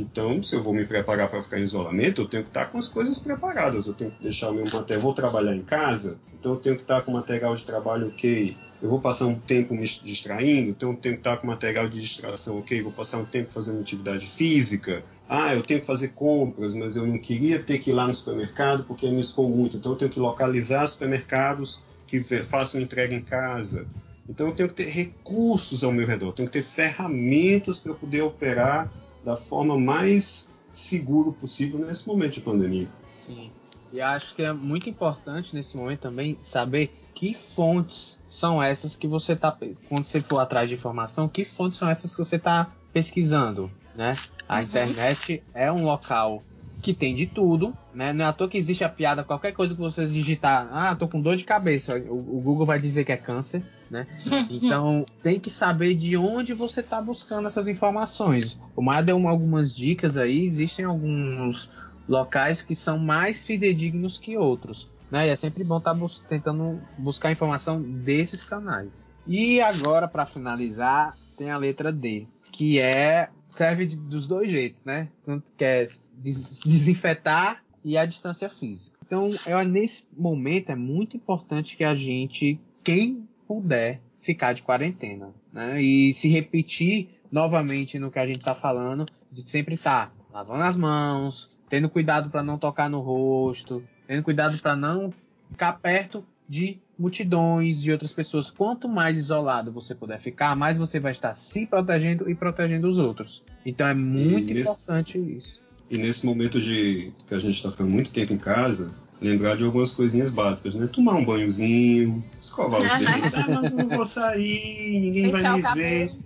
Então, 0.01 0.43
se 0.43 0.55
eu 0.55 0.63
vou 0.63 0.75
me 0.75 0.85
preparar 0.85 1.29
para 1.29 1.43
ficar 1.43 1.59
em 1.59 1.65
isolamento, 1.65 2.23
eu 2.23 2.29
tenho 2.29 2.43
que 2.43 2.51
estar 2.51 2.67
com 2.67 2.79
as 2.79 2.89
coisas 2.89 3.19
preparadas. 3.19 3.87
Eu 3.87 3.95
tenho 3.95 4.11
que 4.11 4.23
deixar 4.23 4.51
o 4.51 4.55
meu 4.55 4.65
material. 4.65 5.01
Vou 5.01 5.15
trabalhar 5.15 5.55
em 5.55 5.63
casa, 5.63 6.21
então 6.35 6.53
eu 6.53 6.61
tenho 6.61 6.77
que 6.77 6.83
estar 6.83 7.03
com 7.03 7.13
material 7.13 7.55
de 7.55 7.65
trabalho 7.65 8.09
ok 8.09 8.57
eu 8.81 8.91
vou 8.91 9.01
passar 9.01 9.27
um 9.27 9.39
tempo 9.39 9.75
me 9.75 9.83
distraindo, 9.83 10.71
então 10.71 10.91
eu 10.91 10.97
tenho 10.97 11.15
que 11.15 11.21
estar 11.21 11.39
com 11.39 11.47
material 11.47 11.89
de 11.89 11.99
distração, 11.99 12.59
ok? 12.59 12.83
Vou 12.83 12.93
passar 12.93 13.19
um 13.19 13.25
tempo 13.25 13.53
fazendo 13.53 13.81
atividade 13.81 14.27
física. 14.27 15.03
Ah, 15.29 15.55
eu 15.55 15.63
tenho 15.63 15.81
que 15.81 15.87
fazer 15.87 16.09
compras, 16.09 16.75
mas 16.75 16.95
eu 16.95 17.07
não 17.07 17.19
queria 17.19 17.63
ter 17.63 17.79
que 17.79 17.91
ir 17.91 17.95
lá 17.95 18.07
no 18.07 18.15
supermercado 18.15 18.85
porque 18.85 19.09
me 19.09 19.21
expor 19.21 19.49
muito. 19.49 19.79
Então 19.79 19.93
eu 19.93 19.99
tenho 19.99 20.11
que 20.11 20.21
localizar 20.21 20.87
supermercados 20.87 21.83
que 22.07 22.21
façam 22.45 22.81
entrega 22.81 23.15
em 23.15 23.23
casa. 23.23 23.87
Então 24.29 24.49
eu 24.49 24.55
tenho 24.55 24.69
que 24.69 24.75
ter 24.75 24.89
recursos 24.89 25.83
ao 25.83 25.93
meu 25.93 26.07
redor, 26.07 26.33
tenho 26.33 26.49
que 26.49 26.53
ter 26.53 26.63
ferramentas 26.63 27.79
para 27.79 27.95
poder 27.95 28.23
operar 28.23 28.93
da 29.27 29.37
forma 29.37 29.77
mais 29.77 30.55
seguro 30.73 31.33
possível 31.33 31.81
nesse 31.81 32.07
momento 32.07 32.35
de 32.35 32.41
pandemia. 32.43 32.89
Sim. 33.27 33.51
E 33.93 34.01
acho 34.01 34.37
que 34.37 34.43
é 34.43 34.53
muito 34.53 34.89
importante 34.89 35.55
nesse 35.55 35.77
momento 35.77 36.01
também 36.01 36.39
saber 36.41 36.97
que 37.13 37.35
fontes 37.35 38.17
são 38.29 38.63
essas 38.63 38.95
que 38.95 39.09
você 39.09 39.33
está 39.33 39.51
quando 39.89 40.05
você 40.05 40.21
for 40.21 40.39
atrás 40.39 40.69
de 40.69 40.77
informação, 40.77 41.29
que 41.29 41.45
fontes 41.45 41.77
são 41.79 41.91
essas 41.91 42.13
que 42.13 42.19
você 42.19 42.37
está 42.37 42.71
pesquisando, 42.93 43.69
né? 43.97 44.17
A 44.49 44.59
uhum. 44.59 44.63
internet 44.63 45.43
é 45.53 45.73
um 45.73 45.85
local 45.85 46.45
que 46.83 46.93
tem 46.95 47.15
de 47.15 47.27
tudo, 47.27 47.77
né? 47.95 48.13
Não 48.13 48.25
é 48.25 48.29
à 48.29 48.33
toa 48.33 48.49
que 48.49 48.59
existe 48.59 48.85
a 48.85 48.89
piada, 48.89 49.25
qualquer 49.25 49.53
coisa 49.53 49.75
que 49.75 49.81
vocês 49.81 50.13
digitar, 50.13 50.69
ah, 50.73 50.95
tô 50.95 51.09
com 51.09 51.21
dor 51.21 51.37
de 51.37 51.45
cabeça, 51.45 51.99
o, 51.99 52.39
o 52.39 52.41
Google 52.41 52.67
vai 52.67 52.79
dizer 52.79 53.05
que 53.05 53.13
é 53.13 53.17
câncer, 53.17 53.63
né? 53.91 54.07
Então 54.51 55.05
tem 55.23 55.41
que 55.41 55.51
saber 55.51 55.95
de 55.95 56.17
onde 56.17 56.53
você 56.53 56.81
está 56.81 57.01
buscando 57.01 57.49
essas 57.49 57.69
informações. 57.69 58.59
O 58.75 58.83
Maia 58.83 59.03
deu 59.03 59.29
algumas 59.29 59.75
dicas 59.75 60.17
aí, 60.17 60.45
existem 60.45 60.85
alguns 60.85 61.69
locais 62.09 62.63
que 62.63 62.75
são 62.75 62.99
mais 62.99 63.45
fidedignos 63.45 64.19
que 64.19 64.37
outros. 64.37 64.89
Né? 65.11 65.29
E 65.29 65.31
é 65.31 65.37
sempre 65.37 65.63
bom 65.63 65.79
estar 65.79 65.93
tá 65.93 65.97
bus 65.97 66.19
tentando 66.29 66.81
buscar 66.99 67.31
informação 67.31 67.81
desses 67.81 68.43
canais. 68.43 69.09
E 69.27 69.61
agora, 69.61 70.09
para 70.09 70.27
finalizar, 70.27 71.17
tem 71.37 71.51
a 71.51 71.57
letra 71.57 71.93
D, 71.93 72.27
que 72.51 72.81
é 72.81 73.29
serve 73.57 73.87
de, 73.87 73.97
dos 73.97 74.27
dois 74.27 74.51
jeitos, 74.51 74.85
né? 74.85 75.09
Tanto 75.25 75.51
que 75.57 75.65
é 75.65 75.89
des 76.13 76.61
desinfetar 76.61 77.65
e 77.85 77.97
a 77.97 78.05
distância 78.05 78.49
física. 78.49 78.97
Então, 79.07 79.29
eu, 79.47 79.65
nesse 79.65 80.05
momento 80.17 80.71
é 80.71 80.77
muito 80.77 81.17
importante 81.17 81.77
que 81.77 81.85
a 81.85 81.95
gente, 81.95 82.61
quem 82.85 83.27
puder, 83.47 84.01
ficar 84.21 84.53
de 84.53 84.63
quarentena, 84.63 85.33
né? 85.53 85.81
E 85.81 86.13
se 86.13 86.29
repetir 86.29 87.09
novamente 87.31 87.99
no 87.99 88.11
que 88.11 88.19
a 88.19 88.27
gente 88.27 88.41
está 88.41 88.55
falando, 88.55 89.07
de 89.31 89.49
sempre 89.49 89.75
estar 89.75 90.09
tá 90.09 90.13
lavando 90.33 90.65
as 90.65 90.77
mãos, 90.77 91.57
tendo 91.69 91.89
cuidado 91.89 92.29
para 92.29 92.43
não 92.43 92.59
tocar 92.59 92.91
no 92.91 93.01
rosto, 93.01 93.83
tendo 94.07 94.23
cuidado 94.23 94.59
para 94.59 94.75
não 94.75 95.13
ficar 95.51 95.75
perto 95.75 96.25
de 96.49 96.81
multidões 96.99 97.81
de 97.81 97.93
outras 97.93 98.13
pessoas. 98.13 98.51
Quanto 98.51 98.89
mais 98.89 99.17
isolado 99.19 99.73
você 99.73 99.95
puder 99.95 100.21
ficar, 100.21 100.57
mais 100.57 100.79
você 100.79 100.99
vai 100.99 101.13
estar 101.13 101.35
se 101.35 101.67
protegendo 101.67 102.31
e 102.31 102.35
protegendo 102.35 102.89
os 102.89 102.99
outros. 102.99 103.45
Então 103.65 103.87
é 103.87 103.95
muito 103.95 104.55
nesse, 104.55 104.71
importante 104.71 105.19
isso. 105.19 105.61
E 105.91 105.99
nesse 105.99 106.25
momento 106.25 106.61
de 106.61 107.13
que 107.27 107.35
a 107.35 107.39
gente 107.39 107.55
está 107.55 107.71
ficando 107.71 107.91
muito 107.91 108.13
tempo 108.13 108.33
em 108.33 108.39
casa, 108.39 108.95
lembrar 109.21 109.57
de 109.57 109.65
algumas 109.65 109.93
coisinhas 109.93 110.31
básicas, 110.31 110.75
né? 110.75 110.87
Tomar 110.87 111.15
um 111.15 111.25
banhozinho, 111.25 112.25
escovar 112.41 112.81
os 112.81 112.95
dentes. 112.99 113.35
ah, 113.35 113.61
mas 113.61 113.75
não 113.75 113.89
vou 113.89 114.07
sair, 114.07 115.01
ninguém 115.01 115.31
vai 115.31 115.43
me 115.43 115.63
ver. 115.75 116.17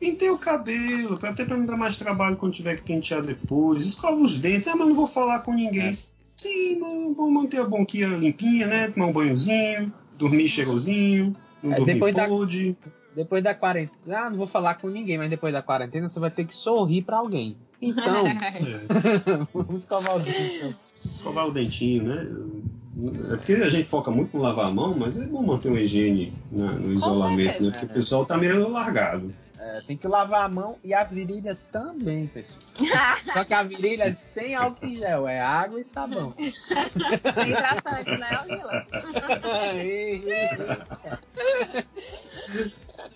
Pintei 0.00 0.28
o 0.28 0.36
cabelo, 0.36 1.18
até 1.22 1.44
para 1.44 1.56
não 1.56 1.64
dar 1.64 1.76
mais 1.76 1.96
trabalho 1.96 2.36
quando 2.36 2.52
tiver 2.52 2.76
que 2.76 2.82
pentear 2.82 3.22
depois. 3.22 3.86
Escova 3.86 4.20
os 4.20 4.38
dentes, 4.38 4.66
ah, 4.68 4.76
mas 4.76 4.88
não 4.88 4.94
vou 4.94 5.06
falar 5.06 5.40
com 5.40 5.54
ninguém. 5.54 5.88
É. 5.88 5.92
Sim, 6.36 6.80
vou 7.14 7.30
manter 7.30 7.60
a 7.60 7.64
bonquinha 7.64 8.08
limpinha, 8.08 8.66
né? 8.66 8.88
Tomar 8.88 9.06
um 9.06 9.12
banhozinho, 9.12 9.92
dormir 10.16 10.48
cheirosinho, 10.48 11.36
não 11.62 11.72
é, 11.72 11.76
dormir 11.76 11.94
depois 11.94 12.14
pôde. 12.14 12.72
Da, 12.72 12.90
depois 13.14 13.44
da 13.44 13.54
quarentena, 13.54 14.18
ah, 14.18 14.30
não 14.30 14.36
vou 14.36 14.46
falar 14.46 14.74
com 14.74 14.88
ninguém, 14.88 15.18
mas 15.18 15.30
depois 15.30 15.52
da 15.52 15.62
quarentena 15.62 16.08
você 16.08 16.18
vai 16.18 16.30
ter 16.30 16.44
que 16.44 16.54
sorrir 16.54 17.02
para 17.02 17.18
alguém. 17.18 17.56
Então, 17.80 18.26
é. 18.26 18.34
vamos 19.52 19.80
escovar 19.80 20.16
o 20.16 20.20
dente. 20.20 20.56
Então. 20.56 20.74
Escovar 21.04 21.48
o 21.48 21.52
dentinho, 21.52 22.04
né? 22.04 22.26
É 23.32 23.36
porque 23.36 23.52
a 23.52 23.68
gente 23.68 23.88
foca 23.88 24.10
muito 24.10 24.36
no 24.36 24.42
lavar 24.42 24.66
a 24.66 24.72
mão, 24.72 24.96
mas 24.96 25.20
é 25.20 25.26
bom 25.26 25.42
manter 25.42 25.68
uma 25.68 25.80
higiene 25.80 26.32
na, 26.50 26.72
no 26.72 26.92
isolamento, 26.92 27.62
né? 27.62 27.70
Porque 27.70 27.86
o 27.86 27.88
pessoal 27.88 28.24
tá 28.24 28.36
meio 28.36 28.68
largado. 28.68 29.34
É, 29.74 29.80
tem 29.80 29.96
que 29.96 30.06
lavar 30.06 30.44
a 30.44 30.48
mão 30.48 30.78
e 30.84 30.94
a 30.94 31.02
virilha 31.02 31.58
também, 31.72 32.28
pessoal. 32.28 32.62
Só 33.32 33.44
que 33.44 33.52
a 33.52 33.64
virilha 33.64 34.04
é 34.04 34.12
sem 34.12 34.54
álcool 34.54 34.86
em 34.86 34.94
gel, 34.98 35.26
é 35.26 35.40
água 35.40 35.80
e 35.80 35.84
sabão. 35.84 36.32
sem 37.34 37.50
hidratante, 37.50 38.10
né, 38.12 38.28
Angela? 38.40 38.86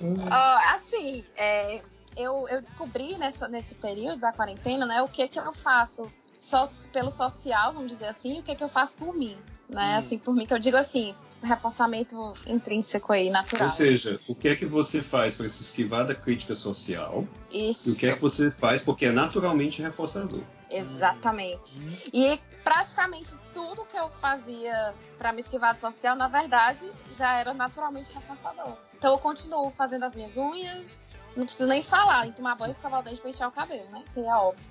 oh, 0.00 0.74
assim, 0.74 1.24
é, 1.36 1.80
eu, 2.16 2.48
eu 2.48 2.60
descobri 2.60 3.16
nessa, 3.16 3.46
nesse 3.46 3.76
período 3.76 4.18
da 4.18 4.32
quarentena, 4.32 4.84
né, 4.84 5.00
o 5.00 5.06
que 5.06 5.28
que 5.28 5.38
eu 5.38 5.54
faço 5.54 6.10
so, 6.32 6.88
pelo 6.92 7.12
social, 7.12 7.72
vamos 7.72 7.92
dizer 7.92 8.06
assim, 8.06 8.38
e 8.38 8.40
o 8.40 8.42
que 8.42 8.56
que 8.56 8.64
eu 8.64 8.68
faço 8.68 8.96
por 8.96 9.14
mim, 9.14 9.40
né, 9.68 9.94
hum. 9.94 9.98
assim, 9.98 10.18
por 10.18 10.34
mim, 10.34 10.44
que 10.44 10.54
eu 10.54 10.58
digo 10.58 10.76
assim, 10.76 11.14
reforçamento 11.42 12.32
intrínseco 12.46 13.12
aí, 13.12 13.30
natural. 13.30 13.64
Ou 13.64 13.70
seja, 13.70 14.20
o 14.26 14.34
que 14.34 14.48
é 14.48 14.56
que 14.56 14.66
você 14.66 15.02
faz 15.02 15.36
para 15.36 15.48
se 15.48 15.62
esquivar 15.62 16.06
da 16.06 16.14
crítica 16.14 16.54
social 16.54 17.26
Isso. 17.52 17.90
e 17.90 17.92
o 17.92 17.96
que 17.96 18.06
é 18.06 18.14
que 18.14 18.20
você 18.20 18.50
faz 18.50 18.82
porque 18.82 19.06
é 19.06 19.12
naturalmente 19.12 19.80
reforçador. 19.82 20.42
Exatamente. 20.70 21.82
E 22.12 22.38
praticamente 22.68 23.32
tudo 23.54 23.86
que 23.86 23.96
eu 23.96 24.10
fazia 24.10 24.94
para 25.16 25.32
me 25.32 25.40
esquivar 25.40 25.74
do 25.74 25.80
social, 25.80 26.14
na 26.14 26.28
verdade, 26.28 26.86
já 27.12 27.40
era 27.40 27.54
naturalmente 27.54 28.12
reforçador. 28.12 28.76
Então 28.94 29.12
eu 29.14 29.18
continuo 29.18 29.70
fazendo 29.70 30.04
as 30.04 30.14
minhas 30.14 30.36
unhas, 30.36 31.14
não 31.34 31.46
preciso 31.46 31.66
nem 31.66 31.82
falar 31.82 32.26
em 32.26 32.32
tomar 32.32 32.56
banho, 32.56 32.70
escovar 32.70 33.00
o 33.00 33.02
dente 33.02 33.22
pentear 33.22 33.48
o 33.48 33.52
cabelo, 33.52 33.88
né? 33.90 34.02
Isso 34.04 34.20
é 34.20 34.34
óbvio. 34.34 34.70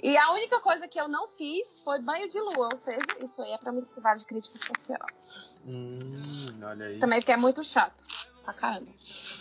E 0.00 0.16
a 0.16 0.30
única 0.32 0.60
coisa 0.60 0.86
que 0.86 1.00
eu 1.00 1.08
não 1.08 1.26
fiz 1.26 1.80
foi 1.80 2.00
banho 2.00 2.28
de 2.28 2.38
lua, 2.38 2.68
ou 2.70 2.76
seja, 2.76 3.00
isso 3.20 3.42
aí 3.42 3.50
é 3.50 3.58
pra 3.58 3.72
me 3.72 3.78
esquivar 3.78 4.16
de 4.16 4.24
crítica 4.24 4.56
social. 4.56 5.06
Hum, 5.66 6.46
olha 6.62 6.86
aí. 6.86 6.98
Também 7.00 7.18
porque 7.18 7.32
é 7.32 7.36
muito 7.36 7.64
chato. 7.64 8.06
Pra 8.44 8.54
caramba. 8.54 8.92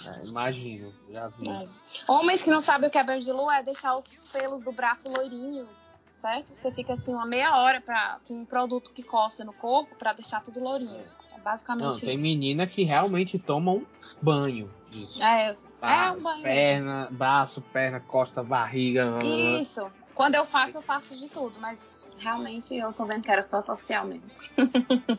É, 0.08 0.26
imagino, 0.26 0.92
já 1.12 1.28
vi. 1.28 1.48
É. 1.48 1.70
Homens 2.08 2.42
que 2.42 2.50
não 2.50 2.60
sabem 2.60 2.90
o 2.90 2.92
que 2.92 2.98
é 2.98 3.04
banho 3.04 3.22
de 3.22 3.32
lua 3.32 3.58
é 3.58 3.62
deixar 3.62 3.96
os 3.96 4.24
pelos 4.34 4.64
do 4.64 4.72
braço 4.72 5.08
loirinhos, 5.10 6.04
certo? 6.26 6.56
Você 6.56 6.72
fica 6.72 6.94
assim 6.94 7.14
uma 7.14 7.26
meia 7.26 7.56
hora 7.58 7.80
pra, 7.80 8.20
com 8.28 8.42
um 8.42 8.46
produto 8.46 8.92
que 8.92 9.04
coça 9.04 9.46
no 9.46 9.54
corpo 9.54 9.96
pra 9.96 10.12
deixar 10.14 10.42
tudo 10.42 10.60
lourinho. 10.60 11.04
É 11.34 11.40
basicamente 11.40 11.84
Não, 11.86 12.00
tem 12.00 12.16
isso. 12.16 12.24
menina 12.24 12.66
que 12.66 12.84
realmente 12.84 13.38
toma 13.38 13.72
um 13.74 13.86
banho 14.22 14.74
disso. 14.90 15.22
É, 15.22 15.56
Tá? 15.80 16.06
é 16.08 16.12
um 16.12 16.20
banho 16.22 16.42
mesmo. 16.42 16.44
Perna, 16.44 17.08
braço, 17.12 17.62
perna, 17.62 18.00
costa, 18.00 18.42
barriga. 18.42 19.20
Isso. 19.60 19.86
Quando 20.16 20.34
eu 20.36 20.46
faço, 20.46 20.78
eu 20.78 20.82
faço 20.82 21.16
de 21.16 21.28
tudo, 21.28 21.60
mas 21.60 22.08
realmente 22.18 22.74
eu 22.74 22.92
tô 22.94 23.06
vendo 23.06 23.22
que 23.22 23.30
era 23.30 23.42
só 23.42 23.62
social 23.62 24.06
mesmo. 24.06 24.32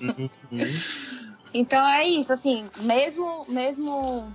Uhum. 0.01 0.31
Então 1.55 1.87
é 1.87 2.07
isso, 2.07 2.33
assim, 2.35 2.69
mesmo, 2.77 3.47
mesmo 3.49 4.31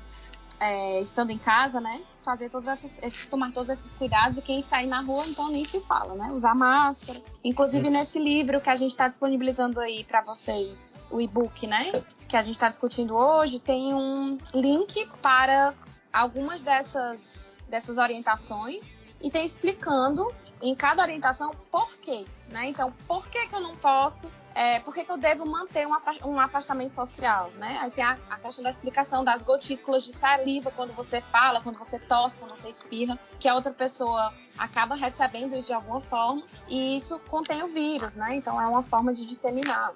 é, 0.61 1.01
estando 1.01 1.31
em 1.31 1.39
casa, 1.39 1.81
né? 1.81 2.03
Fazer 2.21 2.47
todas 2.47 2.67
essas, 2.67 2.99
eh, 3.01 3.09
tomar 3.31 3.51
todos 3.51 3.67
esses 3.67 3.95
cuidados 3.95 4.37
e 4.37 4.43
quem 4.43 4.61
sair 4.61 4.85
na 4.85 5.01
rua, 5.01 5.25
então 5.25 5.49
nem 5.49 5.65
se 5.65 5.81
fala, 5.81 6.13
né? 6.13 6.31
Usar 6.31 6.53
máscara. 6.53 7.19
Inclusive 7.43 7.89
nesse 7.89 8.19
livro 8.19 8.61
que 8.61 8.69
a 8.69 8.75
gente 8.75 8.91
está 8.91 9.07
disponibilizando 9.07 9.81
aí 9.81 10.03
para 10.03 10.21
vocês, 10.21 11.07
o 11.09 11.19
e-book, 11.19 11.65
né? 11.65 11.91
Que 12.27 12.37
a 12.37 12.43
gente 12.43 12.53
está 12.53 12.69
discutindo 12.69 13.15
hoje, 13.15 13.59
tem 13.59 13.91
um 13.95 14.37
link 14.53 15.09
para 15.19 15.73
algumas 16.13 16.61
dessas, 16.61 17.59
dessas 17.67 17.97
orientações 17.97 18.95
e 19.19 19.31
tem 19.31 19.43
explicando 19.43 20.31
em 20.61 20.75
cada 20.75 21.01
orientação 21.01 21.55
por 21.71 21.97
quê, 21.97 22.27
né? 22.49 22.69
Então, 22.69 22.93
por 23.07 23.27
que, 23.29 23.47
que 23.47 23.55
eu 23.55 23.61
não 23.61 23.75
posso 23.77 24.29
é, 24.53 24.79
por 24.79 24.93
que, 24.93 25.03
que 25.03 25.11
eu 25.11 25.17
devo 25.17 25.45
manter 25.45 25.87
um, 25.87 25.93
afast- 25.93 26.21
afastamento 26.23 26.91
social, 26.91 27.51
né? 27.57 27.79
Aí 27.81 27.91
tem 27.91 28.03
a, 28.03 28.17
a 28.29 28.37
questão 28.37 28.63
da 28.63 28.69
explicação 28.69 29.23
das 29.23 29.43
gotículas 29.43 30.03
de 30.03 30.13
saliva 30.13 30.71
quando 30.71 30.93
você 30.93 31.21
fala, 31.21 31.61
quando 31.61 31.77
você 31.77 31.99
tosse, 31.99 32.39
quando 32.39 32.55
você 32.55 32.69
espirra, 32.69 33.17
que 33.39 33.47
a 33.47 33.55
outra 33.55 33.71
pessoa 33.71 34.33
acaba 34.57 34.95
recebendo 34.95 35.55
isso 35.55 35.67
de 35.67 35.73
alguma 35.73 36.01
forma 36.01 36.43
e 36.67 36.97
isso 36.97 37.19
contém 37.29 37.63
o 37.63 37.67
vírus, 37.67 38.15
né? 38.15 38.35
Então 38.35 38.61
é 38.61 38.67
uma 38.67 38.83
forma 38.83 39.13
de 39.13 39.25
disseminar. 39.25 39.93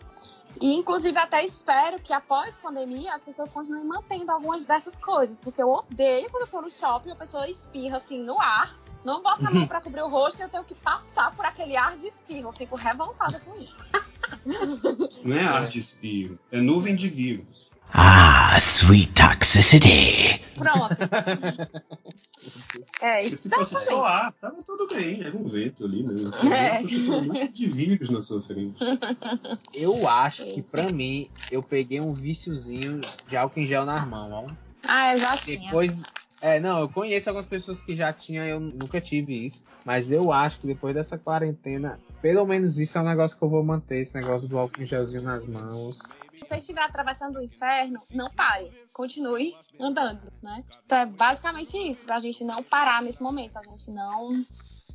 E 0.62 0.74
inclusive 0.74 1.18
até 1.18 1.44
espero 1.44 2.00
que 2.00 2.14
após 2.14 2.58
pandemia 2.58 3.14
as 3.14 3.22
pessoas 3.22 3.52
continuem 3.52 3.84
mantendo 3.84 4.32
algumas 4.32 4.64
dessas 4.64 4.98
coisas, 4.98 5.40
porque 5.40 5.62
eu 5.62 5.70
odeio 5.70 6.30
quando 6.32 6.44
eu 6.44 6.50
tô 6.50 6.62
no 6.62 6.72
shopping 6.72 7.10
e 7.10 7.12
a 7.12 7.16
pessoa 7.16 7.50
espirra 7.50 7.98
assim 7.98 8.24
no 8.24 8.40
ar, 8.40 8.74
não 9.06 9.22
bota 9.22 9.48
a 9.48 9.52
mão 9.52 9.66
pra 9.68 9.80
cobrir 9.80 10.02
o 10.02 10.10
rosto 10.10 10.40
e 10.40 10.44
eu 10.44 10.50
tenho 10.50 10.64
que 10.64 10.76
passar 10.76 11.34
por 11.36 11.46
aquele 11.46 11.78
ar 11.78 11.96
de 11.98 12.08
espirro. 12.08 12.50
Eu 12.50 12.54
fico 12.54 12.76
revoltada 12.76 13.40
com 13.40 13.58
isso. 13.58 13.80
Não 15.24 15.38
é 15.38 15.44
ar 15.44 15.68
de 15.68 15.78
espirro, 15.78 16.40
é 16.52 16.60
nuvem 16.60 16.96
de 16.96 17.08
vírus. 17.08 17.72
Ah, 17.94 18.58
sweet 18.60 19.14
toxicity. 19.14 20.42
Pronto. 20.56 21.02
É, 23.02 23.22
Porque 23.22 23.36
se 23.36 23.50
fosse 23.50 23.86
só 23.86 24.06
ar, 24.06 24.34
tava 24.34 24.62
tudo 24.64 24.88
bem, 24.94 25.22
era 25.24 25.36
um 25.36 25.46
vento 25.48 25.86
ali, 25.86 26.04
né? 26.04 26.32
É. 26.52 26.84
De 27.48 27.68
vírus 27.68 28.10
na 28.10 28.22
sua 28.22 28.42
frente. 28.42 28.80
Eu 29.74 30.08
acho 30.08 30.44
que 30.46 30.60
Isso. 30.60 30.72
pra 30.72 30.92
mim, 30.92 31.30
eu 31.52 31.62
peguei 31.62 32.02
um 32.02 32.14
viciozinho 32.14 33.02
de 33.28 33.38
álcool 33.38 33.60
em 33.60 33.68
gel 33.68 33.86
nas 33.86 34.08
mãos, 34.08 34.32
ó. 34.32 34.48
Ah, 34.88 35.14
eu 35.14 35.20
já 35.20 35.38
tinha. 35.38 35.60
Depois. 35.60 35.96
É, 36.46 36.60
não, 36.60 36.82
eu 36.82 36.88
conheço 36.88 37.28
algumas 37.28 37.48
pessoas 37.48 37.82
que 37.82 37.96
já 37.96 38.14
tinham, 38.14 38.46
eu 38.46 38.60
nunca 38.60 39.02
tive 39.02 39.34
isso. 39.34 39.64
Mas 39.84 40.12
eu 40.12 40.32
acho 40.32 40.60
que 40.60 40.68
depois 40.68 40.94
dessa 40.94 41.18
quarentena, 41.18 42.00
pelo 42.22 42.46
menos 42.46 42.78
isso 42.78 42.96
é 43.00 43.02
um 43.02 43.06
negócio 43.06 43.36
que 43.36 43.44
eu 43.44 43.50
vou 43.50 43.64
manter, 43.64 44.02
esse 44.02 44.14
negócio 44.14 44.48
do 44.48 44.60
álcool 44.60 44.84
em 44.84 44.86
gelzinho 44.86 45.24
nas 45.24 45.48
mãos. 45.48 45.98
Se 46.34 46.48
você 46.48 46.58
estiver 46.58 46.84
atravessando 46.84 47.38
o 47.38 47.42
inferno, 47.42 48.00
não 48.14 48.30
pare. 48.30 48.72
Continue 48.94 49.56
andando, 49.80 50.32
né? 50.44 50.64
Então 50.86 51.00
é 51.00 51.08
basicamente 51.08 51.76
isso, 51.80 52.06
pra 52.06 52.20
gente 52.20 52.44
não 52.44 52.62
parar 52.62 53.02
nesse 53.02 53.24
momento. 53.24 53.58
A 53.58 53.64
gente 53.64 53.90
não. 53.90 54.30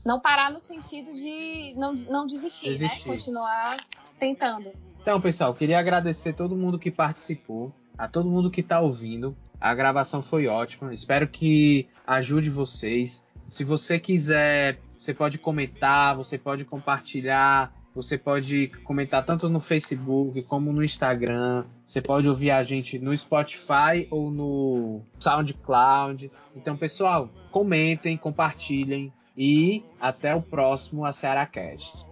Não 0.07 0.21
parar 0.21 0.53
no 0.53 0.61
sentido 0.61 1.13
de 1.13 1.75
não, 1.77 1.95
não 1.95 2.27
desistir, 2.27 2.71
Desistir. 2.71 3.09
né? 3.09 3.17
Continuar 3.17 3.77
tentando. 4.21 4.73
Então, 5.03 5.21
pessoal, 5.21 5.53
queria 5.53 5.81
agradecer 5.81 6.33
todo 6.33 6.55
mundo 6.55 6.79
que 6.79 6.93
participou, 6.93 7.75
a 7.99 8.07
todo 8.07 8.31
mundo 8.31 8.53
que 8.53 8.63
tá 8.63 8.81
ouvindo. 8.81 9.37
A 9.61 9.75
gravação 9.75 10.23
foi 10.23 10.47
ótima. 10.47 10.95
Espero 10.95 11.29
que 11.29 11.87
ajude 12.07 12.49
vocês. 12.49 13.25
Se 13.47 13.63
você 13.63 13.99
quiser, 13.99 14.79
você 14.99 15.13
pode 15.13 15.39
comentar, 15.39 16.17
você 16.17 16.39
pode 16.39 16.65
compartilhar, 16.65 17.73
você 17.95 18.17
pode 18.17 18.69
comentar 18.85 19.25
tanto 19.25 19.49
no 19.49 19.61
Facebook 19.61 20.43
como 20.43 20.73
no 20.73 20.83
Instagram. 20.83 21.65
Você 21.85 22.01
pode 22.01 22.29
ouvir 22.29 22.53
a 22.53 22.63
gente 22.63 22.99
no 22.99 23.17
Spotify 23.17 24.07
ou 24.11 24.31
no 24.31 25.03
SoundCloud. 25.19 26.31
Então, 26.57 26.77
pessoal, 26.77 27.29
comentem, 27.51 28.17
compartilhem 28.17 29.13
e 29.37 29.85
até 30.01 30.35
o 30.35 30.41
próximo 30.41 31.05
A 31.05 31.13
Ceará 31.13 31.45
Cast. 31.47 32.07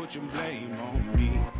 Put 0.00 0.14
your 0.14 0.24
blame 0.28 0.72
on 0.80 1.16
me. 1.18 1.59